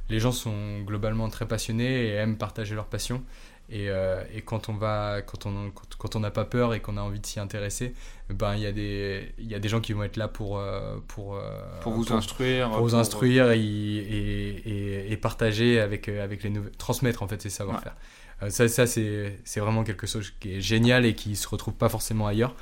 les 0.10 0.20
gens 0.20 0.34
sont 0.34 0.82
globalement 0.82 1.30
très 1.30 1.48
passionnés 1.48 2.08
et 2.08 2.14
aiment 2.16 2.38
partager 2.38 2.76
leur 2.76 2.88
passion 2.88 3.24
et, 3.72 3.90
euh, 3.90 4.24
et, 4.34 4.42
quand 4.42 4.68
on 4.70 4.74
va, 4.74 5.22
quand 5.22 5.46
on 5.46 5.72
quand, 6.00 6.16
on 6.16 6.20
n'a 6.20 6.32
pas 6.32 6.46
peur 6.46 6.74
et 6.74 6.80
qu'on 6.80 6.98
a 6.98 7.02
envie 7.02 7.20
de 7.20 7.26
s'y 7.26 7.40
intéresser, 7.40 7.94
ben 8.30 8.56
il 8.56 8.62
y 8.62 8.66
a 8.66 8.72
des 8.72 9.32
il 9.38 9.48
y 9.48 9.54
a 9.54 9.60
des 9.60 9.70
gens 9.70 9.80
qui 9.80 9.94
vont 9.94 10.04
être 10.04 10.18
là 10.18 10.28
pour 10.28 10.58
euh, 10.58 10.98
pour 11.08 11.36
euh, 11.36 11.42
pour 11.82 11.94
vous 11.94 12.12
instruire, 12.12 12.72
pour 12.72 12.82
vous 12.82 12.96
instruire 12.96 13.52
et, 13.52 13.60
et, 13.60 15.12
et, 15.12 15.18
partager 15.18 15.80
avec 15.80 16.10
avec 16.10 16.42
les 16.42 16.50
nouvelles, 16.50 16.72
transmettre 16.78 17.22
en 17.22 17.28
fait 17.28 17.42
ces 17.44 17.52
savoir-faire. 17.52 17.96
ça 18.50 18.68
ça 18.68 18.88
c'est 18.88 19.38
c'est 19.44 19.60
vraiment 19.60 19.84
quelque 19.84 20.08
chose 20.08 20.34
qui 20.40 20.56
est 20.56 20.62
génial 20.62 21.06
et 21.06 21.14
qui 21.14 21.36
se 21.36 21.48
retrouve 21.48 21.76
pas 21.76 21.90
forcément 21.90 22.26
ailleurs. 22.26 22.56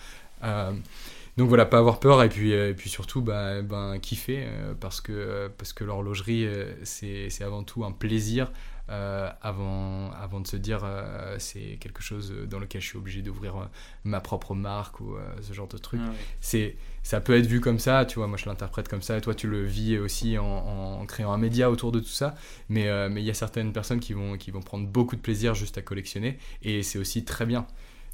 donc 1.37 1.47
voilà, 1.47 1.65
pas 1.65 1.77
avoir 1.77 2.01
peur 2.01 2.21
et 2.21 2.27
puis, 2.27 2.51
et 2.51 2.73
puis 2.73 2.89
surtout 2.89 3.21
ben, 3.21 3.61
ben, 3.61 3.97
kiffer 3.99 4.45
parce 4.81 4.99
que, 4.99 5.49
parce 5.57 5.71
que 5.71 5.85
l'horlogerie 5.85 6.49
c'est 6.83 7.43
avant 7.43 7.63
tout 7.63 7.85
un 7.85 7.93
plaisir, 7.93 8.51
euh, 8.89 9.29
avant, 9.41 10.11
avant 10.11 10.39
de 10.39 10.47
se 10.47 10.55
dire 10.55 10.81
euh, 10.83 11.35
c'est 11.39 11.77
quelque 11.79 12.01
chose 12.01 12.33
dans 12.49 12.59
lequel 12.59 12.81
je 12.81 12.87
suis 12.87 12.97
obligé 12.97 13.21
d'ouvrir 13.21 13.57
euh, 13.57 13.65
ma 14.05 14.21
propre 14.21 14.55
marque 14.55 15.01
ou 15.01 15.15
ce 15.41 15.53
genre 15.53 15.67
de 15.67 15.77
truc. 15.77 15.99
C'est, 16.39 16.75
ça 17.03 17.19
peut 17.19 17.37
être 17.37 17.47
vu 17.47 17.59
comme 17.59 17.79
ça, 17.79 18.05
tu 18.05 18.19
vois, 18.19 18.27
moi 18.27 18.37
je 18.37 18.45
l'interprète 18.45 18.87
comme 18.87 19.01
ça, 19.01 19.17
et 19.17 19.21
toi 19.21 19.35
tu 19.35 19.47
le 19.47 19.63
vis 19.63 19.97
aussi 19.97 20.37
en, 20.37 20.45
en 20.45 21.05
créant 21.05 21.33
un 21.33 21.37
média 21.37 21.69
autour 21.69 21.91
de 21.91 21.99
tout 21.99 22.05
ça, 22.05 22.35
mais 22.69 22.87
mais 23.09 23.21
il 23.21 23.25
y 23.25 23.29
a 23.29 23.33
certaines 23.33 23.73
personnes 23.73 23.99
qui 23.99 24.13
vont, 24.13 24.37
qui 24.37 24.51
vont 24.51 24.61
prendre 24.61 24.87
beaucoup 24.87 25.15
de 25.15 25.21
plaisir 25.21 25.53
juste 25.53 25.77
à 25.77 25.81
collectionner, 25.81 26.37
et 26.61 26.83
c'est 26.83 26.99
aussi 26.99 27.25
très 27.25 27.45
bien. 27.45 27.67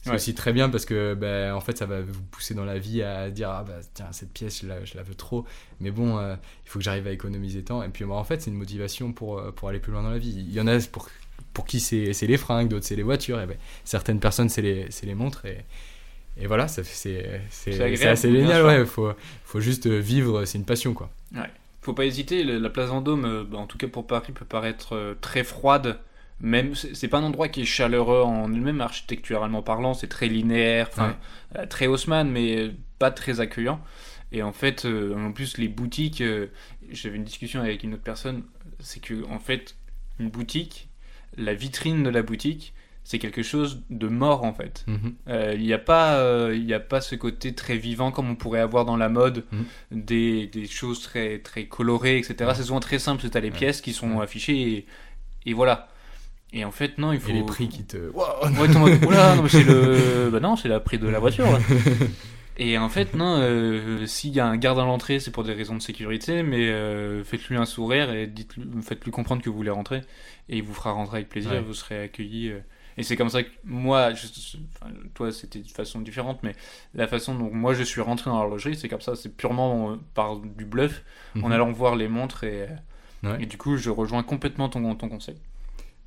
C'est 0.03 0.13
aussi 0.13 0.35
très 0.35 0.51
bien 0.51 0.69
parce 0.69 0.83
que 0.83 1.13
ben, 1.13 1.53
en 1.53 1.61
fait 1.61 1.77
ça 1.77 1.85
va 1.85 2.01
vous 2.01 2.23
pousser 2.23 2.53
dans 2.53 2.65
la 2.65 2.77
vie 2.77 3.01
à 3.01 3.29
dire 3.29 3.49
ah 3.49 3.63
bah 3.65 3.79
tiens 3.93 4.11
cette 4.11 4.33
pièce 4.33 4.61
je 4.61 4.67
la, 4.67 4.83
je 4.83 4.95
la 4.97 5.03
veux 5.03 5.15
trop. 5.15 5.45
Mais 5.79 5.91
bon 5.91 6.17
euh, 6.17 6.35
il 6.65 6.69
faut 6.69 6.79
que 6.79 6.83
j'arrive 6.83 7.07
à 7.07 7.11
économiser 7.11 7.63
temps. 7.63 7.81
Et 7.83 7.87
puis 7.87 8.03
en 8.03 8.23
fait 8.25 8.41
c'est 8.41 8.51
une 8.51 8.57
motivation 8.57 9.13
pour, 9.13 9.39
euh, 9.39 9.51
pour 9.51 9.69
aller 9.69 9.79
plus 9.79 9.93
loin 9.93 10.03
dans 10.03 10.09
la 10.09 10.17
vie. 10.17 10.33
Il 10.35 10.53
y 10.53 10.59
en 10.59 10.67
a 10.67 10.77
pour, 10.91 11.07
pour 11.53 11.65
qui 11.65 11.79
c'est 11.79 12.11
les 12.21 12.37
fringues 12.37 12.67
d'autres 12.67 12.85
c'est 12.85 12.97
les 12.97 13.03
voitures. 13.03 13.39
Et 13.39 13.45
ben, 13.45 13.55
certaines 13.85 14.19
personnes 14.19 14.49
c'est 14.49 14.61
les, 14.61 14.89
les 15.03 15.15
montres. 15.15 15.45
Et, 15.45 15.63
et 16.37 16.47
voilà 16.47 16.67
c'est 16.67 16.81
assez 16.81 18.31
génial 18.31 18.65
ouais. 18.65 18.85
Faut, 18.85 19.13
faut 19.45 19.61
juste 19.61 19.87
vivre 19.87 20.43
c'est 20.43 20.57
une 20.57 20.65
passion 20.65 20.93
quoi. 20.93 21.09
Ouais. 21.33 21.49
faut 21.81 21.93
pas 21.93 22.05
hésiter. 22.05 22.43
La 22.43 22.69
place 22.69 22.89
Vendôme 22.89 23.23
euh, 23.23 23.43
bah, 23.45 23.57
en 23.57 23.67
tout 23.67 23.77
cas 23.77 23.87
pour 23.87 24.05
Paris 24.05 24.33
peut 24.33 24.43
paraître 24.43 25.15
très 25.21 25.45
froide 25.45 25.97
même 26.43 26.75
c'est 26.75 27.07
pas 27.07 27.19
un 27.19 27.23
endroit 27.23 27.47
qui 27.47 27.61
est 27.61 27.65
chaleureux 27.65 28.21
en 28.21 28.49
lui-même 28.49 28.81
architecturalement 28.81 29.63
parlant 29.63 29.93
c'est 29.93 30.09
très 30.09 30.27
linéaire 30.27 30.89
euh, 31.55 31.65
très 31.65 31.87
Haussmann 31.87 32.29
mais 32.29 32.71
pas 32.99 33.11
très 33.11 33.39
accueillant 33.39 33.81
et 34.33 34.43
en 34.43 34.51
fait 34.51 34.85
euh, 34.85 35.15
en 35.15 35.31
plus 35.31 35.57
les 35.57 35.69
boutiques 35.69 36.19
euh, 36.19 36.47
j'avais 36.91 37.15
une 37.15 37.23
discussion 37.23 37.61
avec 37.61 37.83
une 37.83 37.93
autre 37.93 38.03
personne 38.03 38.43
c'est 38.79 39.01
que 39.01 39.25
en 39.29 39.39
fait 39.39 39.77
une 40.19 40.29
boutique 40.29 40.89
la 41.37 41.53
vitrine 41.53 42.03
de 42.03 42.09
la 42.09 42.21
boutique 42.21 42.73
c'est 43.05 43.19
quelque 43.19 43.43
chose 43.43 43.83
de 43.89 44.07
mort 44.07 44.45
en 44.45 44.53
fait. 44.53 44.85
Mhm. 44.87 45.15
Il 45.55 45.59
n'y 45.59 45.73
a 45.73 45.77
pas, 45.77 46.49
il 46.53 46.73
a 46.73 46.79
pas 46.79 47.01
ce 47.01 47.15
côté 47.15 47.53
très 47.53 47.75
vivant 47.75 48.11
comme 48.11 48.29
on 48.29 48.35
pourrait 48.35 48.61
avoir 48.61 48.85
dans 48.85 48.95
la 48.95 49.09
mode, 49.09 49.43
mhm. 49.51 49.65
des, 49.91 50.47
des, 50.47 50.67
choses 50.67 51.01
très 51.01 51.39
très 51.39 51.65
colorées, 51.65 52.17
etc. 52.17 52.51
C'est 52.55 52.63
souvent 52.63 52.79
très 52.79 52.99
simple. 52.99 53.21
C'est 53.21 53.35
as 53.35 53.41
les 53.41 53.51
pièces 53.51 53.81
qui 53.81 53.91
sont 53.91 54.21
affichées 54.21 54.71
et, 54.71 54.85
et 55.45 55.53
voilà. 55.53 55.89
Et 56.53 56.63
en 56.65 56.71
fait, 56.71 56.97
non, 56.99 57.11
il 57.13 57.19
faut. 57.19 57.29
Et 57.29 57.33
les 57.33 57.43
prix 57.43 57.67
qui 57.67 57.83
te. 57.83 57.97
non, 59.35 59.47
c'est 59.47 59.63
le. 59.63 60.29
Bah 60.31 60.39
non, 60.39 60.55
c'est 60.55 60.69
le 60.69 60.79
prix 60.79 60.97
de 60.99 61.07
la 61.07 61.19
voiture. 61.19 61.45
Et 62.57 62.77
en 62.77 62.89
fait, 62.89 63.15
non, 63.15 63.37
euh, 63.39 64.05
s'il 64.05 64.31
y 64.31 64.39
a 64.39 64.45
un 64.45 64.57
garde 64.57 64.77
à 64.77 64.83
l'entrée, 64.83 65.19
c'est 65.19 65.31
pour 65.31 65.43
des 65.43 65.53
raisons 65.53 65.75
de 65.75 65.81
sécurité, 65.81 66.43
mais 66.43 66.67
euh, 66.69 67.23
faites-lui 67.23 67.57
un 67.57 67.65
sourire 67.65 68.13
et 68.13 68.27
dites 68.27 68.53
faites-lui 68.83 69.09
comprendre 69.09 69.41
que 69.41 69.49
vous 69.49 69.55
voulez 69.55 69.71
rentrer, 69.71 70.01
et 70.49 70.57
il 70.57 70.63
vous 70.63 70.75
fera 70.75 70.91
rentrer 70.91 71.17
avec 71.17 71.29
plaisir, 71.29 71.63
vous 71.65 71.73
serez 71.73 72.03
accueilli. 72.03 72.49
Euh, 72.51 72.59
Et 72.97 73.01
c'est 73.01 73.15
comme 73.15 73.29
ça 73.29 73.41
que 73.41 73.49
moi, 73.63 74.13
je, 74.13 74.27
enfin, 74.75 74.93
toi 75.15 75.31
c'était 75.31 75.61
de 75.61 75.67
façon 75.71 75.99
différente, 76.01 76.41
mais 76.43 76.53
la 76.93 77.07
façon 77.07 77.33
dont 77.33 77.49
moi 77.51 77.73
je 77.73 77.81
suis 77.81 78.01
rentré 78.01 78.29
dans 78.29 78.37
l'horlogerie, 78.39 78.75
c'est 78.75 78.87
comme 78.87 79.01
ça, 79.01 79.15
c'est 79.15 79.35
purement 79.35 79.89
euh, 79.89 79.95
par 80.13 80.37
du 80.37 80.65
bluff, 80.65 81.01
en 81.37 81.47
Mhm. 81.47 81.51
allant 81.53 81.71
voir 81.71 81.95
les 81.95 82.07
montres 82.07 82.43
et, 82.43 82.67
Ouais. 83.23 83.37
et 83.41 83.45
du 83.47 83.57
coup 83.57 83.77
je 83.77 83.89
rejoins 83.89 84.21
complètement 84.21 84.69
ton, 84.69 84.93
ton 84.93 85.09
conseil. 85.09 85.37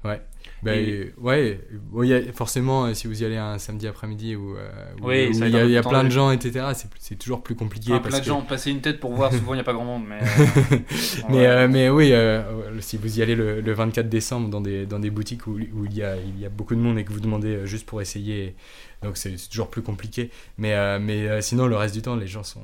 Ouais. 0.07 0.21
Bah, 0.63 0.75
Et- 0.75 1.13
ouais, 1.19 1.61
bon, 1.91 2.03
il 2.03 2.09
y 2.09 2.15
a- 2.15 2.33
forcément, 2.33 2.87
euh, 2.87 2.95
si 2.95 3.07
vous 3.07 3.23
y 3.23 3.27
allez 3.27 3.37
un 3.37 3.59
samedi 3.59 3.87
après-midi 3.87 4.37
où, 4.37 4.57
euh, 4.57 4.69
où- 5.03 5.09
Oui, 5.09 5.29
il 5.31 5.49
y 5.49 5.57
a, 5.57 5.65
y 5.67 5.81
plein 5.83 6.03
de 6.03 6.09
gens, 6.11 6.31
etc., 6.31 6.67
c'est, 6.75 6.89
c'est 6.99 7.17
toujours 7.19 7.43
plus 7.43 7.55
compliqué. 7.55 7.93
Enfin, 7.93 8.01
parce 8.01 8.09
plein 8.15 8.19
de 8.21 8.25
que- 8.25 8.29
gens 8.31 8.41
passer 8.43 8.71
une 8.71 8.81
tête 8.81 8.99
pour 8.99 9.13
voir, 9.13 9.33
souvent 9.33 9.53
il 9.53 9.57
n'y 9.59 9.61
a 9.61 9.65
pas 9.65 9.75
grand 9.75 9.85
monde, 9.85 10.05
mais. 10.09 10.19
euh, 10.23 10.79
mais, 11.29 11.47
euh, 11.47 11.69
mais 11.69 11.89
oui, 11.91 12.13
euh, 12.13 12.43
si 12.81 12.97
vous 12.97 13.19
y 13.19 13.23
allez 13.23 13.35
le, 13.35 13.61
le 13.61 13.73
24 13.73 14.09
décembre 14.09 14.49
dans 14.49 14.61
des, 14.63 14.87
dans 14.87 14.99
des 14.99 15.11
boutiques 15.11 15.47
où, 15.47 15.53
où 15.59 15.85
il, 15.85 15.95
y 15.95 16.03
a, 16.03 16.17
il 16.17 16.41
y 16.41 16.47
a 16.47 16.49
beaucoup 16.49 16.75
de 16.75 16.81
monde 16.81 16.99
et 16.99 17.05
que 17.05 17.13
vous 17.13 17.21
demandez 17.21 17.67
juste 17.67 17.85
pour 17.87 18.01
essayer, 18.01 18.55
donc 19.03 19.17
c'est, 19.19 19.37
c'est 19.37 19.51
toujours 19.51 19.69
plus 19.69 19.83
compliqué. 19.83 20.31
Mais, 20.59 20.75
euh, 20.75 20.99
mais 21.01 21.41
sinon, 21.43 21.67
le 21.67 21.77
reste 21.77 21.95
du 21.95 22.03
temps, 22.03 22.17
les 22.17 22.27
gens 22.29 22.45
sont, 22.45 22.63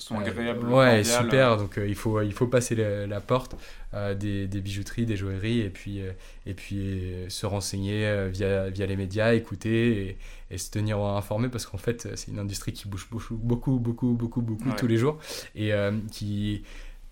sont 0.00 0.16
euh, 0.16 0.24
agréables. 0.24 0.66
ouais, 0.66 1.04
super. 1.04 1.56
Donc 1.56 1.78
euh, 1.78 1.86
il, 1.88 1.94
faut, 1.94 2.20
il 2.22 2.32
faut 2.32 2.46
passer 2.46 2.74
la, 2.74 3.06
la 3.06 3.20
porte 3.20 3.56
euh, 3.94 4.14
des, 4.14 4.46
des 4.46 4.60
bijouteries, 4.60 5.06
des 5.06 5.16
joailleries 5.16 5.60
et 5.60 5.70
puis, 5.70 6.00
euh, 6.00 6.12
et 6.46 6.54
puis 6.54 6.78
euh, 6.78 7.28
se 7.28 7.46
renseigner 7.46 8.06
euh, 8.06 8.28
via, 8.28 8.68
via 8.70 8.86
les 8.86 8.96
médias, 8.96 9.34
écouter 9.34 10.16
et, 10.50 10.54
et 10.54 10.58
se 10.58 10.70
tenir 10.70 10.98
informé 10.98 11.48
parce 11.48 11.66
qu'en 11.66 11.78
fait, 11.78 12.06
euh, 12.06 12.12
c'est 12.16 12.30
une 12.30 12.38
industrie 12.38 12.72
qui 12.72 12.88
bouge 12.88 13.08
beaucoup, 13.10 13.36
beaucoup, 13.36 13.78
beaucoup, 13.78 14.12
beaucoup, 14.12 14.40
beaucoup 14.42 14.68
Ouais. 14.68 14.76
tous 14.76 14.86
les 14.86 14.96
jours 14.96 15.18
et 15.54 15.72
euh, 15.72 15.92
qui 16.12 16.62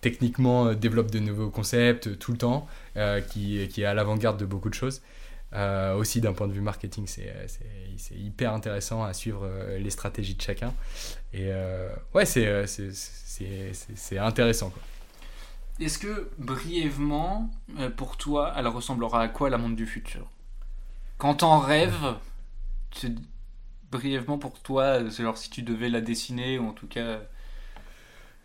techniquement 0.01 0.67
euh, 0.67 0.75
développe 0.75 1.11
de 1.11 1.19
nouveaux 1.19 1.49
concepts 1.49 2.07
euh, 2.07 2.15
tout 2.15 2.31
le 2.31 2.37
temps, 2.37 2.67
euh, 2.97 3.21
qui, 3.21 3.67
qui 3.67 3.81
est 3.81 3.85
à 3.85 3.93
l'avant-garde 3.93 4.39
de 4.39 4.45
beaucoup 4.45 4.69
de 4.69 4.73
choses. 4.73 5.01
Euh, 5.53 5.95
aussi 5.95 6.21
d'un 6.21 6.33
point 6.33 6.47
de 6.47 6.53
vue 6.53 6.61
marketing, 6.61 7.07
c'est, 7.07 7.33
euh, 7.35 7.47
hyper 8.15 8.53
intéressant 8.53 9.03
à 9.03 9.13
suivre 9.13 9.41
euh, 9.43 9.79
les 9.79 9.89
stratégies 9.89 10.35
de 10.35 10.41
chacun. 10.41 10.73
Et 11.33 11.51
ouais, 12.13 12.25
c'est, 12.25 12.47
intéressant. 14.17 14.71
Est-ce 15.79 15.97
que 15.97 16.29
brièvement, 16.37 17.49
pour 17.97 18.17
toi, 18.17 18.53
elle 18.57 18.67
ressemblera 18.67 19.23
à 19.23 19.27
quoi 19.27 19.49
la 19.49 19.57
montre 19.57 19.75
du 19.75 19.85
futur? 19.85 20.27
Quand 21.17 21.35
t'en 21.35 21.59
rêves, 21.59 22.15
brièvement 23.91 24.37
pour 24.37 24.59
toi, 24.59 24.99
c'est 25.09 25.23
genre 25.23 25.37
si 25.37 25.49
tu 25.49 25.63
devais 25.63 25.89
la 25.89 26.01
dessiner 26.01 26.59
ou 26.59 26.67
en 26.67 26.73
tout 26.73 26.87
cas. 26.87 27.21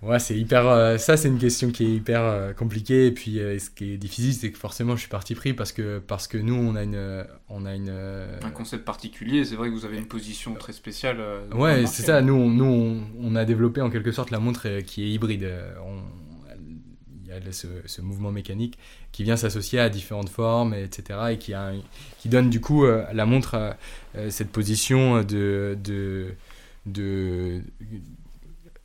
Ouais, 0.04 0.18
c'est 0.18 0.36
hyper. 0.36 0.66
euh, 0.68 0.98
ça, 0.98 1.16
c'est 1.16 1.28
une 1.28 1.38
question 1.38 1.70
qui 1.70 1.84
est 1.84 1.94
hyper 1.94 2.20
euh, 2.22 2.52
compliquée. 2.52 3.06
Et 3.06 3.10
puis, 3.12 3.38
euh, 3.40 3.58
ce 3.58 3.70
qui 3.70 3.92
est 3.92 3.96
difficile, 3.96 4.34
c'est 4.34 4.50
que 4.50 4.58
forcément, 4.58 4.94
je 4.96 5.00
suis 5.00 5.08
parti 5.08 5.34
pris 5.34 5.54
parce 5.54 5.72
que, 5.72 5.98
parce 5.98 6.28
que 6.28 6.36
nous, 6.36 6.54
on 6.54 6.74
a 6.76 6.82
une. 6.82 7.24
On 7.48 7.64
a 7.64 7.74
une 7.74 7.88
Un 8.42 8.50
concept 8.50 8.84
particulier, 8.84 9.44
c'est 9.44 9.54
vrai 9.56 9.68
que 9.70 9.74
vous 9.74 9.84
avez 9.84 9.96
une 9.98 10.06
position 10.06 10.54
très 10.54 10.72
spéciale. 10.72 11.18
Ouais, 11.54 11.86
c'est 11.86 12.02
ça. 12.02 12.20
Nous, 12.22 12.34
on, 12.34 12.50
nous 12.50 12.64
on, 12.64 13.02
on 13.20 13.34
a 13.36 13.44
développé 13.44 13.80
en 13.80 13.90
quelque 13.90 14.12
sorte 14.12 14.30
la 14.30 14.40
montre 14.40 14.68
qui 14.80 15.04
est 15.04 15.08
hybride. 15.10 15.48
On- 15.86 16.02
Il 17.26 17.28
y 17.28 17.32
a 17.48 17.52
ce, 17.52 17.66
ce 17.86 18.00
mouvement 18.02 18.30
mécanique 18.30 18.78
qui 19.10 19.24
vient 19.24 19.36
s'associer 19.36 19.80
à 19.80 19.88
différentes 19.88 20.28
formes, 20.28 20.74
etc. 20.74 21.18
Et 21.32 21.38
qui, 21.38 21.52
a 21.54 21.72
qui 22.18 22.28
donne 22.28 22.48
du 22.50 22.60
coup 22.60 22.84
à 22.84 23.12
la 23.12 23.26
montre 23.26 23.74
cette 24.28 24.50
position 24.50 25.22
de. 25.22 25.76
de, 25.82 26.34
de 26.86 27.60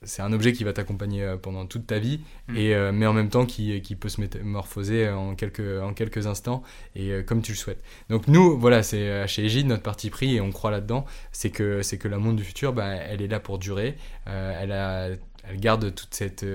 c'est 0.04 0.22
un 0.22 0.32
objet 0.34 0.54
qui 0.54 0.64
va 0.64 0.74
t'accompagner 0.74 1.24
euh, 1.24 1.38
pendant 1.38 1.66
toute 1.66 1.88
ta 1.88 2.00
vie, 2.00 2.20
Mm. 2.48 2.58
et, 2.58 2.74
euh, 2.74 2.92
mais 2.92 3.06
en 3.06 3.14
même 3.14 3.30
temps 3.30 3.46
qui, 3.46 3.80
qui 3.82 3.96
peut 3.96 4.10
se 4.10 4.20
métamorphoser 4.22 5.10
en 5.10 5.36
quelques, 5.36 5.82
en 5.84 5.94
quelques 5.94 6.26
instants 6.28 6.64
et 6.96 7.12
euh, 7.12 7.24
comme 7.24 7.42
tu 7.42 7.52
le 7.52 7.58
souhaites. 7.58 7.82
Donc 8.10 8.28
nous, 8.28 8.58
voilà, 8.60 8.82
c'est 8.84 9.28
chez 9.28 9.46
Egide 9.46 9.68
notre 9.68 9.84
parti 9.84 10.10
pris 10.10 10.36
et 10.36 10.42
on 10.42 10.52
croit 10.52 10.72
là-dedans, 10.72 11.06
c'est 11.32 11.52
que, 11.52 11.82
c'est 11.84 11.98
que 11.98 12.08
la 12.08 12.18
montre 12.18 12.38
du 12.38 12.44
futur, 12.44 12.74
bah, 12.74 12.88
elle 12.88 13.22
est 13.22 13.28
là 13.28 13.40
pour 13.40 13.60
durer, 13.60 13.98
euh, 14.28 14.60
elle, 14.60 14.72
a, 14.72 15.10
elle 15.44 15.60
garde 15.60 15.94
toute 15.94 16.14
cette, 16.14 16.46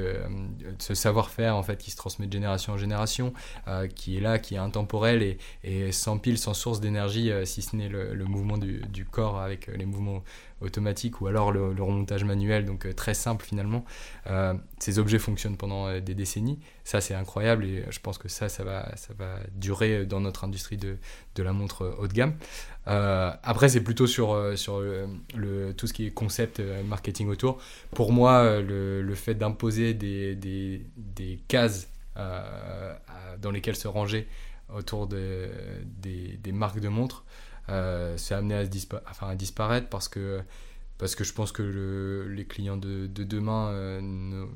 ce 0.79 0.95
savoir-faire 0.95 1.57
en 1.57 1.63
fait 1.63 1.79
qui 1.79 1.91
se 1.91 1.97
transmet 1.97 2.27
de 2.27 2.33
génération 2.33 2.73
en 2.75 2.77
génération, 2.79 3.33
qui 3.95 4.17
est 4.17 4.21
là, 4.21 4.39
qui 4.39 4.55
est 4.55 4.59
intemporel 4.59 5.23
et, 5.23 5.39
et 5.65 5.91
sans 5.93 6.19
pile, 6.19 6.39
sans 6.39 6.55
source 6.55 6.81
d'énergie, 6.81 7.31
si 7.45 7.63
ce 7.63 7.77
n'est 7.77 7.89
le, 7.89 8.15
le 8.15 8.25
mouvement 8.25 8.59
du, 8.59 8.83
du 8.93 9.05
corps 9.05 9.41
avec 9.41 9.69
les 9.69 9.87
mouvements 9.87 10.23
automatiques 10.65 11.21
ou 11.21 11.27
alors 11.27 11.53
le, 11.53 11.71
remontage 11.83 12.25
manuel, 12.25 12.65
donc 12.65 12.87
euh, 12.87 12.93
très 12.93 13.15
simple 13.15 13.45
finalement. 13.45 13.85
Euh, 14.29 14.55
ces 14.79 14.99
objets 14.99 15.19
fonctionnent 15.19 15.57
pendant 15.57 15.87
euh, 15.87 16.01
des 16.01 16.15
décennies, 16.15 16.59
ça 16.83 17.01
c'est 17.01 17.15
incroyable 17.15 17.65
et 17.65 17.85
je 17.91 18.01
pense 18.01 18.19
que 18.19 18.29
ça, 18.29 18.49
ça 18.49 18.65
va, 18.65 18.95
ça 18.97 19.15
va 19.19 19.39
durer 19.55 20.07
dans 20.07 20.21
notre 20.21 20.45
industrie 20.45 20.77
de, 20.77 20.97
de 21.35 21.43
la 21.43 21.53
montre 21.53 21.97
haut 21.99 22.09
de 22.09 22.13
gamme. 22.13 22.35
Après, 22.87 23.71
c'est 23.71 23.81
plutôt 23.81 24.07
sur, 24.07 24.59
sur 24.59 24.81
le, 24.81 25.73
tout 25.73 25.87
ce 25.87 25.95
qui 25.95 26.07
est 26.07 26.11
concept 26.11 26.61
marketing 26.87 27.29
autour. 27.29 27.59
Pour 27.93 28.13
moi, 28.13 28.61
le, 28.61 29.15
fait 29.15 29.35
d'imposer 29.35 29.95
des, 29.95 30.35
des, 30.35 30.85
des 30.99 31.41
cases 31.49 31.89
dans 32.15 33.51
lesquelles 33.51 33.77
se 33.77 33.89
ranger 33.89 34.29
autour 34.75 35.07
de, 35.07 35.49
des, 35.85 36.39
des 36.43 36.53
marques 36.53 36.81
de 36.81 36.89
montres, 36.89 37.25
c'est 38.17 38.35
amené 38.35 38.55
à, 38.55 38.65
disparaître 39.35 39.89
parce 39.89 40.09
que, 40.09 40.41
parce 40.99 41.15
que 41.15 41.25
je 41.25 41.33
pense 41.33 41.53
que 41.53 41.63
le- 41.63 42.29
les 42.29 42.45
clients 42.47 42.77
de, 42.77 43.07
de 43.07 43.25
demain 43.25 43.69
euh, 43.71 44.01
ne, 44.03 44.47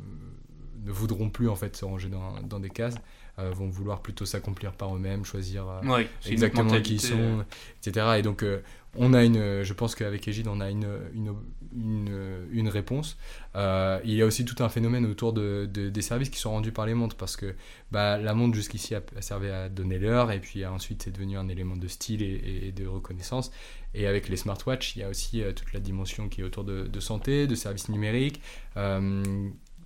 voudront 0.86 1.30
plus 1.30 1.48
en 1.48 1.56
fait 1.56 1.76
se 1.76 1.84
ranger 1.84 2.08
dans 2.42 2.60
des 2.60 2.70
cases, 2.70 2.94
euh, 3.38 3.50
vont 3.50 3.68
vouloir 3.68 4.02
plutôt 4.02 4.26
s'accomplir 4.26 4.72
par 4.72 4.94
eux-mêmes, 4.94 5.24
choisir 5.24 5.68
euh, 5.68 5.82
Ouais, 5.82 6.08
exactement 6.26 6.80
qui 6.80 6.94
ils 6.96 7.06
euh, 7.12 7.38
sont, 7.40 7.44
etc. 7.82 8.06
Et 8.18 8.22
donc, 8.22 8.42
euh, 8.42 8.60
on 8.96 9.14
a 9.14 9.22
une, 9.24 9.62
je 9.62 9.72
pense 9.74 9.94
qu'avec 9.94 10.26
Egide, 10.26 10.48
on 10.48 10.60
a 10.60 10.70
une, 10.70 10.88
une, 11.14 11.34
une, 11.76 12.46
une 12.50 12.68
réponse. 12.68 13.16
Euh, 13.54 14.00
il 14.04 14.14
y 14.14 14.22
a 14.22 14.26
aussi 14.26 14.44
tout 14.44 14.62
un 14.62 14.68
phénomène 14.68 15.04
autour 15.06 15.32
de, 15.32 15.68
de- 15.72 15.88
des 15.90 16.02
services 16.02 16.30
qui 16.30 16.38
sont 16.38 16.50
rendus 16.50 16.72
par 16.72 16.86
les 16.86 16.94
montres, 16.94 17.16
parce 17.16 17.36
que 17.36 17.54
bah, 17.92 18.18
la 18.18 18.34
montre 18.34 18.54
jusqu'ici 18.56 18.94
a, 18.94 19.02
a 19.16 19.20
servi 19.22 19.48
à 19.48 19.68
donner 19.68 19.98
l'heure, 19.98 20.32
et 20.32 20.40
puis 20.40 20.64
euh, 20.64 20.70
ensuite 20.70 21.02
c'est 21.02 21.12
devenu 21.12 21.36
un 21.36 21.48
élément 21.48 21.76
de 21.76 21.86
style 21.86 22.22
et, 22.22 22.68
et 22.68 22.72
de 22.72 22.86
reconnaissance. 22.86 23.50
Et 23.94 24.06
avec 24.06 24.28
les 24.28 24.36
smartwatches, 24.36 24.96
il 24.96 25.00
y 25.00 25.02
a 25.02 25.08
aussi 25.08 25.42
euh, 25.42 25.52
toute 25.52 25.72
la 25.72 25.80
dimension 25.80 26.28
qui 26.28 26.40
est 26.40 26.44
autour 26.44 26.64
de, 26.64 26.86
de 26.86 27.00
santé, 27.00 27.46
de 27.46 27.54
services 27.54 27.88
numériques. 27.90 28.40
Euh, 28.76 29.22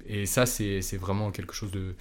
et 0.06 0.26
ça, 0.26 0.46
c'est 0.46 0.80
c'est 0.82 0.96
vraiment 0.96 1.30
quelque 1.30 1.54
chose 1.54 1.70
de... 1.70 1.94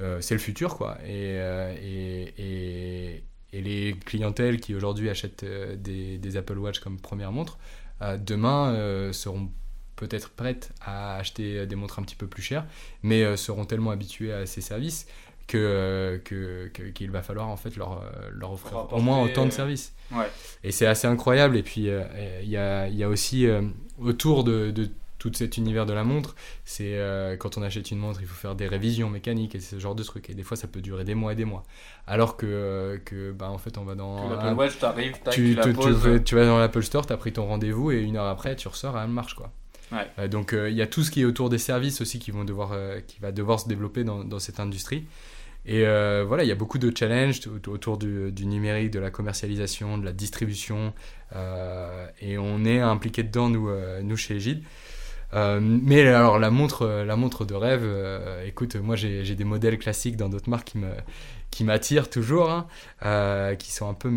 euh, 0.00 0.20
c'est 0.20 0.34
le 0.34 0.40
futur, 0.40 0.76
quoi. 0.76 0.98
Et, 1.04 1.38
euh, 1.38 1.74
et, 1.80 2.34
et, 2.38 3.24
et 3.52 3.60
les 3.62 3.94
clientèles 4.04 4.60
qui 4.60 4.74
aujourd'hui 4.74 5.10
achètent 5.10 5.44
euh, 5.44 5.76
des, 5.76 6.18
des 6.18 6.36
Apple 6.36 6.58
Watch 6.58 6.80
comme 6.80 6.98
première 7.00 7.32
montre, 7.32 7.58
demain 8.18 9.10
seront 9.12 9.48
peut-être 9.96 10.30
prêtes 10.30 10.72
à 10.84 11.16
acheter 11.16 11.66
des 11.66 11.76
montres 11.76 11.98
un 12.00 12.02
petit 12.02 12.16
peu 12.16 12.26
plus 12.26 12.42
chères, 12.42 12.66
mais 13.02 13.36
seront 13.36 13.64
tellement 13.64 13.92
habituées 13.92 14.32
à 14.32 14.44
ces 14.44 14.60
services 14.60 15.06
que 15.46 16.20
qu'il 16.94 17.10
va 17.10 17.22
falloir 17.22 17.48
en 17.48 17.56
fait 17.56 17.76
leur, 17.76 18.02
leur 18.32 18.52
offrir 18.52 18.92
au 18.92 19.00
moins 19.00 19.22
autant 19.22 19.46
de 19.46 19.50
services. 19.50 19.94
Ouais. 20.12 20.26
Et 20.62 20.72
c'est 20.72 20.86
assez 20.86 21.06
incroyable. 21.06 21.56
Et 21.56 21.62
puis, 21.62 21.88
euh, 21.88 22.04
il 22.42 22.48
y, 22.48 22.56
a, 22.56 22.88
il 22.88 22.96
y 22.96 23.02
a 23.02 23.08
aussi 23.08 23.46
euh, 23.46 23.62
autour 23.98 24.44
de, 24.44 24.70
de 24.70 24.88
tout 25.30 25.38
cet 25.38 25.56
univers 25.56 25.86
de 25.86 25.92
la 25.92 26.04
montre, 26.04 26.34
c'est 26.64 26.96
euh, 26.98 27.36
quand 27.36 27.56
on 27.56 27.62
achète 27.62 27.90
une 27.90 27.98
montre, 27.98 28.20
il 28.20 28.26
faut 28.26 28.34
faire 28.34 28.54
des 28.54 28.66
révisions 28.68 29.08
mécaniques 29.08 29.54
et 29.54 29.60
ce 29.60 29.78
genre 29.78 29.94
de 29.94 30.02
trucs. 30.02 30.28
Et 30.30 30.34
des 30.34 30.42
fois, 30.42 30.56
ça 30.56 30.68
peut 30.68 30.80
durer 30.80 31.04
des 31.04 31.14
mois 31.14 31.32
et 31.32 31.36
des 31.36 31.44
mois. 31.44 31.62
Alors 32.06 32.36
que, 32.36 32.46
euh, 32.46 32.98
que 32.98 33.32
bah, 33.32 33.48
en 33.50 33.58
fait, 33.58 33.78
on 33.78 33.84
va 33.84 33.94
dans. 33.94 34.28
Que 34.28 34.34
un- 34.34 34.54
Watch, 34.54 34.72
tu, 35.30 35.30
tu, 35.30 35.54
la 35.54 35.62
tu- 35.64 35.72
poses. 35.72 35.96
vas 36.06 36.46
dans 36.46 36.58
l'Apple 36.58 36.82
Store, 36.82 37.06
tu 37.06 37.12
as 37.12 37.16
pris 37.16 37.32
ton 37.32 37.46
rendez-vous 37.46 37.90
et 37.92 38.00
une 38.00 38.16
heure 38.16 38.26
après, 38.26 38.54
tu 38.56 38.68
ressors, 38.68 38.98
elle 38.98 39.08
marche. 39.08 39.34
quoi. 39.34 39.50
Ouais. 39.92 40.06
Euh, 40.18 40.28
donc, 40.28 40.52
euh, 40.52 40.68
il 40.70 40.76
y 40.76 40.82
a 40.82 40.86
tout 40.86 41.02
ce 41.02 41.10
qui 41.10 41.20
est 41.22 41.24
autour 41.24 41.48
des 41.50 41.58
services 41.58 42.00
aussi 42.00 42.18
qui, 42.18 42.30
vont 42.30 42.44
devoir, 42.44 42.70
euh, 42.72 43.00
qui 43.06 43.20
va 43.20 43.32
devoir 43.32 43.60
se 43.60 43.68
développer 43.68 44.02
dans, 44.04 44.24
dans 44.24 44.38
cette 44.38 44.58
industrie. 44.60 45.04
Et 45.66 45.86
euh, 45.86 46.24
voilà, 46.28 46.42
il 46.42 46.48
y 46.48 46.52
a 46.52 46.56
beaucoup 46.56 46.76
de 46.78 46.92
challenges 46.94 47.40
au- 47.46 47.70
autour 47.70 47.96
du, 47.96 48.30
du 48.32 48.44
numérique, 48.44 48.90
de 48.90 48.98
la 48.98 49.10
commercialisation, 49.10 49.96
de 49.98 50.04
la 50.04 50.12
distribution. 50.12 50.92
et 52.20 52.38
on 52.38 52.64
est 52.64 52.80
impliqué 52.80 53.22
dedans, 53.22 53.48
nous, 53.48 53.68
nous 54.02 54.16
chez 54.16 54.36
Egide. 54.36 54.62
Euh, 55.34 55.58
mais 55.60 56.06
alors, 56.06 56.38
la 56.38 56.50
montre, 56.50 56.82
euh, 56.82 57.04
la 57.04 57.16
montre 57.16 57.44
de 57.44 57.54
rêve, 57.54 57.82
euh, 57.84 58.44
écoute, 58.46 58.76
moi 58.76 58.94
j'ai 58.94 59.34
des 59.34 59.44
modèles 59.44 59.78
classiques 59.78 60.16
dans 60.16 60.28
d'autres 60.28 60.48
marques 60.48 60.74
qui 61.50 61.64
m'attirent 61.64 62.08
toujours, 62.10 62.50
hein, 62.50 63.56
qui 63.56 63.72
sont 63.72 63.88
un 63.88 63.94
peu 63.94 64.10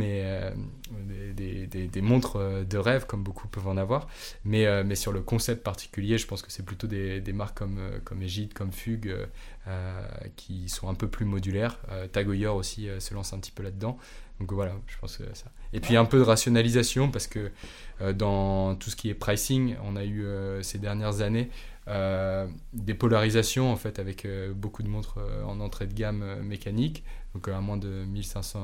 des, 1.33 2.01
montres 2.01 2.39
de 2.65 2.77
rêve, 2.77 3.05
comme 3.05 3.23
beaucoup 3.23 3.47
peuvent 3.47 3.67
en 3.67 3.77
avoir. 3.77 4.07
Mais, 4.45 4.95
sur 4.95 5.11
le 5.11 5.21
concept 5.21 5.63
particulier, 5.63 6.17
je 6.17 6.27
pense 6.27 6.41
que 6.41 6.51
c'est 6.51 6.65
plutôt 6.65 6.87
des, 6.87 7.21
marques 7.33 7.57
comme, 7.57 7.79
comme 8.03 8.21
Egide, 8.21 8.53
comme 8.53 8.71
Fugue, 8.71 9.15
qui 10.35 10.69
sont 10.69 10.89
un 10.89 10.95
peu 10.95 11.07
plus 11.07 11.25
modulaires. 11.25 11.79
Tag 12.11 12.27
Heuer 12.27 12.47
aussi 12.47 12.87
se 12.99 13.13
lance 13.13 13.33
un 13.33 13.39
petit 13.39 13.51
peu 13.51 13.63
là-dedans. 13.63 13.97
Donc 14.39 14.51
voilà, 14.53 14.73
je 14.87 14.97
pense 14.99 15.17
que 15.17 15.23
ça. 15.33 15.51
Et 15.73 15.79
puis 15.79 15.97
un 15.97 16.05
peu 16.05 16.17
de 16.17 16.23
rationalisation, 16.23 17.09
parce 17.09 17.27
que 17.27 17.51
euh, 18.01 18.13
dans 18.13 18.75
tout 18.75 18.89
ce 18.89 18.95
qui 18.95 19.09
est 19.09 19.13
pricing, 19.13 19.75
on 19.83 19.95
a 19.95 20.03
eu 20.03 20.25
euh, 20.25 20.61
ces 20.63 20.77
dernières 20.77 21.21
années 21.21 21.49
des 22.73 22.93
polarisations 22.93 23.71
en 23.71 23.77
fait 23.77 23.97
avec 23.97 24.27
beaucoup 24.53 24.83
de 24.83 24.89
montres 24.89 25.19
en 25.47 25.61
entrée 25.61 25.87
de 25.87 25.93
gamme 25.93 26.41
mécanique, 26.41 27.05
donc 27.33 27.47
à 27.47 27.61
moins 27.61 27.77
de 27.77 27.87
1500 27.87 28.59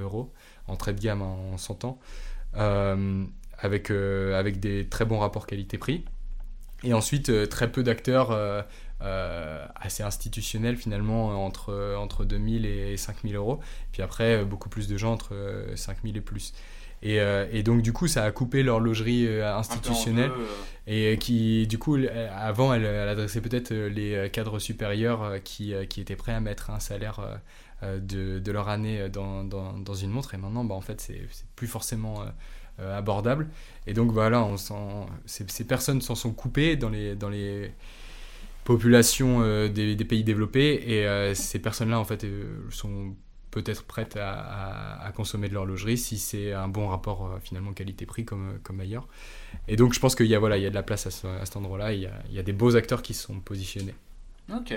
euros, 0.00 0.32
entrée 0.68 0.94
de 0.94 1.00
gamme 1.02 1.20
en 1.20 1.58
100 1.58 1.84
ans, 1.84 1.98
avec, 3.58 3.90
avec 3.90 4.58
des 4.58 4.86
très 4.86 5.04
bons 5.04 5.18
rapports 5.18 5.46
qualité-prix. 5.46 6.06
Et 6.84 6.94
ensuite, 6.94 7.48
très 7.48 7.70
peu 7.70 7.82
d'acteurs 7.82 8.30
euh, 8.32 8.62
assez 9.02 10.02
institutionnel 10.02 10.76
finalement 10.76 11.44
entre, 11.44 11.96
entre 11.98 12.24
2000 12.24 12.66
et 12.66 12.96
5000 12.96 13.36
euros. 13.36 13.60
Puis 13.92 14.02
après, 14.02 14.36
euh, 14.36 14.44
beaucoup 14.44 14.68
plus 14.68 14.88
de 14.88 14.96
gens 14.96 15.12
entre 15.12 15.34
5000 15.74 16.14
euh, 16.14 16.18
et 16.18 16.20
plus. 16.20 16.52
Et, 17.04 17.18
et, 17.50 17.64
donc 17.64 17.82
du 17.82 17.92
coup, 17.92 18.06
ça 18.06 18.22
a 18.22 18.30
coupé 18.30 18.62
l'horlogerie 18.62 19.26
institutionnelle 19.42 20.30
et 20.86 21.18
qui, 21.18 21.66
du 21.66 21.76
coup, 21.76 21.96
avant, 22.32 22.72
elle, 22.72 22.86
adressait 22.86 23.40
peut-être 23.40 23.74
les 23.74 24.30
cadres 24.32 24.60
supérieurs 24.60 25.42
qui, 25.42 25.74
qui, 25.88 26.00
étaient 26.00 26.14
prêts 26.14 26.32
à 26.32 26.38
mettre 26.38 26.70
un 26.70 26.78
salaire 26.78 27.18
de, 27.82 28.38
de 28.38 28.52
leur 28.52 28.68
année 28.68 29.08
dans, 29.08 29.42
dans, 29.42 29.72
dans, 29.72 29.94
une 29.94 30.10
montre. 30.10 30.34
Et 30.34 30.36
maintenant, 30.36 30.62
bah, 30.62 30.76
en 30.76 30.80
fait, 30.80 31.00
c'est 31.00 31.26
plus 31.56 31.66
forcément 31.66 32.22
abordable. 32.78 33.48
Et 33.88 33.94
donc 33.94 34.12
voilà, 34.12 34.40
on 34.44 34.56
ces, 34.56 35.44
ces 35.48 35.64
personnes 35.66 36.02
s'en 36.02 36.14
sont 36.14 36.32
coupées 36.32 36.76
dans 36.76 36.88
les, 36.88 37.16
dans 37.16 37.30
les 37.30 37.72
population 38.64 39.42
euh, 39.42 39.68
des, 39.68 39.96
pays 40.04 40.24
développés 40.24 40.82
et 40.86 41.06
euh, 41.06 41.34
ces 41.34 41.58
personnes-là 41.58 41.98
en 41.98 42.04
fait 42.04 42.24
euh, 42.24 42.60
sont 42.70 43.14
peut-être 43.50 43.84
prêtes 43.84 44.16
à, 44.18 45.12
consommer 45.14 45.48
de 45.48 45.54
l'horlogerie 45.54 45.98
si 45.98 46.18
c'est 46.18 46.54
un 46.54 46.68
bon 46.68 46.88
rapport 46.88 47.38
finalement 47.42 47.74
qualité-prix 47.74 48.24
comme, 48.24 48.58
comme 48.62 48.80
ailleurs. 48.80 49.06
Et 49.68 49.76
donc 49.76 49.92
je 49.92 50.00
pense 50.00 50.14
qu'il 50.14 50.26
y 50.26 50.34
a, 50.34 50.38
voilà, 50.38 50.56
il 50.56 50.62
y 50.62 50.66
a 50.66 50.70
de 50.70 50.74
la 50.74 50.82
place 50.82 51.06
à, 51.06 51.10
cet 51.10 51.56
endroit-là, 51.56 51.92
il, 51.92 52.10
il 52.30 52.34
y 52.34 52.38
a 52.38 52.42
des 52.42 52.54
beaux 52.54 52.76
acteurs 52.76 53.02
qui 53.02 53.12
sont 53.12 53.40
positionnés. 53.40 53.94
Ok. 54.50 54.72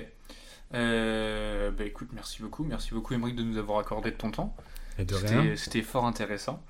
bah 0.73 1.85
écoute, 1.85 2.09
merci 2.11 2.41
beaucoup. 2.41 2.65
Merci 2.65 2.93
beaucoup 2.93 3.13
Émeric 3.13 3.37
de 3.37 3.43
nous 3.43 3.57
avoir 3.57 3.79
accordé 3.79 4.11
de 4.11 4.17
ton 4.17 4.31
temps. 4.31 4.53
C'était 5.55 5.81
fort 5.81 6.05
intéressant. 6.05 6.63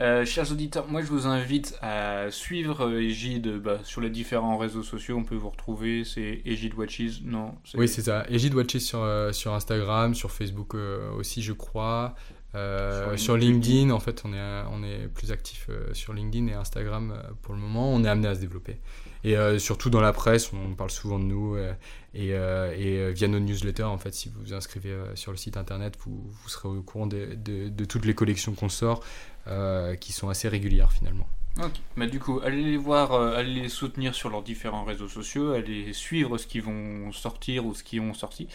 Euh, 0.00 0.24
chers 0.24 0.52
auditeurs, 0.52 0.86
moi 0.88 1.02
je 1.02 1.08
vous 1.08 1.26
invite 1.26 1.76
à 1.82 2.30
suivre 2.30 2.96
Egide 2.98 3.58
bah, 3.58 3.80
sur 3.82 4.00
les 4.00 4.10
différents 4.10 4.56
réseaux 4.56 4.82
sociaux. 4.82 5.16
On 5.16 5.24
peut 5.24 5.34
vous 5.34 5.50
retrouver, 5.50 6.04
c'est 6.04 6.42
Egide 6.44 6.74
Watches, 6.74 7.20
non 7.24 7.54
Oui, 7.74 7.88
c'est 7.88 8.02
ça. 8.02 8.24
Egide 8.28 8.54
Watches 8.54 8.78
sur, 8.78 9.02
euh, 9.02 9.32
sur 9.32 9.54
Instagram, 9.54 10.14
sur 10.14 10.30
Facebook 10.30 10.74
euh, 10.74 11.10
aussi, 11.12 11.42
je 11.42 11.52
crois. 11.52 12.14
sur, 13.16 13.36
LinkedIn, 13.36 13.90
en 13.90 14.00
fait, 14.00 14.22
on 14.24 14.32
est, 14.32 14.62
on 14.72 14.82
est 14.82 15.08
plus 15.08 15.32
actif 15.32 15.68
sur 15.92 16.12
LinkedIn 16.12 16.46
et 16.48 16.54
Instagram 16.54 17.20
pour 17.42 17.54
le 17.54 17.60
moment. 17.60 17.92
On 17.92 18.04
est 18.04 18.08
amené 18.08 18.28
à 18.28 18.34
se 18.34 18.40
développer. 18.40 18.80
Et 19.24 19.36
surtout 19.58 19.90
dans 19.90 20.00
la 20.00 20.12
presse, 20.12 20.52
on 20.52 20.74
parle 20.74 20.90
souvent 20.90 21.18
de 21.18 21.24
nous. 21.24 21.56
et, 22.14 22.28
et 22.28 23.12
via 23.12 23.28
nos 23.28 23.40
newsletters, 23.40 23.82
en 23.82 23.98
fait, 23.98 24.14
si 24.14 24.28
vous 24.28 24.40
vous 24.40 24.54
inscrivez 24.54 24.96
sur 25.16 25.32
le 25.32 25.36
site 25.36 25.56
internet, 25.56 25.98
vous, 26.04 26.30
vous 26.30 26.48
serez 26.48 26.68
au 26.68 26.82
courant 26.82 27.06
de, 27.06 27.34
de, 27.34 27.84
toutes 27.84 28.04
les 28.04 28.14
collections 28.14 28.52
qu'on 28.52 28.68
sort. 28.68 29.02
Euh, 29.50 29.96
qui 29.96 30.12
sont 30.12 30.28
assez 30.28 30.46
régulières 30.46 30.92
finalement. 30.92 31.26
Ok, 31.58 31.72
bah, 31.96 32.06
du 32.06 32.20
coup, 32.20 32.38
allez 32.44 32.62
les 32.62 32.76
voir, 32.76 33.12
euh, 33.12 33.34
allez 33.34 33.62
les 33.62 33.68
soutenir 33.70 34.14
sur 34.14 34.28
leurs 34.28 34.42
différents 34.42 34.84
réseaux 34.84 35.08
sociaux, 35.08 35.52
allez 35.52 35.94
suivre 35.94 36.36
ce 36.36 36.46
qu'ils 36.46 36.60
vont 36.60 37.10
sortir 37.12 37.64
ou 37.64 37.74
ce 37.74 37.82
qu'ils 37.82 38.02
ont 38.02 38.12
sorti. 38.12 38.46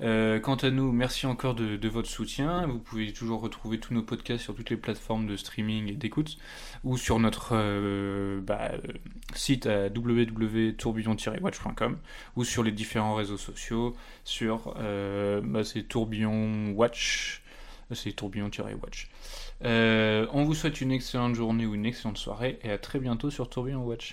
Euh, 0.00 0.40
quant 0.40 0.56
à 0.56 0.70
nous, 0.70 0.92
merci 0.92 1.26
encore 1.26 1.54
de, 1.54 1.88
votre 1.88 2.08
soutien. 2.08 2.66
Vous 2.66 2.78
pouvez 2.78 3.12
toujours 3.12 3.40
retrouver 3.40 3.78
tous 3.78 3.94
nos 3.94 4.02
podcasts 4.02 4.44
sur 4.44 4.54
toutes 4.54 4.70
les 4.70 4.76
plateformes 4.76 5.26
de 5.26 5.36
streaming 5.36 5.88
et 5.88 5.96
d'écoute 5.96 6.36
ou 6.82 6.96
sur 6.96 7.18
notre 7.18 8.40
bah, 8.40 8.72
site 9.34 9.66
à 9.66 9.88
www.tourbillon-watch.com 9.88 11.98
ou 12.36 12.44
sur 12.44 12.62
les 12.62 12.72
différents 12.72 13.14
réseaux 13.14 13.38
sociaux 13.38 13.94
sur 14.24 14.74
bah, 14.74 15.64
c'est 15.64 15.84
tourbillon 15.84 16.72
watch 16.72 17.42
c'est 17.92 18.12
tourbillon-watch. 18.12 19.08
Euh, 19.64 20.26
on 20.32 20.44
vous 20.44 20.54
souhaite 20.54 20.80
une 20.80 20.92
excellente 20.92 21.34
journée 21.34 21.66
ou 21.66 21.74
une 21.74 21.86
excellente 21.86 22.18
soirée 22.18 22.58
et 22.62 22.70
à 22.70 22.78
très 22.78 22.98
bientôt 22.98 23.30
sur 23.30 23.48
Tourbillon 23.48 23.84
Watch. 23.84 24.12